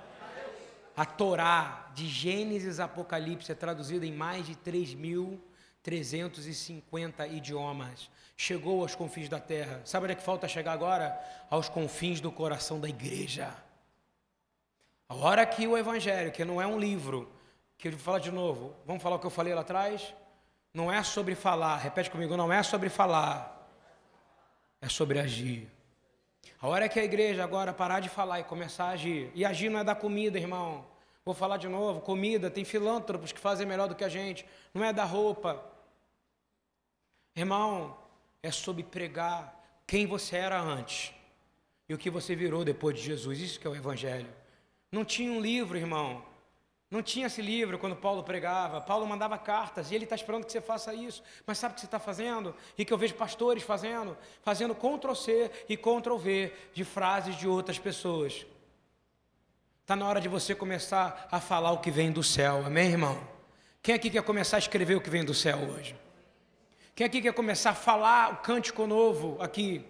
A 0.97 1.05
Torá, 1.05 1.91
de 1.95 2.09
Gênesis 2.09 2.81
a 2.81 2.87
Apocalipse, 2.87 3.53
é 3.53 3.55
traduzida 3.55 4.05
em 4.05 4.13
mais 4.13 4.47
de 4.47 4.57
3.350 5.89 7.33
idiomas. 7.33 8.11
Chegou 8.37 8.83
aos 8.83 8.95
confins 8.95 9.29
da 9.29 9.41
terra. 9.41 9.81
Sabe 9.85 10.05
onde 10.05 10.13
é 10.13 10.17
que 10.17 10.23
falta 10.23 10.47
chegar 10.47 10.73
agora? 10.73 11.19
Aos 11.49 11.69
confins 11.69 12.21
do 12.21 12.31
coração 12.31 12.79
da 12.79 12.89
igreja. 12.89 13.55
A 15.09 15.15
hora 15.15 15.47
que 15.47 15.67
o 15.67 15.79
Evangelho, 15.79 16.31
que 16.31 16.45
não 16.45 16.61
é 16.61 16.67
um 16.67 16.79
livro, 16.79 17.33
que 17.79 17.89
eu 17.89 17.93
vou 17.93 18.01
falar 18.01 18.19
de 18.19 18.31
novo, 18.31 18.75
vamos 18.85 19.03
falar 19.03 19.17
o 19.17 19.19
que 19.19 19.27
eu 19.27 19.31
falei 19.31 19.55
lá 19.55 19.63
atrás? 19.63 20.15
Não 20.75 20.93
é 20.93 21.03
sobre 21.03 21.35
falar, 21.35 21.79
repete 21.79 22.11
comigo, 22.11 22.37
não 22.37 22.53
é 22.53 22.63
sobre 22.63 22.91
falar, 22.91 23.67
é 24.83 24.89
sobre 24.89 25.19
agir. 25.19 25.67
A 26.61 26.69
hora 26.69 26.85
é 26.85 26.89
que 26.89 27.01
a 27.01 27.05
igreja 27.05 27.43
agora 27.43 27.73
parar 27.73 28.01
de 28.01 28.11
falar 28.11 28.41
e 28.41 28.45
começar 28.45 28.87
a 28.87 28.91
agir. 28.91 29.31
E 29.35 29.45
agir 29.45 29.71
não 29.71 29.81
é 29.81 29.85
dar 29.85 29.95
comida, 29.95 30.39
irmão. 30.39 30.85
Vou 31.25 31.35
falar 31.35 31.57
de 31.57 31.69
novo: 31.69 32.01
comida, 32.01 32.51
tem 32.51 32.65
filântropos 32.65 33.33
que 33.33 33.41
fazem 33.41 33.67
melhor 33.67 33.89
do 33.89 33.95
que 33.95 34.05
a 34.05 34.09
gente. 34.09 34.45
Não 34.75 34.85
é 34.85 34.93
dar 34.93 35.05
roupa. 35.05 35.65
Irmão, 37.39 37.97
é 38.43 38.51
sobre 38.51 38.83
pregar 38.83 39.55
quem 39.87 40.07
você 40.09 40.35
era 40.35 40.61
antes 40.61 41.15
e 41.89 41.95
o 41.95 41.99
que 41.99 42.11
você 42.11 42.35
virou 42.35 42.65
depois 42.65 42.97
de 42.97 43.03
Jesus. 43.03 43.39
Isso 43.39 43.61
que 43.61 43.67
é 43.67 43.71
o 43.71 43.77
Evangelho. 43.77 44.29
Não 44.91 45.05
tinha 45.05 45.31
um 45.31 45.41
livro, 45.41 45.79
irmão. 45.79 46.25
Não 46.91 47.01
tinha 47.01 47.29
esse 47.29 47.41
livro 47.41 47.79
quando 47.79 47.95
Paulo 47.95 48.25
pregava. 48.25 48.81
Paulo 48.81 49.07
mandava 49.07 49.39
cartas 49.39 49.93
e 49.93 49.95
ele 49.95 50.03
está 50.03 50.17
esperando 50.17 50.45
que 50.45 50.51
você 50.51 50.61
faça 50.61 50.93
isso. 50.93 51.23
Mas 51.47 51.59
sabe 51.59 51.73
o 51.73 51.75
que 51.77 51.81
você 51.83 51.87
está 51.87 52.01
fazendo? 52.01 52.57
E 52.77 52.85
que 52.85 52.93
eu 52.93 52.99
vejo 52.99 53.15
pastores 53.15 53.63
fazendo? 53.63 54.19
Fazendo 54.43 54.75
Ctrl-C 54.75 55.49
e 55.69 55.77
Ctrl-V 55.77 56.53
de 56.75 56.83
frases 56.83 57.37
de 57.37 57.47
outras 57.47 57.79
pessoas. 57.79 58.45
Está 59.83 59.95
na 59.95 60.09
hora 60.09 60.21
de 60.21 60.29
você 60.29 60.57
começar 60.57 61.29
a 61.31 61.39
falar 61.41 61.71
o 61.71 61.79
que 61.79 61.91
vem 61.93 62.11
do 62.11 62.25
céu. 62.25 62.67
Amém, 62.67 62.91
irmão? 62.91 63.17
Quem 63.81 63.95
aqui 63.95 64.11
quer 64.11 64.25
começar 64.25 64.57
a 64.57 64.59
escrever 64.59 64.97
o 64.97 65.01
que 65.01 65.09
vem 65.09 65.25
do 65.25 65.33
céu 65.33 65.59
hoje? 65.59 66.08
Quem 66.99 67.07
aqui 67.07 67.23
quer 67.23 67.33
começar 67.33 67.71
a 67.71 67.75
falar 67.75 68.33
o 68.33 68.37
cântico 68.39 68.85
novo 68.85 69.41
aqui? 69.41 69.87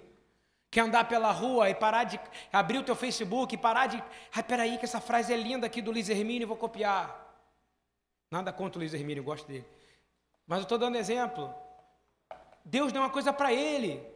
Quer 0.70 0.82
andar 0.82 1.08
pela 1.08 1.32
rua 1.32 1.70
e 1.70 1.74
parar 1.74 2.04
de 2.04 2.20
abrir 2.52 2.76
o 2.76 2.82
teu 2.82 2.94
Facebook 2.94 3.54
e 3.54 3.56
parar 3.56 3.86
de. 3.86 4.04
Ai, 4.30 4.42
peraí, 4.42 4.76
que 4.76 4.84
essa 4.84 5.00
frase 5.00 5.32
é 5.32 5.36
linda 5.38 5.66
aqui 5.66 5.80
do 5.80 5.90
Luiz 5.90 6.10
Hermínio, 6.10 6.46
vou 6.46 6.54
copiar. 6.58 7.34
Nada 8.30 8.52
contra 8.52 8.78
o 8.78 8.80
Luiz 8.80 8.92
Hermínio, 8.92 9.22
eu 9.22 9.24
gosto 9.24 9.48
dele. 9.48 9.64
Mas 10.46 10.58
eu 10.58 10.62
estou 10.64 10.76
dando 10.76 10.98
exemplo. 10.98 11.50
Deus 12.62 12.92
deu 12.92 13.00
uma 13.00 13.08
coisa 13.08 13.32
para 13.32 13.54
ele. 13.54 14.06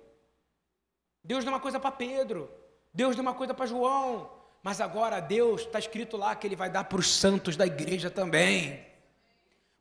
Deus 1.25 1.45
deu 1.45 1.53
uma 1.55 1.61
coisa 1.61 1.81
para 1.81 1.93
Pedro. 1.93 2.51
Deus 2.93 3.17
deu 3.17 3.23
uma 3.23 3.33
coisa 3.33 3.55
para 3.55 3.65
João. 3.65 4.31
Mas 4.63 4.83
agora 4.83 5.19
Deus, 5.19 5.63
está 5.63 5.79
escrito 5.79 6.19
lá 6.19 6.37
que 6.37 6.47
ele 6.47 6.57
vai 6.57 6.69
dar 6.69 6.85
para 6.85 6.99
os 6.99 7.11
santos 7.11 7.57
da 7.57 7.67
igreja 7.67 8.11
também. 8.11 8.92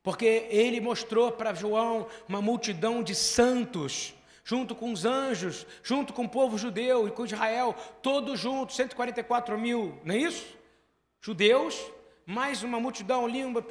Porque 0.02 0.46
ele 0.50 0.80
mostrou 0.80 1.30
para 1.30 1.54
João 1.54 2.06
uma 2.28 2.42
multidão 2.42 3.02
de 3.02 3.14
santos 3.14 4.14
junto 4.44 4.74
com 4.74 4.92
os 4.92 5.04
anjos, 5.04 5.66
junto 5.82 6.12
com 6.12 6.24
o 6.24 6.28
povo 6.28 6.58
judeu 6.58 7.06
e 7.06 7.10
com 7.10 7.24
Israel, 7.24 7.76
todos 8.02 8.40
juntos, 8.40 8.76
144 8.76 9.56
mil, 9.56 9.98
não 10.04 10.14
é 10.14 10.18
isso? 10.18 10.44
Judeus, 11.20 11.80
mais 12.26 12.62
uma 12.62 12.80
multidão 12.80 13.26
língua 13.26 13.64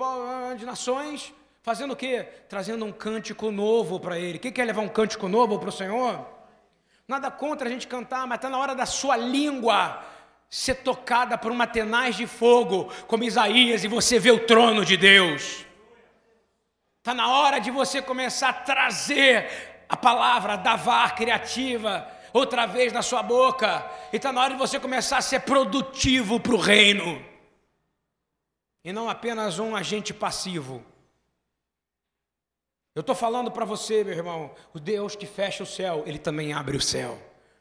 de 0.57 0.65
nações, 0.65 1.33
fazendo 1.61 1.91
o 1.91 1.95
quê? 1.95 2.25
Trazendo 2.47 2.85
um 2.85 2.91
cântico 2.91 3.51
novo 3.51 3.99
para 3.99 4.17
ele. 4.17 4.37
O 4.37 4.39
que 4.39 4.61
é 4.61 4.63
levar 4.65 4.81
um 4.81 4.87
cântico 4.87 5.27
novo 5.27 5.59
para 5.59 5.69
o 5.69 5.73
Senhor? 5.73 6.25
Nada 7.07 7.29
contra 7.29 7.67
a 7.67 7.71
gente 7.71 7.87
cantar, 7.87 8.25
mas 8.25 8.37
está 8.37 8.49
na 8.49 8.57
hora 8.57 8.73
da 8.73 8.85
sua 8.85 9.17
língua 9.17 10.01
ser 10.49 10.75
tocada 10.75 11.37
por 11.37 11.51
uma 11.51 11.67
tenaz 11.67 12.15
de 12.15 12.25
fogo, 12.25 12.91
como 13.07 13.23
Isaías, 13.23 13.83
e 13.83 13.87
você 13.87 14.19
vê 14.19 14.31
o 14.31 14.45
trono 14.45 14.85
de 14.85 14.95
Deus. 14.95 15.65
Está 17.01 17.15
na 17.15 17.27
hora 17.29 17.57
de 17.57 17.71
você 17.71 17.99
começar 17.99 18.49
a 18.49 18.53
trazer 18.53 19.49
a 19.89 19.97
palavra 19.97 20.55
davar 20.55 21.15
criativa 21.15 22.07
outra 22.31 22.67
vez 22.67 22.93
na 22.93 23.01
sua 23.01 23.23
boca. 23.23 23.83
E 24.13 24.17
está 24.17 24.31
na 24.31 24.39
hora 24.39 24.53
de 24.53 24.59
você 24.59 24.79
começar 24.79 25.17
a 25.17 25.21
ser 25.21 25.39
produtivo 25.39 26.39
para 26.39 26.53
o 26.53 26.59
reino. 26.59 27.25
E 28.83 28.93
não 28.93 29.09
apenas 29.09 29.57
um 29.57 29.75
agente 29.75 30.13
passivo. 30.13 30.85
Eu 32.93 32.99
estou 32.99 33.15
falando 33.15 33.49
para 33.49 33.65
você, 33.65 34.03
meu 34.03 34.13
irmão, 34.13 34.53
o 34.71 34.79
Deus 34.79 35.15
que 35.15 35.25
fecha 35.25 35.63
o 35.63 35.65
céu, 35.65 36.03
ele 36.05 36.19
também 36.19 36.53
abre 36.53 36.77
o 36.77 36.81
céu. 36.81 37.17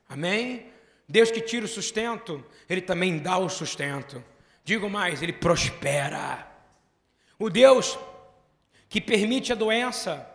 Amém? 0.06 0.70
Deus 1.08 1.30
que 1.30 1.40
tira 1.40 1.64
o 1.64 1.68
sustento, 1.68 2.44
ele 2.68 2.82
também 2.82 3.18
dá 3.18 3.38
o 3.38 3.48
sustento. 3.48 4.22
Digo 4.62 4.90
mais, 4.90 5.22
ele 5.22 5.32
prospera. 5.32 6.46
O 7.38 7.48
Deus 7.48 7.98
que 8.90 9.00
permite 9.00 9.52
a 9.52 9.56
doença, 9.56 10.28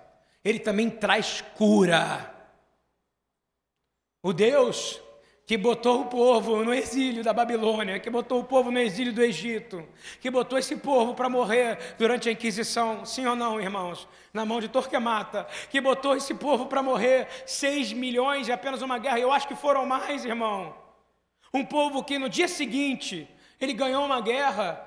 ele 0.43 0.57
também 0.57 0.89
traz 0.89 1.41
cura. 1.55 2.33
O 4.23 4.33
Deus 4.33 4.99
que 5.45 5.57
botou 5.57 6.01
o 6.01 6.05
povo 6.05 6.63
no 6.63 6.73
exílio 6.73 7.23
da 7.23 7.31
Babilônia, 7.31 7.99
que 7.99 8.09
botou 8.09 8.39
o 8.39 8.43
povo 8.43 8.71
no 8.71 8.79
exílio 8.79 9.13
do 9.13 9.21
Egito, 9.21 9.87
que 10.19 10.31
botou 10.31 10.57
esse 10.57 10.75
povo 10.77 11.13
para 11.13 11.29
morrer 11.29 11.95
durante 11.99 12.27
a 12.27 12.31
Inquisição, 12.31 13.05
sim 13.05 13.27
ou 13.27 13.35
não, 13.35 13.61
irmãos? 13.61 14.07
Na 14.33 14.43
mão 14.43 14.59
de 14.59 14.67
Torquemada, 14.67 15.45
que 15.69 15.79
botou 15.79 16.15
esse 16.15 16.33
povo 16.33 16.65
para 16.65 16.81
morrer, 16.81 17.27
seis 17.45 17.93
milhões 17.93 18.47
de 18.47 18.51
apenas 18.51 18.81
uma 18.81 18.97
guerra, 18.97 19.19
eu 19.19 19.31
acho 19.31 19.47
que 19.47 19.55
foram 19.55 19.85
mais, 19.85 20.25
irmão. 20.25 20.75
Um 21.53 21.63
povo 21.63 22.03
que 22.03 22.17
no 22.17 22.27
dia 22.27 22.47
seguinte 22.47 23.29
ele 23.61 23.73
ganhou 23.73 24.03
uma 24.03 24.21
guerra, 24.21 24.81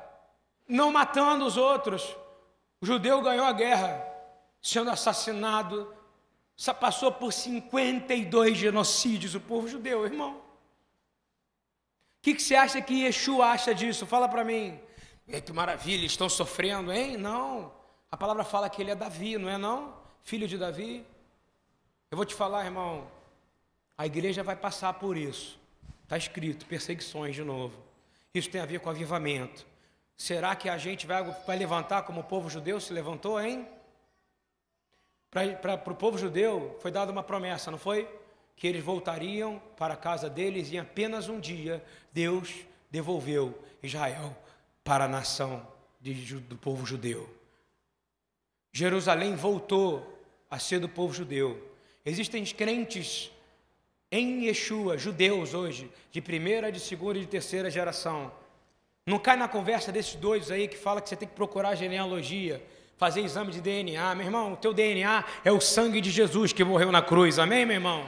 não 0.67 0.91
matando 0.91 1.47
os 1.47 1.57
outros. 1.57 2.17
O 2.81 2.87
judeu 2.87 3.21
ganhou 3.21 3.45
a 3.45 3.53
guerra, 3.53 4.07
sendo 4.63 4.91
assassinado, 4.91 5.93
passou 6.81 7.13
por 7.13 7.33
52 7.33 8.57
genocídios 8.57 9.35
o 9.35 9.41
povo 9.41 9.69
judeu, 9.69 10.05
irmão. 10.05 10.35
O 12.19 12.23
que, 12.23 12.35
que 12.35 12.43
você 12.43 12.55
acha 12.55 12.81
que 12.81 13.05
Yeshua 13.05 13.47
acha 13.47 13.75
disso? 13.75 14.07
Fala 14.07 14.29
para 14.29 14.45
mim. 14.45 14.79
Que 15.45 15.53
maravilha, 15.53 16.07
estão 16.07 16.29
sofrendo, 16.29 16.93
hein? 16.93 17.17
Não. 17.17 17.73
A 18.11 18.17
palavra 18.17 18.45
fala 18.45 18.71
que 18.71 18.81
ele 18.81 18.91
é 18.91 18.95
Davi, 18.95 19.37
não 19.37 19.49
é 19.49 19.59
não? 19.59 19.95
Filho 20.23 20.49
de 20.49 20.57
Davi. 20.57 21.07
Eu 22.11 22.17
vou 22.17 22.25
te 22.25 22.35
falar, 22.35 22.65
irmão. 22.65 23.07
A 23.97 24.07
igreja 24.07 24.43
vai 24.43 24.57
passar 24.57 24.95
por 24.95 25.17
isso. 25.17 25.59
Está 26.05 26.17
escrito, 26.17 26.65
perseguições 26.67 27.35
de 27.35 27.45
novo. 27.45 27.77
Isso 28.33 28.49
tem 28.49 28.61
a 28.61 28.67
ver 28.67 28.81
com 28.81 28.89
avivamento. 28.89 29.67
Será 30.19 30.57
que 30.57 30.69
a 30.69 30.77
gente 30.77 31.07
vai, 31.07 31.23
vai 31.47 31.57
levantar 31.57 32.03
como 32.03 32.21
o 32.21 32.25
povo 32.25 32.51
judeu 32.51 32.81
se 32.81 32.93
levantou, 32.93 33.41
hein? 33.41 33.67
Para 35.31 35.93
o 35.93 35.95
povo 35.95 36.19
judeu 36.19 36.77
foi 36.81 36.91
dada 36.91 37.13
uma 37.13 37.23
promessa, 37.23 37.71
não 37.71 37.79
foi? 37.79 38.09
Que 38.57 38.67
eles 38.67 38.83
voltariam 38.83 39.63
para 39.77 39.95
a 39.95 39.97
casa 39.97 40.29
deles 40.29 40.73
e 40.73 40.77
em 40.77 40.81
apenas 40.81 41.29
um 41.29 41.39
dia 41.39 41.85
Deus 42.13 42.53
devolveu 42.91 43.57
Israel 43.81 44.37
para 44.83 45.05
a 45.05 45.09
nação 45.09 45.65
de, 46.01 46.15
do 46.41 46.57
povo 46.57 46.85
judeu. 46.85 47.33
Jerusalém 48.73 49.37
voltou 49.37 50.19
a 50.51 50.59
ser 50.59 50.81
do 50.81 50.89
povo 50.89 51.15
judeu. 51.15 51.71
Existem 52.05 52.45
crentes 52.45 53.31
em 54.11 54.47
Yeshua, 54.47 54.99
judeus 54.99 55.55
hoje, 55.55 55.91
de 56.11 56.21
primeira, 56.21 56.73
de 56.73 56.81
segunda 56.81 57.19
e 57.19 57.23
de 57.23 57.29
terceira 57.29 57.71
geração. 57.71 58.33
Não 59.09 59.19
cai 59.19 59.37
na 59.37 59.49
conversa 59.49 59.91
desses 59.91 60.17
dois 60.17 60.51
aí 60.51 60.69
que 60.69 60.77
fala 60.77 61.01
que 61.01 61.09
você 61.09 61.17
tem 61.17 61.27
que 61.27 61.35
procurar 61.35 61.75
genealogia, 61.75 62.63
fazer 62.99 63.23
exame 63.23 63.51
de 63.51 63.59
DNA. 63.59 64.15
Meu 64.15 64.27
irmão, 64.27 64.53
o 64.53 64.57
teu 64.57 64.75
DNA 64.75 65.25
é 65.43 65.51
o 65.51 65.63
sangue 65.63 65.99
de 65.99 66.11
Jesus 66.11 66.53
que 66.53 66.63
morreu 66.63 66.93
na 66.93 67.01
cruz. 67.01 67.39
Amém, 67.39 67.65
meu 67.65 67.77
irmão? 67.77 68.05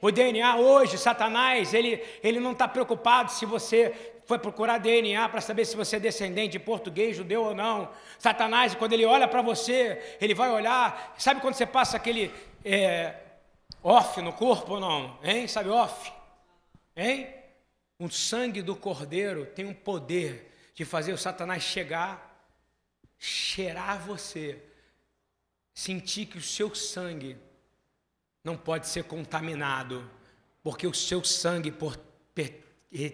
O 0.00 0.10
DNA 0.10 0.56
hoje, 0.56 0.96
Satanás, 0.96 1.74
ele, 1.74 2.02
ele 2.24 2.40
não 2.40 2.52
está 2.52 2.66
preocupado 2.66 3.30
se 3.30 3.44
você 3.44 4.14
foi 4.24 4.38
procurar 4.38 4.78
DNA 4.78 5.28
para 5.28 5.42
saber 5.42 5.66
se 5.66 5.76
você 5.76 5.96
é 5.96 6.00
descendente 6.00 6.52
de 6.52 6.58
português, 6.58 7.18
judeu 7.18 7.42
ou 7.42 7.54
não. 7.54 7.90
Satanás, 8.18 8.74
quando 8.74 8.94
ele 8.94 9.04
olha 9.04 9.28
para 9.28 9.42
você, 9.42 10.16
ele 10.22 10.32
vai 10.32 10.50
olhar. 10.50 11.16
Sabe 11.18 11.42
quando 11.42 11.52
você 11.52 11.66
passa 11.66 11.98
aquele 11.98 12.32
é, 12.64 13.12
off 13.82 14.22
no 14.22 14.32
corpo 14.32 14.72
ou 14.72 14.80
não? 14.80 15.18
Hein? 15.22 15.46
Sabe 15.46 15.68
off? 15.68 16.10
Hein? 16.96 17.39
O 18.00 18.08
sangue 18.08 18.62
do 18.62 18.74
cordeiro 18.74 19.44
tem 19.44 19.66
um 19.66 19.74
poder 19.74 20.50
de 20.74 20.86
fazer 20.86 21.12
o 21.12 21.18
Satanás 21.18 21.62
chegar, 21.62 22.48
cheirar 23.18 24.00
você, 24.00 24.58
sentir 25.74 26.24
que 26.24 26.38
o 26.38 26.42
seu 26.42 26.74
sangue 26.74 27.36
não 28.42 28.56
pode 28.56 28.88
ser 28.88 29.04
contaminado, 29.04 30.10
porque 30.62 30.86
o 30.86 30.94
seu 30.94 31.22
sangue 31.22 31.70
por, 31.70 31.98
per, 32.34 32.64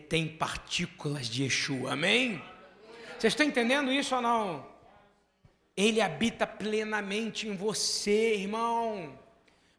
tem 0.08 0.28
partículas 0.28 1.26
de 1.26 1.42
Yeshua, 1.42 1.94
amém? 1.94 2.40
Vocês 3.18 3.32
estão 3.32 3.44
entendendo 3.44 3.90
isso 3.90 4.14
ou 4.14 4.22
não? 4.22 4.70
Ele 5.76 6.00
habita 6.00 6.46
plenamente 6.46 7.48
em 7.48 7.56
você, 7.56 8.36
irmão. 8.36 9.18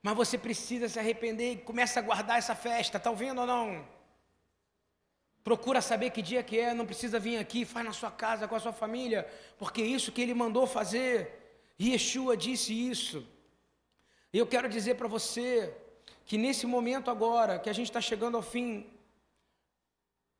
Mas 0.03 0.17
você 0.17 0.37
precisa 0.37 0.89
se 0.89 0.99
arrepender 0.99 1.53
e 1.53 1.57
começa 1.57 2.01
a 2.01 2.03
guardar 2.03 2.37
essa 2.37 2.53
festa, 2.53 2.97
está 2.97 3.09
ouvindo 3.09 3.39
ou 3.39 3.47
não? 3.47 3.96
Procura 5.47 5.79
saber 5.79 6.09
que 6.09 6.21
dia 6.21 6.43
que 6.43 6.59
é, 6.59 6.73
não 6.73 6.85
precisa 6.85 7.17
vir 7.17 7.37
aqui, 7.37 7.63
faz 7.63 7.85
na 7.85 7.93
sua 7.93 8.11
casa 8.11 8.49
com 8.49 8.55
a 8.55 8.59
sua 8.59 8.73
família, 8.73 9.25
porque 9.57 9.81
é 9.81 9.85
isso 9.85 10.11
que 10.11 10.21
ele 10.21 10.33
mandou 10.33 10.67
fazer. 10.67 11.13
Yeshua 11.81 12.35
disse 12.35 12.73
isso. 12.73 13.25
E 14.33 14.37
eu 14.37 14.45
quero 14.45 14.67
dizer 14.67 14.95
para 14.95 15.07
você 15.07 15.73
que 16.25 16.37
nesse 16.37 16.67
momento 16.67 17.09
agora, 17.09 17.59
que 17.59 17.69
a 17.69 17.73
gente 17.73 17.87
está 17.87 18.01
chegando 18.01 18.35
ao 18.35 18.43
fim, 18.43 18.91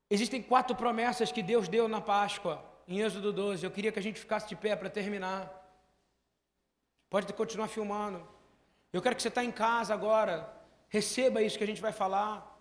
existem 0.10 0.42
quatro 0.42 0.76
promessas 0.76 1.32
que 1.32 1.42
Deus 1.42 1.70
deu 1.70 1.88
na 1.88 2.02
Páscoa, 2.02 2.62
em 2.86 3.00
Êxodo 3.00 3.32
12. 3.32 3.64
Eu 3.64 3.72
queria 3.72 3.94
que 3.94 4.00
a 4.00 4.04
gente 4.04 4.20
ficasse 4.20 4.50
de 4.50 4.58
pé 4.58 4.76
para 4.76 4.90
terminar. 4.90 5.40
Pode 7.10 7.32
continuar 7.32 7.70
filmando. 7.70 8.28
Eu 8.92 9.02
quero 9.02 9.16
que 9.16 9.22
você 9.22 9.30
está 9.30 9.42
em 9.42 9.54
casa 9.54 9.94
agora, 9.94 10.54
receba 10.90 11.42
isso 11.42 11.58
que 11.58 11.64
a 11.64 11.68
gente 11.68 11.82
vai 11.82 11.94
falar. 11.94 12.57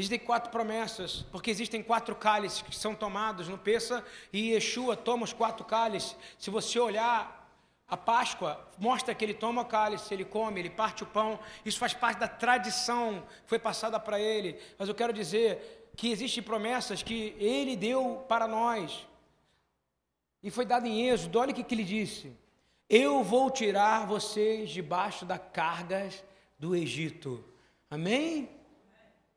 Existem 0.00 0.18
quatro 0.18 0.50
promessas, 0.50 1.26
porque 1.30 1.50
existem 1.50 1.82
quatro 1.82 2.16
cálices 2.16 2.62
que 2.62 2.74
são 2.74 2.94
tomados 2.94 3.48
no 3.48 3.58
Peça 3.58 4.02
e 4.32 4.54
Yeshua 4.54 4.96
toma 4.96 5.24
os 5.24 5.34
quatro 5.34 5.62
cálices. 5.62 6.16
Se 6.38 6.48
você 6.48 6.78
olhar 6.80 7.38
a 7.86 7.98
Páscoa 7.98 8.66
mostra 8.78 9.14
que 9.14 9.22
ele 9.22 9.34
toma 9.34 9.60
o 9.60 9.66
cálice, 9.66 10.14
ele 10.14 10.24
come, 10.24 10.58
ele 10.58 10.70
parte 10.70 11.02
o 11.02 11.06
pão. 11.06 11.38
Isso 11.66 11.78
faz 11.78 11.92
parte 11.92 12.18
da 12.18 12.26
tradição 12.26 13.22
que 13.42 13.48
foi 13.48 13.58
passada 13.58 14.00
para 14.00 14.18
ele. 14.18 14.58
Mas 14.78 14.88
eu 14.88 14.94
quero 14.94 15.12
dizer 15.12 15.90
que 15.94 16.10
existem 16.10 16.42
promessas 16.42 17.02
que 17.02 17.36
ele 17.38 17.76
deu 17.76 18.24
para 18.26 18.48
nós. 18.48 19.06
E 20.42 20.50
foi 20.50 20.64
dado 20.64 20.86
em 20.86 21.10
Êxodo. 21.10 21.38
Olha 21.38 21.52
o 21.52 21.54
que, 21.54 21.62
que 21.62 21.74
ele 21.74 21.84
disse: 21.84 22.34
Eu 22.88 23.22
vou 23.22 23.50
tirar 23.50 24.06
vocês 24.06 24.70
debaixo 24.70 25.26
das 25.26 25.42
cargas 25.52 26.24
do 26.58 26.74
Egito. 26.74 27.44
Amém? 27.90 28.59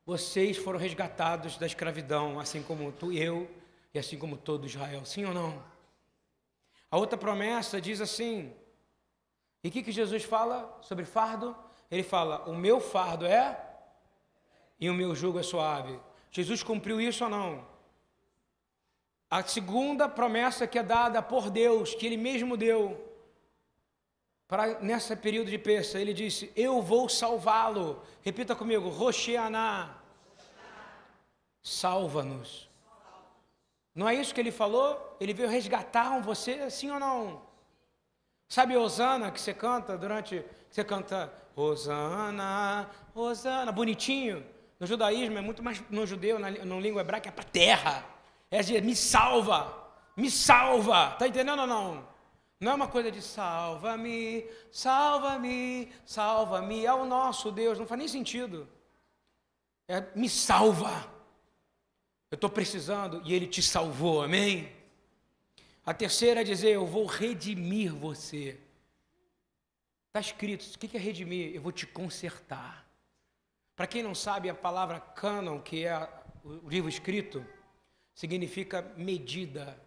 Vocês 0.06 0.58
foram 0.58 0.80
resgatados 0.80 1.58
da 1.58 1.66
escravidão, 1.66 2.40
assim 2.40 2.62
como 2.62 2.92
tu 2.92 3.12
e 3.12 3.22
eu, 3.22 3.50
e 3.94 4.00
assim 4.00 4.18
como 4.18 4.36
todo 4.36 4.66
Israel. 4.66 5.06
Sim 5.06 5.26
ou 5.26 5.34
não? 5.34 5.64
A 6.92 6.98
outra 6.98 7.18
promessa 7.18 7.80
diz 7.80 8.02
assim: 8.02 8.54
e 9.64 9.70
o 9.70 9.72
que, 9.72 9.82
que 9.82 9.92
Jesus 9.92 10.24
fala 10.24 10.78
sobre 10.82 11.06
fardo? 11.06 11.56
Ele 11.90 12.04
fala: 12.04 12.44
o 12.50 12.56
meu 12.56 12.82
fardo 12.82 13.26
é 13.26 13.58
e 14.80 14.90
o 14.90 14.94
meu 14.94 15.16
jugo 15.16 15.40
é 15.40 15.44
suave. 15.44 15.98
Jesus 16.30 16.62
cumpriu 16.62 17.00
isso 17.00 17.24
ou 17.24 17.30
não? 17.30 17.66
A 19.30 19.42
segunda 19.44 20.10
promessa 20.10 20.68
que 20.68 20.78
é 20.78 20.84
dada 20.84 21.22
por 21.22 21.50
Deus, 21.50 21.96
que 21.96 22.06
Ele 22.06 22.18
mesmo 22.18 22.58
deu, 22.58 23.13
para 24.48 24.80
nessa 24.80 25.16
período 25.16 25.50
de 25.50 25.58
peça, 25.58 26.00
Ele 26.00 26.14
disse: 26.14 26.52
Eu 26.56 26.82
vou 26.82 27.10
salvá-lo. 27.10 28.02
Repita 28.22 28.56
comigo: 28.56 28.90
Roxeaná. 28.90 29.98
Salva-nos. 31.62 32.70
Não 33.96 34.10
é 34.10 34.16
isso 34.16 34.34
que 34.34 34.42
ele 34.42 34.52
falou? 34.52 35.16
Ele 35.20 35.34
veio 35.34 35.48
resgatar 35.48 36.20
você, 36.20 36.70
sim 36.70 36.90
ou 36.90 37.00
não? 37.00 37.42
Sabe 38.50 38.76
Osana 38.76 39.32
que 39.32 39.40
você 39.40 39.54
canta 39.54 39.98
durante. 39.98 40.44
Você 40.70 40.84
canta 40.84 41.32
Osana, 41.56 42.90
Osana, 43.14 43.72
bonitinho. 43.72 44.44
No 44.80 44.88
judaísmo 44.88 45.38
é 45.38 45.42
muito 45.42 45.64
mais 45.64 45.82
no 45.90 46.06
judeu, 46.06 46.40
na, 46.40 46.50
na 46.50 46.76
língua 46.80 47.02
hebraica, 47.02 47.30
é 47.30 47.32
para 47.32 47.44
terra. 47.44 48.06
É 48.50 48.60
dizer, 48.60 48.82
me 48.82 48.96
salva, 48.96 49.74
me 50.18 50.30
salva. 50.30 51.12
Está 51.14 51.28
entendendo 51.28 51.60
ou 51.60 51.68
não? 51.68 52.13
Não 52.60 52.72
é 52.72 52.76
uma 52.76 52.88
coisa 52.88 53.12
de 53.12 53.22
salva-me, 53.22 54.46
salva-me, 54.72 55.92
salva-me 56.06 56.88
ao 56.88 57.06
nosso 57.06 57.52
Deus. 57.52 57.78
Não 57.78 57.86
faz 57.86 58.00
nem 58.00 58.08
sentido. 58.08 58.68
É 59.88 60.02
me 60.16 60.30
salva. 60.30 61.12
Eu 62.32 62.36
estou 62.36 62.50
precisando 62.50 63.22
e 63.26 63.34
Ele 63.34 63.48
te 63.48 63.62
salvou, 63.62 64.24
amém? 64.24 64.72
A 65.86 65.94
terceira 65.94 66.42
é 66.42 66.44
dizer: 66.44 66.72
Eu 66.72 66.86
vou 66.86 67.06
redimir 67.06 67.94
você. 67.94 68.60
Está 70.08 70.20
escrito: 70.20 70.64
o 70.64 70.80
que 70.80 70.96
é 70.96 71.00
redimir? 71.00 71.54
Eu 71.54 71.62
vou 71.62 71.72
te 71.72 71.86
consertar. 71.86 72.88
Para 73.76 73.88
quem 73.88 74.04
não 74.04 74.14
sabe, 74.14 74.50
a 74.50 74.54
palavra 74.54 75.00
canon, 75.00 75.60
que 75.60 75.86
é 75.86 76.08
o 76.44 76.70
livro 76.70 76.88
escrito, 76.88 77.46
significa 78.14 78.82
medida. 78.96 79.80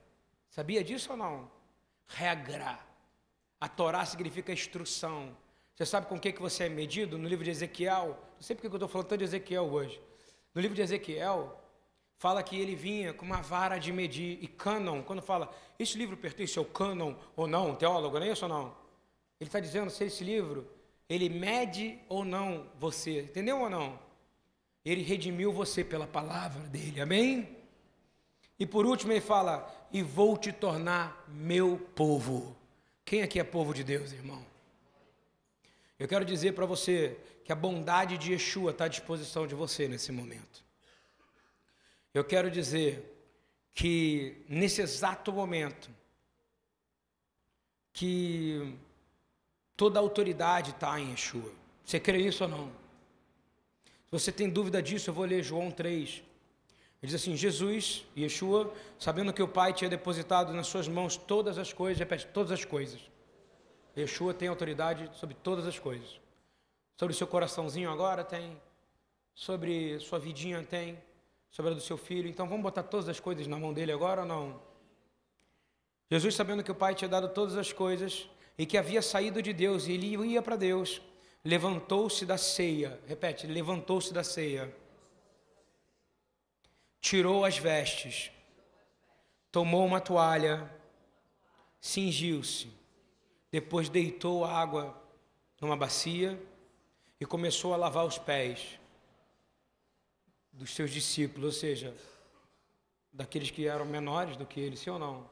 Sabia 0.51 0.83
disso 0.83 1.12
ou 1.12 1.17
não? 1.17 1.55
Regra. 2.07 2.78
A 3.61 3.68
Torá 3.68 4.04
significa 4.04 4.52
instrução. 4.52 5.36
Você 5.74 5.84
sabe 5.84 6.07
com 6.07 6.16
o 6.16 6.20
que, 6.20 6.32
que 6.32 6.40
você 6.40 6.64
é 6.64 6.68
medido? 6.68 7.18
No 7.18 7.28
livro 7.28 7.44
de 7.44 7.50
Ezequiel, 7.50 8.18
não 8.34 8.42
sei 8.42 8.54
porque 8.57 8.66
eu 8.66 8.72
estou 8.72 8.88
falando 8.88 9.09
tanto 9.09 9.18
de 9.18 9.24
Ezequiel 9.24 9.64
hoje. 9.64 10.00
No 10.54 10.61
livro 10.61 10.74
de 10.74 10.82
Ezequiel, 10.82 11.62
fala 12.18 12.42
que 12.42 12.59
ele 12.59 12.74
vinha 12.74 13.12
com 13.12 13.24
uma 13.26 13.42
vara 13.42 13.78
de 13.78 13.92
medir. 13.92 14.38
E 14.40 14.46
cânon, 14.46 15.02
quando 15.02 15.20
fala, 15.20 15.54
esse 15.78 15.98
livro 15.98 16.16
pertence 16.16 16.59
ao 16.59 16.64
cânon 16.64 17.14
ou 17.34 17.46
não, 17.46 17.74
teólogo, 17.74 18.18
não 18.18 18.26
é 18.26 18.32
isso 18.32 18.44
ou 18.44 18.48
não? 18.48 18.74
Ele 19.38 19.48
está 19.48 19.61
dizendo 19.61 19.90
se 19.90 20.04
esse 20.04 20.24
livro, 20.24 20.66
ele 21.09 21.28
mede 21.28 21.98
ou 22.09 22.24
não 22.24 22.66
você, 22.78 23.22
entendeu 23.22 23.61
ou 23.61 23.70
não? 23.70 23.98
Ele 24.84 25.02
redimiu 25.02 25.52
você 25.52 25.84
pela 25.84 26.07
palavra 26.07 26.62
dele, 26.68 27.00
amém? 27.00 27.55
E 28.59 28.66
por 28.66 28.86
último 28.86 29.12
ele 29.12 29.20
fala, 29.20 29.70
e 29.92 30.02
vou 30.02 30.36
te 30.36 30.52
tornar 30.52 31.24
meu 31.28 31.78
povo. 31.94 32.57
Quem 33.04 33.22
aqui 33.22 33.38
é 33.38 33.44
povo 33.44 33.74
de 33.74 33.84
Deus, 33.84 34.12
irmão? 34.12 34.44
Eu 35.98 36.09
quero 36.09 36.24
dizer 36.24 36.52
para 36.52 36.66
você 36.66 37.18
que 37.44 37.52
a 37.52 37.57
bondade 37.57 38.18
de 38.18 38.32
Yeshua 38.32 38.70
está 38.70 38.86
à 38.86 38.88
disposição 38.88 39.46
de 39.46 39.54
você 39.54 39.86
nesse 39.86 40.11
momento. 40.11 40.64
Eu 42.12 42.24
quero 42.24 42.50
dizer 42.50 43.14
que 43.72 44.42
nesse 44.48 44.80
exato 44.80 45.32
momento, 45.32 45.90
que 47.92 48.74
toda 49.76 49.98
a 49.98 50.02
autoridade 50.02 50.70
está 50.70 50.98
em 50.98 51.11
Yeshua. 51.11 51.52
Você 51.84 52.00
crê 52.00 52.18
isso 52.18 52.44
ou 52.44 52.50
não? 52.50 52.68
Se 54.07 54.11
você 54.11 54.32
tem 54.32 54.50
dúvida 54.50 54.82
disso, 54.82 55.11
eu 55.11 55.14
vou 55.14 55.24
ler 55.24 55.42
João 55.42 55.70
3. 55.70 56.22
Ele 57.03 57.12
diz 57.12 57.20
assim: 57.20 57.36
Jesus, 57.36 58.05
Yeshua, 58.16 58.72
sabendo 58.99 59.32
que 59.32 59.42
o 59.42 59.49
Pai 59.49 59.72
tinha 59.72 59.90
depositado 59.90 60.53
nas 60.53 60.66
suas 60.66 60.88
mãos 60.88 61.16
todas 61.16 61.59
as 61.59 61.72
coisas, 61.72 61.99
repete, 61.99 62.26
todas 62.26 62.53
as 62.53 62.64
coisas. 62.64 63.01
Yeshua 63.97 64.34
tem 64.34 64.49
autoridade 64.49 65.11
sobre 65.14 65.34
todas 65.34 65.66
as 65.66 65.78
coisas. 65.78 66.20
Sobre 66.97 67.14
o 67.14 67.16
seu 67.16 67.26
coraçãozinho 67.26 67.90
agora 67.90 68.24
tem. 68.24 68.61
sobre 69.34 69.99
sua 70.01 70.18
vidinha 70.18 70.62
tem, 70.62 70.99
sobre 71.51 71.72
a 71.72 71.74
do 71.74 71.80
seu 71.80 71.99
filho. 71.99 72.28
Então 72.28 72.49
vamos 72.49 72.62
botar 72.62 72.82
todas 72.82 73.09
as 73.09 73.20
coisas 73.20 73.47
na 73.47 73.59
mão 73.59 73.72
dele 73.72 73.92
agora 73.92 74.22
ou 74.22 74.26
não? 74.26 74.61
Jesus, 76.11 76.34
sabendo 76.34 76.62
que 76.62 76.70
o 76.70 76.74
Pai 76.74 76.94
tinha 76.94 77.09
dado 77.09 77.28
todas 77.28 77.57
as 77.57 77.72
coisas 77.72 78.28
e 78.57 78.64
que 78.64 78.78
havia 78.78 79.03
saído 79.03 79.42
de 79.42 79.53
Deus 79.53 79.86
e 79.86 79.92
ele 79.92 80.16
ia 80.16 80.40
para 80.40 80.57
Deus, 80.57 81.03
levantou-se 81.44 82.24
da 82.24 82.38
ceia. 82.38 82.99
Repete, 83.07 83.47
levantou-se 83.47 84.12
da 84.12 84.24
ceia. 84.24 84.74
Tirou 87.07 87.44
as 87.44 87.57
vestes, 87.57 88.32
tomou 89.52 89.86
uma 89.86 90.00
toalha, 90.00 90.68
cingiu-se, 91.80 92.68
depois 93.48 93.88
deitou 93.88 94.44
água 94.44 95.00
numa 95.61 95.76
bacia 95.76 96.36
e 97.20 97.24
começou 97.24 97.72
a 97.72 97.76
lavar 97.76 98.04
os 98.04 98.18
pés 98.18 98.80
dos 100.52 100.74
seus 100.74 100.90
discípulos, 100.90 101.44
ou 101.44 101.52
seja, 101.52 101.96
daqueles 103.12 103.52
que 103.52 103.68
eram 103.68 103.84
menores 103.84 104.36
do 104.36 104.44
que 104.44 104.59
ele, 104.59 104.76
sim 104.76 104.90
ou 104.90 104.98
não? 104.98 105.30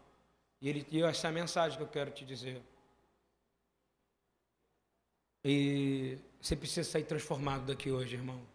E 0.60 0.68
ele 0.68 0.84
deu 0.84 1.08
essa 1.08 1.28
mensagem 1.32 1.76
que 1.76 1.82
eu 1.82 1.88
quero 1.88 2.12
te 2.12 2.24
dizer. 2.24 2.62
E 5.44 6.18
você 6.40 6.54
precisa 6.54 6.88
sair 6.88 7.02
transformado 7.02 7.66
daqui 7.66 7.90
hoje, 7.90 8.14
irmão. 8.14 8.53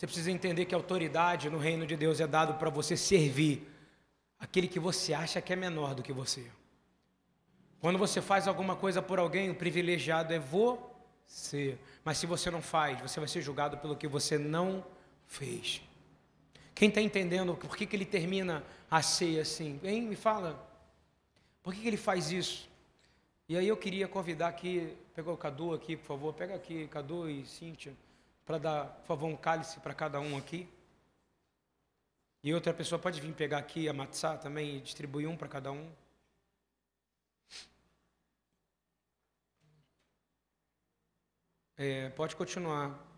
Você 0.00 0.06
precisa 0.06 0.30
entender 0.30 0.64
que 0.64 0.74
a 0.74 0.78
autoridade 0.78 1.50
no 1.50 1.58
reino 1.58 1.86
de 1.86 1.94
Deus 1.94 2.20
é 2.20 2.26
dado 2.26 2.54
para 2.54 2.70
você 2.70 2.96
servir 2.96 3.68
aquele 4.38 4.66
que 4.66 4.80
você 4.80 5.12
acha 5.12 5.42
que 5.42 5.52
é 5.52 5.56
menor 5.56 5.94
do 5.94 6.02
que 6.02 6.10
você. 6.10 6.50
Quando 7.82 7.98
você 7.98 8.22
faz 8.22 8.48
alguma 8.48 8.74
coisa 8.74 9.02
por 9.02 9.18
alguém, 9.18 9.50
o 9.50 9.54
privilegiado 9.54 10.32
é 10.32 10.38
você. 10.38 11.76
Mas 12.02 12.16
se 12.16 12.24
você 12.24 12.50
não 12.50 12.62
faz, 12.62 12.98
você 12.98 13.20
vai 13.20 13.28
ser 13.28 13.42
julgado 13.42 13.76
pelo 13.76 13.94
que 13.94 14.08
você 14.08 14.38
não 14.38 14.82
fez. 15.26 15.82
Quem 16.74 16.88
está 16.88 17.02
entendendo 17.02 17.54
por 17.54 17.76
que, 17.76 17.84
que 17.84 17.94
ele 17.94 18.06
termina 18.06 18.64
a 18.90 19.02
ceia 19.02 19.42
assim? 19.42 19.78
Hein? 19.84 20.00
Me 20.00 20.16
fala. 20.16 20.66
Por 21.62 21.74
que, 21.74 21.82
que 21.82 21.88
ele 21.88 21.98
faz 21.98 22.32
isso? 22.32 22.70
E 23.46 23.54
aí 23.54 23.68
eu 23.68 23.76
queria 23.76 24.08
convidar 24.08 24.48
aqui, 24.48 24.96
pegou 25.14 25.34
o 25.34 25.36
Cadu 25.36 25.74
aqui, 25.74 25.94
por 25.94 26.06
favor, 26.06 26.32
pega 26.32 26.54
aqui, 26.54 26.88
Cadu 26.88 27.28
e 27.28 27.44
Cíntia, 27.44 27.92
para 28.50 28.58
dar, 28.58 28.86
por 28.86 29.06
favor, 29.06 29.28
um 29.28 29.36
cálice 29.36 29.78
para 29.78 29.94
cada 29.94 30.18
um 30.18 30.36
aqui. 30.36 30.68
E 32.42 32.52
outra 32.52 32.74
pessoa 32.74 32.98
pode 32.98 33.20
vir 33.20 33.32
pegar 33.32 33.58
aqui 33.58 33.88
a 33.88 33.92
matzá 33.92 34.36
também 34.36 34.78
e 34.78 34.80
distribuir 34.80 35.28
um 35.28 35.36
para 35.36 35.46
cada 35.46 35.70
um. 35.70 35.88
É, 41.76 42.08
pode 42.10 42.34
continuar. 42.34 43.09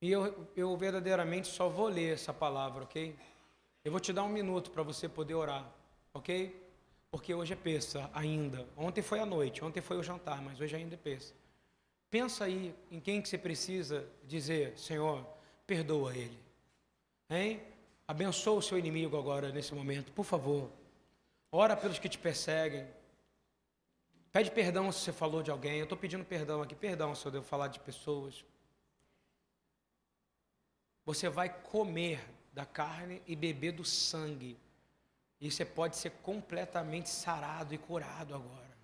E 0.00 0.10
eu, 0.10 0.48
eu 0.56 0.76
verdadeiramente 0.76 1.48
só 1.48 1.68
vou 1.68 1.88
ler 1.88 2.14
essa 2.14 2.32
palavra, 2.32 2.84
ok? 2.84 3.16
Eu 3.84 3.90
vou 3.90 4.00
te 4.00 4.12
dar 4.12 4.22
um 4.22 4.28
minuto 4.28 4.70
para 4.70 4.82
você 4.82 5.08
poder 5.08 5.34
orar, 5.34 5.68
ok? 6.14 6.54
Porque 7.10 7.34
hoje 7.34 7.54
é 7.54 7.56
peça 7.56 8.08
ainda. 8.12 8.66
Ontem 8.76 9.02
foi 9.02 9.18
a 9.18 9.26
noite, 9.26 9.64
ontem 9.64 9.80
foi 9.80 9.96
o 9.96 10.02
jantar, 10.02 10.40
mas 10.42 10.60
hoje 10.60 10.76
ainda 10.76 10.94
é 10.94 10.98
peça. 10.98 11.34
Pensa 12.10 12.44
aí 12.44 12.74
em 12.90 13.00
quem 13.00 13.20
que 13.20 13.28
você 13.28 13.36
precisa 13.36 14.08
dizer, 14.24 14.78
Senhor, 14.78 15.26
perdoa 15.66 16.14
ele. 16.16 16.38
Hein? 17.28 17.60
Abençoa 18.06 18.58
o 18.58 18.62
seu 18.62 18.78
inimigo 18.78 19.18
agora, 19.18 19.50
nesse 19.52 19.74
momento, 19.74 20.12
por 20.12 20.24
favor. 20.24 20.70
Ora 21.50 21.76
pelos 21.76 21.98
que 21.98 22.08
te 22.08 22.18
perseguem. 22.18 22.86
Pede 24.32 24.50
perdão 24.50 24.92
se 24.92 25.00
você 25.00 25.12
falou 25.12 25.42
de 25.42 25.50
alguém. 25.50 25.78
Eu 25.78 25.84
estou 25.84 25.96
pedindo 25.98 26.24
perdão 26.24 26.62
aqui. 26.62 26.74
Perdão 26.74 27.14
se 27.14 27.24
eu 27.26 27.32
devo 27.32 27.44
falar 27.44 27.68
de 27.68 27.80
pessoas. 27.80 28.44
Você 31.08 31.30
vai 31.30 31.48
comer 31.48 32.22
da 32.52 32.66
carne 32.66 33.22
e 33.26 33.34
beber 33.34 33.72
do 33.72 33.82
sangue 33.82 34.58
e 35.40 35.50
você 35.50 35.64
pode 35.64 35.96
ser 35.96 36.10
completamente 36.20 37.08
sarado 37.08 37.72
e 37.72 37.78
curado 37.78 38.34
agora. 38.34 38.76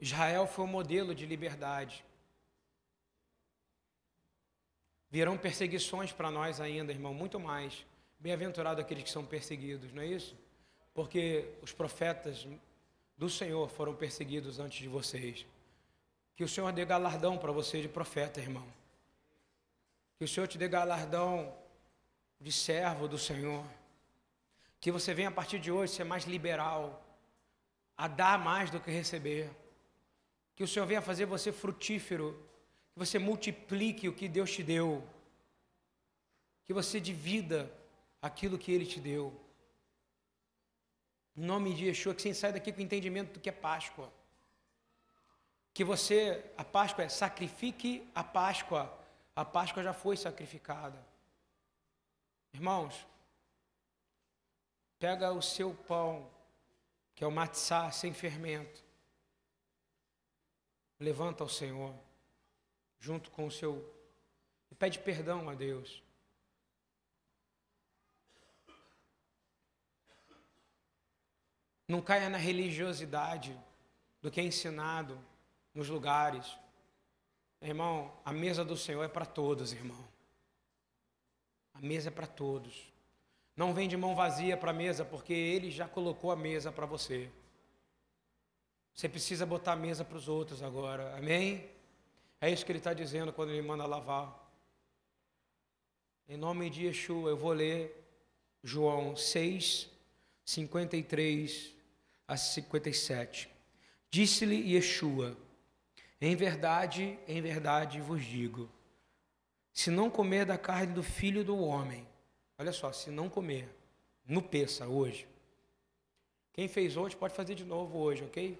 Israel 0.00 0.46
foi 0.46 0.64
um 0.64 0.68
modelo 0.68 1.14
de 1.14 1.26
liberdade. 1.26 2.02
Virão 5.10 5.36
perseguições 5.36 6.12
para 6.12 6.30
nós 6.30 6.62
ainda, 6.62 6.92
irmão, 6.92 7.12
muito 7.12 7.38
mais. 7.38 7.84
Bem-aventurado 8.18 8.80
aqueles 8.80 9.04
que 9.04 9.10
são 9.10 9.22
perseguidos, 9.22 9.92
não 9.92 10.00
é 10.00 10.06
isso? 10.06 10.41
Porque 10.94 11.48
os 11.62 11.72
profetas 11.72 12.46
do 13.16 13.28
Senhor 13.30 13.68
foram 13.68 13.94
perseguidos 13.94 14.58
antes 14.58 14.78
de 14.78 14.88
vocês. 14.88 15.46
Que 16.34 16.44
o 16.44 16.48
Senhor 16.48 16.72
dê 16.72 16.84
galardão 16.84 17.38
para 17.38 17.52
você 17.52 17.80
de 17.80 17.88
profeta, 17.88 18.40
irmão. 18.40 18.66
Que 20.18 20.24
o 20.24 20.28
Senhor 20.28 20.46
te 20.46 20.58
dê 20.58 20.68
galardão 20.68 21.54
de 22.40 22.52
servo 22.52 23.06
do 23.08 23.18
Senhor. 23.18 23.64
Que 24.80 24.90
você 24.90 25.14
venha 25.14 25.28
a 25.28 25.32
partir 25.32 25.58
de 25.58 25.70
hoje 25.70 25.92
ser 25.92 26.04
mais 26.04 26.24
liberal, 26.24 27.04
a 27.96 28.08
dar 28.08 28.38
mais 28.38 28.70
do 28.70 28.80
que 28.80 28.90
receber. 28.90 29.50
Que 30.54 30.64
o 30.64 30.68
Senhor 30.68 30.86
venha 30.86 31.00
fazer 31.00 31.24
você 31.24 31.52
frutífero, 31.52 32.38
que 32.92 32.98
você 32.98 33.18
multiplique 33.18 34.08
o 34.08 34.12
que 34.12 34.28
Deus 34.28 34.50
te 34.50 34.62
deu. 34.62 35.02
Que 36.64 36.72
você 36.72 37.00
divida 37.00 37.72
aquilo 38.20 38.58
que 38.58 38.72
Ele 38.72 38.86
te 38.86 39.00
deu. 39.00 39.41
Em 41.36 41.42
nome 41.42 41.74
de 41.74 41.86
Yeshua, 41.86 42.14
que 42.14 42.22
você 42.22 42.34
saia 42.34 42.52
daqui 42.52 42.72
com 42.72 42.80
o 42.80 42.82
entendimento 42.82 43.34
do 43.34 43.40
que 43.40 43.48
é 43.48 43.52
Páscoa 43.52 44.12
que 45.74 45.84
você, 45.84 46.44
a 46.56 46.64
Páscoa 46.64 47.04
é 47.04 47.08
sacrifique 47.08 48.08
a 48.14 48.22
Páscoa. 48.22 48.92
A 49.34 49.44
Páscoa 49.44 49.82
já 49.82 49.94
foi 49.94 50.16
sacrificada. 50.16 51.04
Irmãos, 52.52 53.06
pega 54.98 55.32
o 55.32 55.40
seu 55.40 55.74
pão, 55.74 56.30
que 57.14 57.24
é 57.24 57.26
o 57.26 57.32
matzá 57.32 57.90
sem 57.90 58.12
fermento. 58.12 58.84
Levanta 61.00 61.42
ao 61.42 61.48
Senhor, 61.48 61.94
junto 63.00 63.30
com 63.30 63.46
o 63.46 63.50
seu. 63.50 63.90
E 64.70 64.74
pede 64.74 64.98
perdão 64.98 65.48
a 65.48 65.54
Deus. 65.54 66.02
Não 71.92 72.00
caia 72.00 72.30
na 72.30 72.38
religiosidade 72.38 73.54
do 74.22 74.30
que 74.30 74.40
é 74.40 74.42
ensinado 74.42 75.18
nos 75.74 75.90
lugares. 75.90 76.56
Irmão, 77.60 78.10
a 78.24 78.32
mesa 78.32 78.64
do 78.64 78.78
Senhor 78.78 79.04
é 79.04 79.08
para 79.08 79.26
todos, 79.26 79.74
irmão. 79.74 80.02
A 81.74 81.82
mesa 81.82 82.08
é 82.08 82.10
para 82.10 82.26
todos. 82.26 82.90
Não 83.54 83.74
vem 83.74 83.90
de 83.90 83.96
mão 83.98 84.14
vazia 84.14 84.56
para 84.56 84.70
a 84.70 84.72
mesa, 84.74 85.04
porque 85.04 85.34
Ele 85.34 85.70
já 85.70 85.86
colocou 85.86 86.32
a 86.32 86.36
mesa 86.36 86.72
para 86.72 86.86
você. 86.86 87.30
Você 88.94 89.06
precisa 89.06 89.44
botar 89.44 89.72
a 89.72 89.76
mesa 89.76 90.02
para 90.02 90.16
os 90.16 90.28
outros 90.28 90.62
agora. 90.62 91.14
Amém? 91.14 91.68
É 92.40 92.48
isso 92.50 92.64
que 92.64 92.72
Ele 92.72 92.78
está 92.78 92.94
dizendo 92.94 93.34
quando 93.34 93.50
Ele 93.50 93.60
manda 93.60 93.84
lavar. 93.84 94.34
Em 96.26 96.38
nome 96.38 96.70
de 96.70 96.86
Yeshua, 96.86 97.28
eu 97.28 97.36
vou 97.36 97.52
ler 97.52 98.02
João 98.62 99.14
6, 99.14 99.90
53 100.42 101.81
a 102.32 102.36
57. 102.36 103.50
Disse-lhe 104.10 104.74
Yeshua: 104.74 105.36
em 106.20 106.34
verdade, 106.34 107.18
em 107.28 107.42
verdade 107.42 108.00
vos 108.00 108.24
digo: 108.24 108.70
se 109.72 109.90
não 109.90 110.08
comer 110.08 110.46
da 110.46 110.56
carne 110.56 110.94
do 110.94 111.02
filho 111.02 111.44
do 111.44 111.58
homem, 111.58 112.06
olha 112.58 112.72
só, 112.72 112.90
se 112.92 113.10
não 113.10 113.28
comer, 113.28 113.68
no 114.24 114.42
peça 114.42 114.86
hoje. 114.86 115.28
Quem 116.52 116.68
fez 116.68 116.96
hoje 116.96 117.16
pode 117.16 117.34
fazer 117.34 117.54
de 117.54 117.64
novo 117.64 117.98
hoje, 117.98 118.24
ok? 118.24 118.58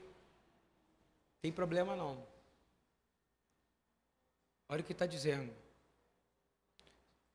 Tem 1.41 1.53
problema 1.53 1.97
não. 1.97 2.27
Olha 4.69 4.81
o 4.81 4.85
que 4.85 4.93
está 4.93 5.07
dizendo. 5.07 5.53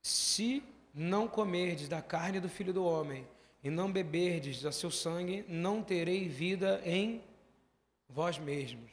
Se 0.01 0.63
não 0.93 1.27
comerdes 1.27 1.87
da 1.87 2.01
carne 2.01 2.39
do 2.39 2.49
filho 2.49 2.73
do 2.73 2.83
homem 2.83 3.27
e 3.67 3.69
não 3.69 3.91
beberdes 3.91 4.61
da 4.61 4.71
seu 4.71 4.89
sangue, 4.89 5.43
não 5.45 5.83
terei 5.83 6.29
vida 6.29 6.81
em 6.85 7.21
vós 8.07 8.39
mesmos. 8.39 8.89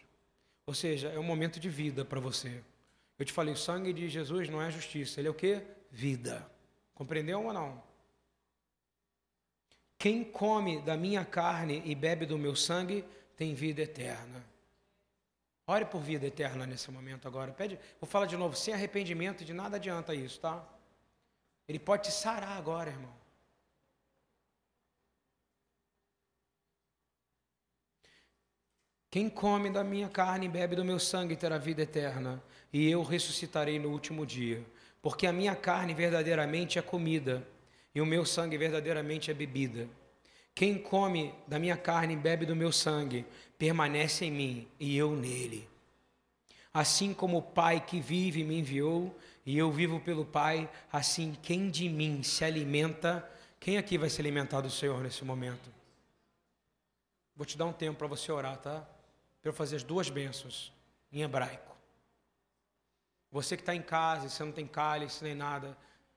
Ou 0.66 0.74
seja, 0.74 1.10
é 1.10 1.18
um 1.18 1.22
momento 1.22 1.60
de 1.60 1.68
vida 1.68 2.04
para 2.04 2.18
você. 2.18 2.60
Eu 3.16 3.24
te 3.24 3.32
falei, 3.32 3.54
o 3.54 3.56
sangue 3.56 3.92
de 3.92 4.08
Jesus 4.08 4.48
não 4.48 4.60
é 4.60 4.72
justiça, 4.72 5.20
ele 5.20 5.28
é 5.28 5.30
o 5.30 5.34
que? 5.34 5.62
Vida. 5.92 6.44
Compreendeu 6.92 7.44
ou 7.44 7.52
não? 7.52 7.80
Quem 9.96 10.24
come 10.24 10.82
da 10.82 10.96
minha 10.96 11.24
carne 11.24 11.80
e 11.84 11.94
bebe 11.94 12.26
do 12.26 12.36
meu 12.36 12.56
sangue 12.56 13.04
tem 13.36 13.54
vida 13.54 13.80
eterna. 13.82 14.44
Ore 15.68 15.84
por 15.84 16.00
vida 16.00 16.26
eterna 16.26 16.66
nesse 16.66 16.90
momento 16.90 17.28
agora. 17.28 17.52
Pede, 17.52 17.78
vou 18.00 18.10
falar 18.10 18.26
de 18.26 18.36
novo, 18.36 18.56
sem 18.56 18.74
arrependimento, 18.74 19.44
de 19.44 19.54
nada 19.54 19.76
adianta 19.76 20.12
isso, 20.16 20.40
tá? 20.40 20.66
Ele 21.68 21.78
pode 21.78 22.08
te 22.08 22.10
sarar 22.12 22.58
agora, 22.58 22.90
irmão. 22.90 23.23
Quem 29.14 29.30
come 29.30 29.70
da 29.70 29.84
minha 29.84 30.08
carne 30.08 30.46
e 30.46 30.48
bebe 30.48 30.74
do 30.74 30.84
meu 30.84 30.98
sangue 30.98 31.36
terá 31.36 31.56
vida 31.56 31.82
eterna, 31.82 32.42
e 32.72 32.90
eu 32.90 33.00
ressuscitarei 33.04 33.78
no 33.78 33.90
último 33.90 34.26
dia. 34.26 34.66
Porque 35.00 35.24
a 35.24 35.32
minha 35.32 35.54
carne 35.54 35.94
verdadeiramente 35.94 36.80
é 36.80 36.82
comida, 36.82 37.46
e 37.94 38.00
o 38.00 38.06
meu 38.06 38.26
sangue 38.26 38.58
verdadeiramente 38.58 39.30
é 39.30 39.34
bebida. 39.34 39.88
Quem 40.52 40.76
come 40.76 41.32
da 41.46 41.60
minha 41.60 41.76
carne 41.76 42.14
e 42.14 42.16
bebe 42.16 42.44
do 42.44 42.56
meu 42.56 42.72
sangue, 42.72 43.24
permanece 43.56 44.24
em 44.24 44.32
mim 44.32 44.68
e 44.80 44.96
eu 44.96 45.14
nele. 45.14 45.68
Assim 46.72 47.14
como 47.14 47.36
o 47.38 47.42
Pai 47.42 47.78
que 47.86 48.00
vive 48.00 48.42
me 48.42 48.58
enviou, 48.58 49.16
e 49.46 49.56
eu 49.56 49.70
vivo 49.70 50.00
pelo 50.00 50.24
Pai, 50.24 50.68
assim 50.92 51.36
quem 51.40 51.70
de 51.70 51.88
mim 51.88 52.24
se 52.24 52.44
alimenta, 52.44 53.24
quem 53.60 53.78
aqui 53.78 53.96
vai 53.96 54.10
se 54.10 54.20
alimentar 54.20 54.60
do 54.60 54.70
Senhor 54.70 55.00
nesse 55.04 55.24
momento? 55.24 55.70
Vou 57.36 57.46
te 57.46 57.56
dar 57.56 57.66
um 57.66 57.72
tempo 57.72 57.96
para 57.96 58.08
você 58.08 58.32
orar, 58.32 58.58
tá? 58.58 58.84
Para 59.44 59.50
eu 59.50 59.54
fazer 59.54 59.76
as 59.76 59.82
duas 59.82 60.08
bênçãos 60.08 60.72
em 61.12 61.20
hebraico. 61.20 61.76
Você 63.30 63.58
que 63.58 63.62
está 63.62 63.74
em 63.74 63.82
casa, 63.82 64.26
você 64.26 64.42
não 64.42 64.52
tem 64.52 64.66
cálice 64.66 65.22
nem 65.22 65.34
nada, 65.34 65.76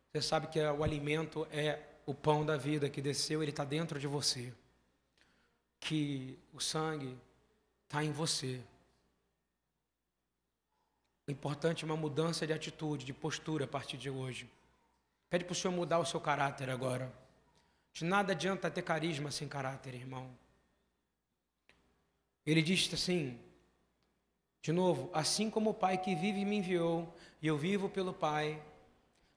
você 0.09 0.21
sabe 0.21 0.47
que 0.47 0.57
o 0.61 0.81
alimento 0.81 1.45
é 1.51 1.77
o 2.05 2.13
pão 2.13 2.45
da 2.45 2.55
vida 2.55 2.89
que 2.89 3.01
desceu, 3.01 3.43
ele 3.43 3.51
está 3.51 3.65
dentro 3.65 3.99
de 3.99 4.07
você. 4.07 4.53
Que 5.77 6.39
o 6.53 6.61
sangue 6.61 7.17
está 7.83 8.01
em 8.01 8.13
você. 8.13 8.61
O 11.27 11.31
importante 11.31 11.83
é 11.83 11.85
uma 11.85 11.97
mudança 11.97 12.47
de 12.47 12.53
atitude, 12.53 13.03
de 13.03 13.13
postura 13.13 13.65
a 13.65 13.67
partir 13.67 13.97
de 13.97 14.09
hoje. 14.09 14.49
Pede 15.29 15.43
para 15.43 15.51
o 15.51 15.55
Senhor 15.55 15.73
mudar 15.73 15.99
o 15.99 16.05
seu 16.05 16.21
caráter 16.21 16.69
agora. 16.69 17.13
De 17.91 18.05
nada 18.05 18.31
adianta 18.31 18.71
ter 18.71 18.83
carisma 18.83 19.31
sem 19.31 19.49
caráter, 19.49 19.95
irmão. 19.95 20.33
Ele 22.47 22.61
diz 22.61 22.89
assim, 22.93 23.37
de 24.61 24.71
novo, 24.71 25.09
assim 25.13 25.49
como 25.49 25.71
o 25.71 25.73
Pai 25.73 25.97
que 25.97 26.15
vive 26.15 26.45
me 26.45 26.55
enviou, 26.55 27.13
e 27.41 27.47
eu 27.47 27.57
vivo 27.57 27.89
pelo 27.89 28.13
Pai, 28.13 28.63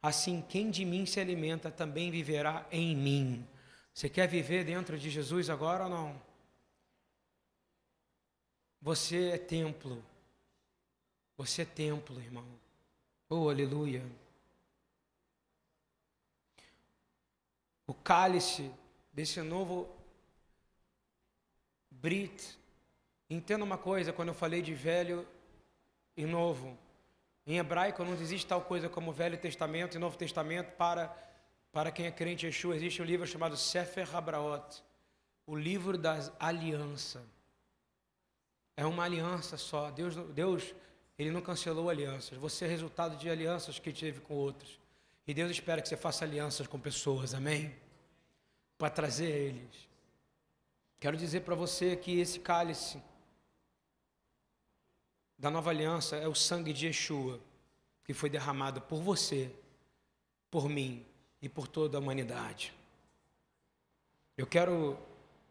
assim 0.00 0.40
quem 0.48 0.70
de 0.70 0.84
mim 0.84 1.04
se 1.04 1.18
alimenta 1.18 1.72
também 1.72 2.08
viverá 2.08 2.64
em 2.70 2.94
mim. 2.94 3.44
Você 3.92 4.08
quer 4.08 4.28
viver 4.28 4.64
dentro 4.64 4.96
de 4.96 5.10
Jesus 5.10 5.50
agora 5.50 5.84
ou 5.84 5.90
não? 5.90 6.22
Você 8.80 9.30
é 9.30 9.38
templo. 9.38 10.00
Você 11.36 11.62
é 11.62 11.64
templo, 11.64 12.20
irmão. 12.20 12.46
Oh, 13.28 13.50
aleluia. 13.50 14.06
O 17.88 17.92
cálice 17.92 18.70
desse 19.12 19.42
novo 19.42 19.88
Brit 21.90 22.59
Entenda 23.30 23.64
uma 23.64 23.78
coisa, 23.78 24.12
quando 24.12 24.28
eu 24.28 24.34
falei 24.34 24.60
de 24.60 24.74
velho 24.74 25.24
e 26.16 26.26
novo, 26.26 26.76
em 27.46 27.58
hebraico 27.58 28.04
não 28.04 28.12
existe 28.12 28.44
tal 28.44 28.60
coisa 28.60 28.88
como 28.88 29.12
Velho 29.12 29.38
Testamento 29.38 29.96
e 29.96 30.00
Novo 30.00 30.18
Testamento 30.18 30.72
para, 30.72 31.16
para 31.70 31.92
quem 31.92 32.06
é 32.06 32.10
crente 32.10 32.44
em 32.44 32.48
Yeshua. 32.48 32.74
Existe 32.74 33.00
um 33.00 33.04
livro 33.04 33.24
chamado 33.26 33.56
Sefer 33.56 34.14
Habraot, 34.14 34.82
o 35.46 35.56
livro 35.56 35.96
das 35.96 36.32
alianças. 36.40 37.22
É 38.76 38.84
uma 38.84 39.04
aliança 39.04 39.56
só. 39.56 39.92
Deus, 39.92 40.16
Deus, 40.32 40.74
ele 41.16 41.30
não 41.30 41.40
cancelou 41.40 41.88
alianças. 41.88 42.36
Você 42.36 42.64
é 42.64 42.68
resultado 42.68 43.16
de 43.16 43.30
alianças 43.30 43.78
que 43.78 43.92
teve 43.92 44.20
com 44.20 44.34
outros. 44.34 44.80
E 45.24 45.32
Deus 45.32 45.52
espera 45.52 45.80
que 45.80 45.88
você 45.88 45.96
faça 45.96 46.24
alianças 46.24 46.66
com 46.66 46.80
pessoas, 46.80 47.32
amém? 47.32 47.76
Para 48.76 48.90
trazer 48.90 49.30
eles. 49.30 49.88
Quero 50.98 51.16
dizer 51.16 51.42
para 51.42 51.54
você 51.54 51.94
que 51.94 52.18
esse 52.18 52.40
cálice 52.40 53.00
da 55.40 55.50
nova 55.50 55.70
aliança 55.70 56.16
é 56.16 56.28
o 56.28 56.34
sangue 56.34 56.70
de 56.70 56.86
Yeshua, 56.86 57.40
que 58.04 58.12
foi 58.12 58.28
derramado 58.28 58.82
por 58.82 59.00
você, 59.00 59.50
por 60.50 60.68
mim 60.68 61.02
e 61.40 61.48
por 61.48 61.66
toda 61.66 61.96
a 61.96 62.00
humanidade. 62.00 62.74
Eu 64.36 64.46
quero 64.46 64.98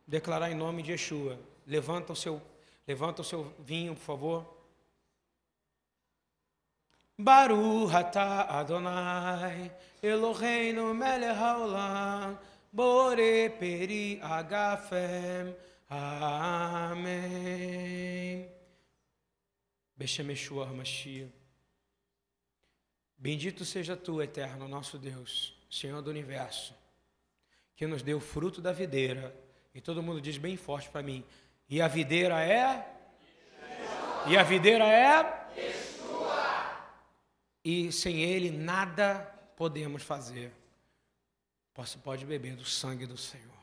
declarar 0.08 0.52
em 0.52 0.56
nome 0.56 0.84
de 0.84 0.92
Yeshua. 0.92 1.40
Levanta 1.66 2.14
o 2.14 2.16
seu, 2.16 2.40
levanta 2.88 3.24
o 3.24 3.26
seu 3.26 3.52
vinho, 3.58 3.96
por 3.96 4.02
favor. 4.02 4.46
Baruch 7.18 7.92
atah 7.96 8.60
Adonai, 8.60 9.76
Eloheinu 10.04 10.94
melech 10.94 11.36
haolam, 11.36 12.38
bore 12.72 13.50
peri 13.60 14.20
agafem. 14.22 15.56
Amém. 15.90 17.30
Beshem 20.00 20.30
Yeshua 20.30 20.66
HaMashiach. 20.66 21.30
Bendito 23.18 23.66
seja 23.66 23.98
tu, 23.98 24.22
eterno 24.22 24.66
nosso 24.66 24.98
Deus, 24.98 25.54
Senhor 25.70 26.02
do 26.02 26.10
universo, 26.10 26.74
que 27.76 27.86
nos 27.86 28.02
deu 28.02 28.18
o 28.18 28.22
fruto 28.22 28.62
da 28.62 28.72
videira. 28.72 29.36
E 29.76 29.82
todo 29.82 30.02
mundo 30.02 30.22
diz 30.22 30.38
bem 30.38 30.56
forte 30.56 30.90
para 30.90 31.04
mim: 31.04 31.26
e 31.70 31.82
a 31.82 31.90
videira 31.90 32.42
é? 32.42 32.96
E 34.26 34.38
a 34.38 34.44
videira 34.44 34.86
é? 34.88 35.50
E 37.62 37.92
sem 37.92 38.22
ele 38.22 38.52
nada 38.52 39.20
podemos 39.58 40.02
fazer. 40.02 40.54
Pode 42.02 42.26
beber 42.26 42.56
do 42.56 42.64
sangue 42.64 43.06
do 43.06 43.18
Senhor. 43.18 43.59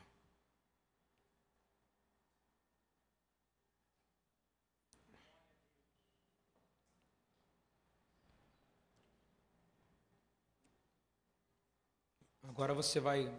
Agora 12.57 12.73
você 12.73 12.99
vai 12.99 13.31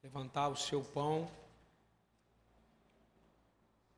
levantar 0.00 0.46
o 0.46 0.54
seu 0.54 0.80
pão. 0.80 1.28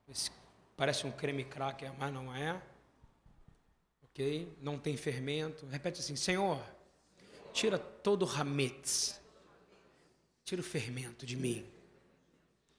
Esse 0.08 0.30
parece 0.74 1.06
um 1.06 1.12
creme 1.12 1.44
cracker, 1.44 1.92
mas 1.98 2.10
não 2.10 2.34
é. 2.34 2.58
Ok? 4.04 4.50
Não 4.62 4.78
tem 4.78 4.96
fermento. 4.96 5.66
Repete 5.66 6.00
assim: 6.00 6.16
Senhor, 6.16 6.58
tira 7.52 7.78
todo 7.78 8.22
o 8.22 8.24
rametz. 8.24 9.20
Tira 10.42 10.62
o 10.62 10.64
fermento 10.64 11.26
de 11.26 11.36
mim. 11.36 11.70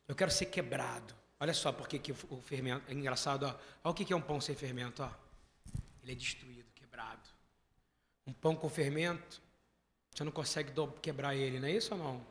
Eu 0.08 0.16
quero 0.16 0.32
ser 0.32 0.48
quebrado. 0.48 1.14
Olha 1.40 1.54
só 1.54 1.72
porque 1.72 2.00
que 2.00 2.12
o 2.12 2.42
fermento. 2.42 2.90
É 2.90 2.94
engraçado. 2.96 3.46
Olha 3.46 3.60
o 3.84 3.94
que 3.94 4.12
é 4.12 4.16
um 4.16 4.22
pão 4.22 4.42
sem 4.42 4.56
fermento, 4.56 5.04
ó. 5.04 5.12
Ele 6.02 6.14
é 6.14 6.16
destruído, 6.16 6.72
quebrado. 6.74 7.30
Um 8.26 8.34
pão 8.34 8.56
com 8.56 8.68
fermento 8.68 9.45
você 10.16 10.24
não 10.24 10.32
consegue 10.32 10.72
quebrar 11.02 11.36
ele, 11.36 11.60
não 11.60 11.68
é 11.68 11.72
isso 11.72 11.94
ou 11.94 12.00
não? 12.00 12.26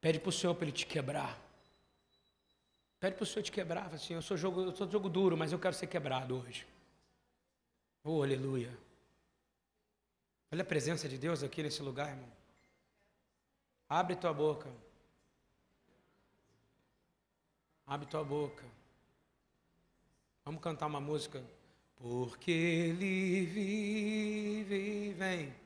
Pede 0.00 0.18
para 0.18 0.28
o 0.28 0.32
Senhor 0.32 0.56
para 0.56 0.64
ele 0.64 0.72
te 0.72 0.84
quebrar. 0.84 1.40
Pede 2.98 3.14
para 3.14 3.22
o 3.22 3.26
Senhor 3.26 3.44
te 3.44 3.52
quebrar. 3.52 3.94
Assim, 3.94 4.14
eu 4.14 4.22
sou 4.22 4.36
jogo, 4.36 4.62
eu 4.62 4.74
sou 4.74 4.90
jogo 4.90 5.08
duro, 5.08 5.36
mas 5.36 5.52
eu 5.52 5.58
quero 5.58 5.76
ser 5.76 5.86
quebrado 5.86 6.36
hoje. 6.36 6.66
Oh, 8.02 8.24
aleluia. 8.24 8.76
Olha 10.50 10.62
a 10.62 10.66
presença 10.66 11.08
de 11.08 11.16
Deus 11.16 11.44
aqui 11.44 11.62
nesse 11.62 11.80
lugar, 11.80 12.08
irmão. 12.08 12.28
Abre 13.88 14.16
tua 14.16 14.32
boca. 14.32 14.68
Abre 17.86 18.06
tua 18.08 18.24
boca. 18.24 18.64
Vamos 20.44 20.60
cantar 20.60 20.86
uma 20.86 21.00
música. 21.00 21.40
Porque 21.94 22.50
Ele 22.50 23.46
vive, 23.46 25.12
vem. 25.12 25.65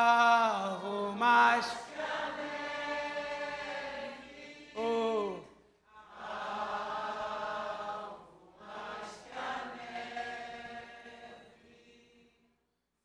mais. 1.15 1.67
Oh. 4.75 5.39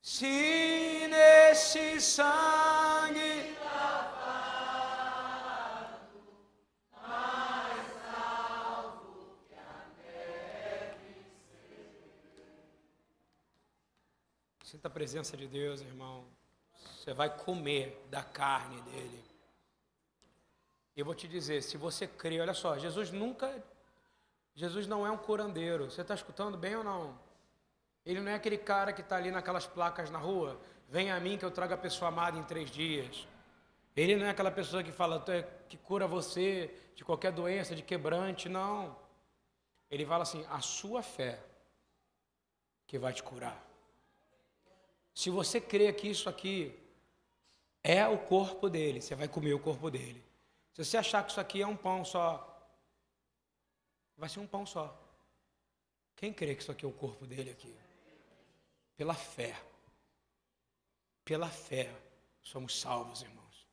Se 0.01 1.07
nesse 1.09 2.01
presença 15.05 15.37
de 15.37 15.47
Deus, 15.47 15.83
irmão. 15.83 16.25
Você 16.97 17.13
vai 17.13 17.29
comer 17.29 18.03
da 18.09 18.23
carne 18.23 18.81
dele. 18.81 19.23
Eu 20.97 21.05
vou 21.05 21.15
te 21.15 21.29
dizer, 21.29 21.63
se 21.63 21.77
você 21.77 22.07
crê, 22.07 22.41
olha 22.41 22.55
só, 22.55 22.79
Jesus 22.79 23.11
nunca. 23.11 23.63
Jesus 24.55 24.87
não 24.87 25.07
é 25.07 25.11
um 25.11 25.19
curandeiro. 25.19 25.91
Você 25.91 26.01
está 26.01 26.15
escutando 26.15 26.57
bem 26.57 26.75
ou 26.77 26.83
não? 26.83 27.19
Ele 28.07 28.19
não 28.23 28.33
é 28.33 28.35
aquele 28.35 28.57
cara 28.57 28.95
que 28.95 29.03
está 29.03 29.17
ali 29.17 29.31
naquelas 29.31 29.67
placas 29.67 30.09
na 30.09 30.19
rua. 30.19 30.59
Venha 30.89 31.15
a 31.15 31.21
mim 31.21 31.37
que 31.37 31.45
eu 31.45 31.51
trago 31.51 31.75
a 31.75 31.77
pessoa 31.77 32.09
amada 32.09 32.39
em 32.39 32.43
três 32.43 32.71
dias. 32.71 33.29
Ele 33.95 34.17
não 34.17 34.25
é 34.25 34.31
aquela 34.31 34.51
pessoa 34.51 34.83
que 34.83 34.91
fala 34.91 35.23
que 35.69 35.77
cura 35.77 36.07
você 36.07 36.75
de 36.95 37.05
qualquer 37.05 37.31
doença, 37.31 37.77
de 37.77 37.83
quebrante, 37.83 38.49
não. 38.49 38.97
Ele 39.91 40.07
fala 40.07 40.23
assim: 40.23 40.47
a 40.49 40.63
sua 40.63 41.03
fé 41.03 41.39
que 42.87 42.99
vai 42.99 43.13
te 43.13 43.23
curar. 43.23 43.74
Se 45.15 45.31
você 45.31 45.61
crê 45.61 45.93
que 45.93 46.09
isso 46.09 46.29
aqui 46.29 46.77
é 47.83 48.07
o 48.07 48.19
corpo 48.19 48.69
dele, 48.69 49.01
você 49.01 49.15
vai 49.15 49.29
comer 49.29 49.55
o 49.55 49.61
corpo 49.61 49.91
dele. 49.91 50.23
Se 50.73 50.85
você 50.85 50.97
achar 50.97 51.23
que 51.25 51.31
isso 51.31 51.41
aqui 51.41 51.63
é 51.63 51.67
um 51.67 51.77
pão 51.77 52.05
só, 52.05 52.51
vai 54.17 54.29
ser 54.29 54.41
um 54.41 54.47
pão 54.47 54.67
só. 54.67 55.01
Quem 56.17 56.33
crê 56.33 56.55
que 56.55 56.63
isso 56.63 56.73
aqui 56.73 56.85
é 56.85 56.89
o 56.89 56.93
corpo 56.93 57.27
dele 57.27 57.51
aqui? 57.51 57.73
Pela 58.97 59.15
fé. 59.15 59.57
Pela 61.25 61.49
fé 61.49 61.95
somos 62.43 62.79
salvos, 62.81 63.23
irmãos. 63.23 63.67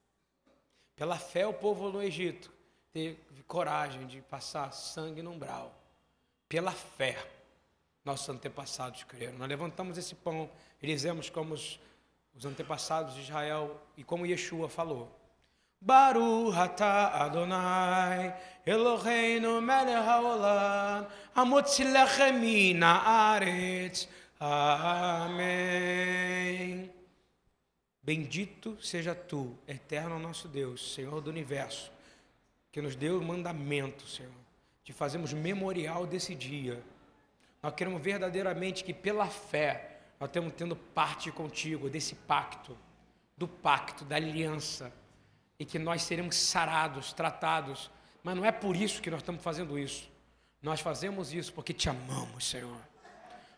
Pela 0.95 1.17
fé 1.17 1.47
o 1.47 1.53
povo 1.53 1.89
no 1.89 2.03
Egito 2.03 2.53
teve 2.91 3.43
coragem 3.47 4.05
de 4.05 4.21
passar 4.21 4.71
sangue 4.71 5.23
no 5.23 5.31
umbral. 5.31 5.73
Pela 6.47 6.71
fé 6.71 7.17
nossos 8.03 8.29
antepassados 8.29 9.03
creram. 9.03 9.37
Nós 9.37 9.49
levantamos 9.49 9.97
esse 9.97 10.15
pão 10.15 10.49
dizemos 10.87 11.29
como 11.29 11.53
os, 11.53 11.79
os 12.35 12.45
antepassados 12.45 13.15
de 13.15 13.21
Israel 13.21 13.79
e 13.95 14.03
como 14.03 14.25
Yeshua 14.25 14.67
falou. 14.67 15.17
Baruch 15.79 16.55
atah 16.55 17.23
Adonai 17.23 18.35
Eloheinu 18.65 19.61
melech 19.61 20.05
haolam 20.07 21.07
Hamotzi 21.35 21.83
lechem 21.83 22.39
min 22.39 22.79
Amém. 24.43 25.71
Bendito 28.01 28.75
seja 28.81 29.13
tu, 29.13 29.55
eterno 29.67 30.17
nosso 30.17 30.47
Deus, 30.47 30.95
Senhor 30.95 31.21
do 31.21 31.29
universo, 31.29 31.91
que 32.71 32.81
nos 32.81 32.95
deu 32.95 33.19
o 33.19 33.23
mandamento, 33.23 34.07
Senhor, 34.07 34.31
de 34.83 34.91
fazermos 34.91 35.31
memorial 35.31 36.07
desse 36.07 36.33
dia. 36.33 36.83
Nós 37.61 37.75
queremos 37.75 38.01
verdadeiramente 38.01 38.83
que 38.83 38.95
pela 38.95 39.27
fé 39.27 39.90
nós 40.21 40.29
estamos 40.29 40.53
tendo 40.53 40.75
parte 40.75 41.31
contigo 41.31 41.89
desse 41.89 42.13
pacto, 42.13 42.77
do 43.35 43.47
pacto, 43.47 44.05
da 44.05 44.17
aliança, 44.17 44.93
e 45.57 45.65
que 45.65 45.79
nós 45.79 46.03
seremos 46.03 46.35
sarados, 46.35 47.11
tratados. 47.11 47.89
Mas 48.21 48.35
não 48.35 48.45
é 48.45 48.51
por 48.51 48.75
isso 48.75 49.01
que 49.01 49.09
nós 49.09 49.21
estamos 49.21 49.41
fazendo 49.41 49.79
isso. 49.79 50.07
Nós 50.61 50.79
fazemos 50.79 51.33
isso 51.33 51.51
porque 51.51 51.73
te 51.73 51.89
amamos, 51.89 52.47
Senhor. 52.47 52.77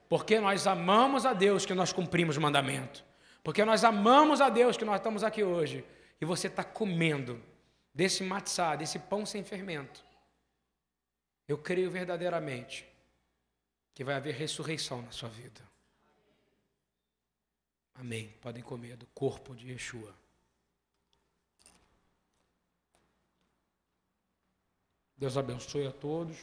Porque 0.07 0.39
nós 0.39 0.65
amamos 0.65 1.25
a 1.25 1.33
Deus 1.33 1.65
que 1.65 1.73
nós 1.73 1.91
cumprimos 1.91 2.37
o 2.37 2.41
mandamento. 2.41 3.03
Porque 3.43 3.65
nós 3.65 3.83
amamos 3.83 4.39
a 4.39 4.47
Deus 4.47 4.77
que 4.77 4.85
nós 4.85 5.01
estamos 5.01 5.21
aqui 5.21 5.43
hoje. 5.43 5.83
E 6.21 6.23
você 6.23 6.47
está 6.47 6.63
comendo 6.63 7.43
desse 7.93 8.23
matzá, 8.23 8.77
desse 8.77 8.99
pão 8.99 9.25
sem 9.25 9.43
fermento. 9.43 10.01
Eu 11.45 11.57
creio 11.57 11.91
verdadeiramente 11.91 12.87
que 13.93 14.01
vai 14.01 14.15
haver 14.15 14.33
ressurreição 14.33 15.01
na 15.01 15.11
sua 15.11 15.27
vida. 15.27 15.72
Amém. 17.95 18.29
Podem 18.41 18.63
comer 18.63 18.97
do 18.97 19.05
corpo 19.07 19.55
de 19.55 19.71
Yeshua. 19.71 20.13
Deus 25.15 25.37
abençoe 25.37 25.87
a 25.87 25.91
todos. 25.91 26.37